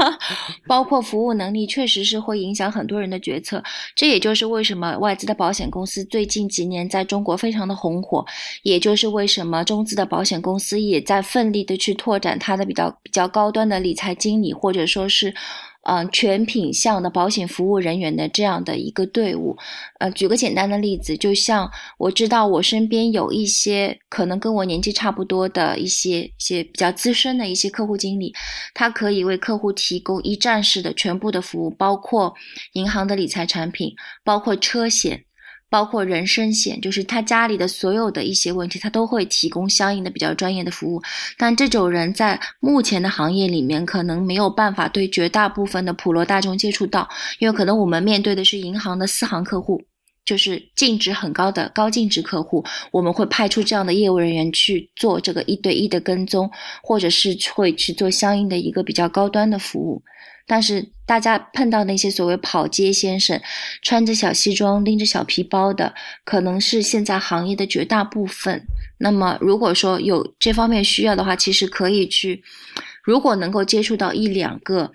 [0.68, 3.62] 包括服务能力，确实是会影响很多人的决策。
[3.96, 8.24] 这也就是为什么外资的保险公司最近几年在中国非常的红火，
[8.62, 15.34] 也就是为什么中资的保险公司也在奋力的去拓展它的比较比较高端的理财经理，或者说是。
[15.84, 19.56] 嗯，全品项的保险服务人员的这样的一个队伍，
[19.98, 21.68] 呃，举个简单的例子，就像
[21.98, 28.32] 我知道我身边有一些可能跟我年纪差不多的一些些比较资深的一些客户经理，
[28.74, 32.32] 他可以为客户提供一站式的全部的服务，包括
[32.74, 33.92] 银行的理财产品，
[34.22, 35.24] 包括车险。
[35.72, 41.00] 包括人身险，就是他家里的所有的一些问题，他都会提供相应的比较专业的服务。
[41.38, 47.08] 但这种人在目前的行业里面，可能没有办法对绝大部分的普罗大众接触到，
[47.38, 49.82] 因为可能我们面对的是银行的私行客户，
[50.26, 56.50] 就是净值很高的高净值客户，我们会派出这样的业务人员去做这个一对一的跟踪，
[56.82, 60.02] 或者是会去做相应的一个比较高端的服务。
[60.52, 63.40] 但是大家碰到那些所谓跑街先生，
[63.80, 65.94] 穿着小西装、拎着小皮包的，
[66.26, 68.62] 可能是现在行业的绝大部分。
[68.98, 72.42] 那么，如果说有这方面需要的话，其实可以去，
[73.02, 74.92] 如果能够接触到一两个。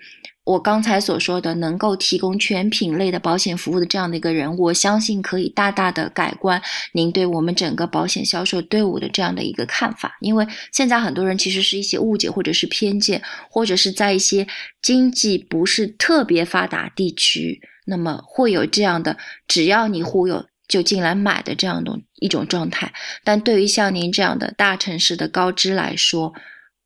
[0.48, 6.62] 我刚才所说的能够提供全品类的保险服务的这样的一个人，我相信可以大大的改观
[6.92, 10.16] 您对我们整个保险销售队伍的这样的一个看法。
[10.20, 14.46] 因为现在很多人其实是一些误解或者是偏见，或者是在一些
[14.80, 22.90] 经济不是特别发达地区，那么会有这样的只要你忽悠就进来买的这样的一种状态。
[23.22, 26.32] 但对于像您这样的大城市的高知来说，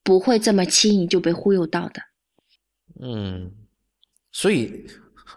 [0.02, 2.02] 不会这么轻易就被忽悠到的。
[3.00, 3.50] 嗯，
[4.32, 4.84] 所以，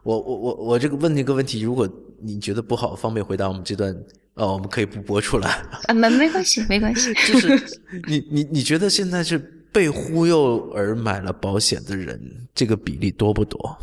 [0.03, 1.89] 我我我我这个问那个问题，如果
[2.21, 3.93] 你觉得不好，方便回答我们这段，
[4.35, 5.49] 哦，我们可以不播出来
[5.87, 7.13] 啊，没没关系，没关系。
[7.13, 9.37] 就是你你你觉得现在是
[9.71, 13.77] 被忽悠而买了保险的人，这个比例多不多？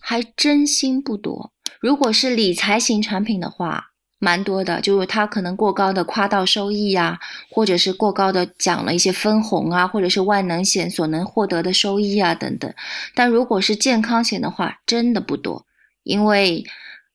[0.00, 1.52] 还真心不多。
[1.80, 3.87] 如果是理财型产品的话。
[4.18, 7.18] 蛮多的，就是他可能过高的夸到收益呀，
[7.50, 12.72] 或者是过高的讲了一些分红啊，或者是万能险所能获得的收益啊等等。
[13.14, 15.64] 但如果是健康险的话，真的不多，
[16.02, 16.64] 因为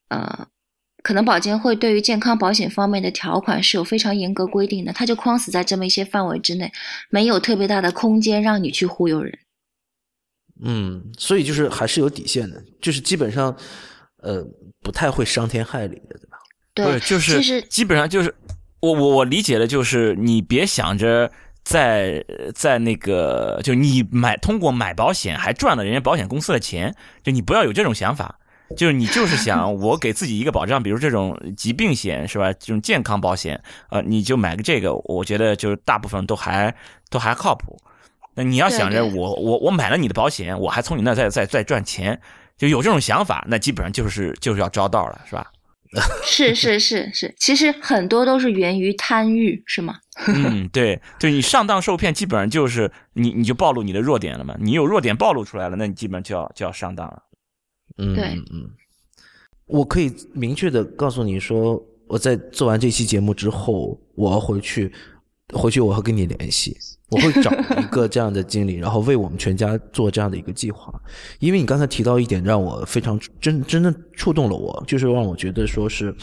[0.08, 0.48] 呃，
[1.02, 6.72] 可能保监会对于健康保险方面的条款是有非常严格规定的，它就框死在这么一些范围之内，
[7.10, 9.38] 没有特别大的空间让你去忽悠人。
[10.64, 13.54] 嗯，所以就是还是有底线的，就是基本上
[14.22, 14.46] 呃
[14.82, 16.38] 不太会伤天害理的，对吧？
[16.74, 18.34] 对，就是基本上就是
[18.80, 21.32] 我我我理解的就是你别想着
[21.64, 22.24] 在
[22.56, 28.40] 在那个就你买通过买保险还赚了人家保险公司的钱，就你不要有这种想法。
[28.76, 32.52] 就是你就是想 我给自己一个保障，比如这种疾病险是吧？
[32.54, 36.74] 这种健康保险，呃，你就买个这个，我觉得就是大部分都还
[37.12, 37.78] 都还靠谱。
[38.34, 42.20] 那你要想着我我我买了你的保险，我还从你那再再再赚钱，
[42.58, 45.52] 就有这种想法，那基本上就是就是要招到了，是吧？
[46.26, 49.96] 是是是是，其实很多都是源于贪欲，是吗？
[50.28, 54.56] 嗯，对对，你上当受骗，基本上就是你你就暴露你的弱点了嘛。
[54.60, 57.24] 你有弱点暴露出来了，那你基本上就要就要上当了。
[57.98, 58.70] 嗯，对，嗯，
[59.66, 64.92] 我可以明确的告诉你说，我在做完这期节目之后，我要回去，
[65.54, 66.78] 回去我会跟你联系。
[67.14, 70.92] 我会找一个这样的经理，然后为我们全家做这样的一个计划。
[71.38, 76.16] 因为你刚才提到一点，让我非常真真的触动了我，就是让我觉得说是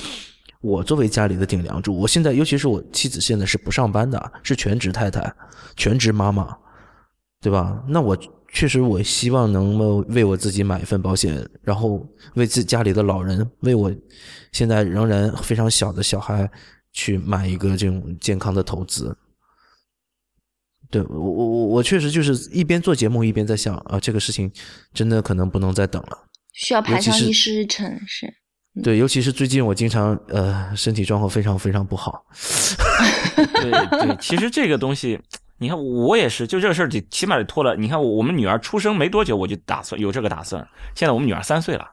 [0.60, 5.32] 我作为家里的顶梁柱，我现在尤其是我妻子现在是不上班的，是全职太太、
[5.76, 6.56] 全职妈妈，
[7.40, 7.84] 对吧？
[7.86, 8.18] 那我
[8.52, 12.04] 确实我希望能够为我自己买一份保险，然后
[12.34, 13.92] 为自家里的老人，为我
[14.50, 16.50] 现在仍然非常小的小孩
[16.92, 19.16] 去买一个这种健康的投资。
[20.90, 24.50] 对我我我我确实就是一边做节目一边在想啊，这个事情
[24.92, 26.18] 真的可能不能再等了，
[26.52, 28.34] 需要排上议事日程是。
[28.84, 32.24] 对，尤其是最近我经常呃身体状况非常非常不好。
[33.36, 35.20] 对对，其实这个东西，
[35.58, 37.74] 你看我也是，就这个事儿得起码得拖了。
[37.76, 40.66] 你看我们女儿出生没多久，我就打算有这个打算。
[40.94, 41.84] 现在我们女儿三岁了，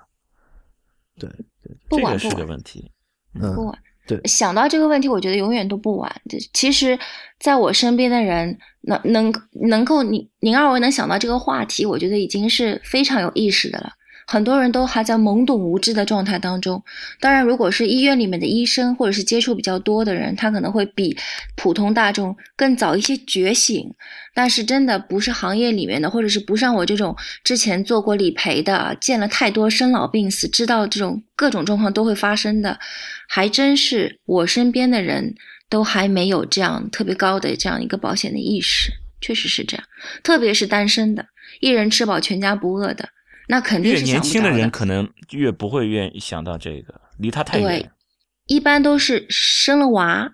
[1.19, 1.27] 对
[1.63, 2.91] 对，这个是个问题，
[3.33, 3.79] 不晚。
[4.07, 6.09] 对，想到这个问题，我觉得永远都不晚。
[6.53, 6.97] 其实，
[7.39, 9.33] 在我身边的人，能能
[9.69, 13.91] 能够，您您二位能想到这个话题，我觉得已经是非常有意识的了。
[14.29, 16.83] 很多人都还在懵懂无知的状态当中。
[17.21, 21.17] 当然，如果是医院里面的医生，或者是接触比较多的人，他可能会比
[21.55, 23.89] 普通大众更早一些觉醒。
[24.33, 32.77] 但是，真的不是行业里面的，或者是不像我这种之前做过理赔的，见了太多生老病死，知道这种各种状况都会发生的，
[33.27, 35.35] 还真是我身边的人
[35.69, 38.91] 都还没有这样特别高的这样一个保险的意识。
[39.19, 39.83] 确实是这样，
[40.21, 41.25] 特别是单身的，
[41.59, 43.09] 一人吃饱全家不饿的。
[43.47, 47.67] 那肯定是越年轻的人可能越不会愿意想到这个，离他太远。
[47.67, 47.89] 对，
[48.45, 50.31] 一般都是生了娃，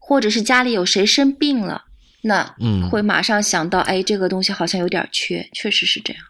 [0.00, 1.84] 或者是家里有谁生病了，
[2.22, 6.22] 那嗯会马上想到，哎，这个东西好像有点缺，确实是这样。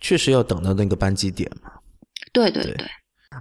[0.00, 1.72] 确实要等到那个扳机点嘛。
[2.32, 2.86] 对对对。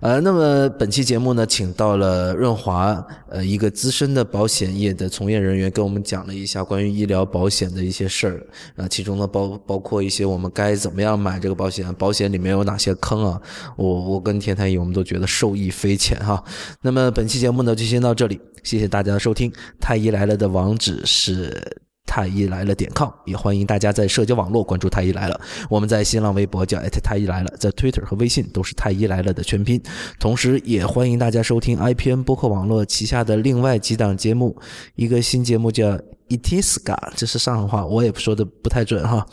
[0.02, 8.46] 呃，那么本期节目呢，请到了润华，呃，一个资深的保险业的从业人员，跟我们讲了一下关于医疗保险的一些事儿，
[8.76, 13.42] 啊，其中呢包包括一些我们该怎么样买这个保险，保险里面有哪些坑啊？
[13.76, 16.44] 我我跟田太医我们都觉得受益匪浅哈。
[16.82, 19.52] 那么本期节目呢就先到这里，谢谢大家的收听。
[19.80, 21.87] 太医来了的网址是。
[22.08, 25.40] 太医来了点 com，也欢迎大家在社交网络关注太医来了。
[25.70, 29.80] 我们在新浪微博叫太医来了，在 Twitter 和微信都是太医来了的全拼。
[30.20, 34.58] 同时，也欢迎大家收听 IPN 播客网络旗下的另外几档节目，
[34.96, 39.24] 一个新节目叫 Itiska，这是上海话，我也说的不太准哈。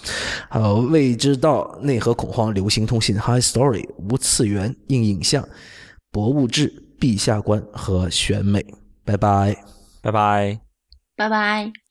[0.50, 5.48] 还有未知道、内核恐慌、流行通信、High Story、无次元、硬影像、
[6.10, 8.64] 博物志、陛下观和选美。
[9.06, 9.54] 拜拜，
[10.00, 10.60] 拜拜，
[11.16, 11.83] 拜拜。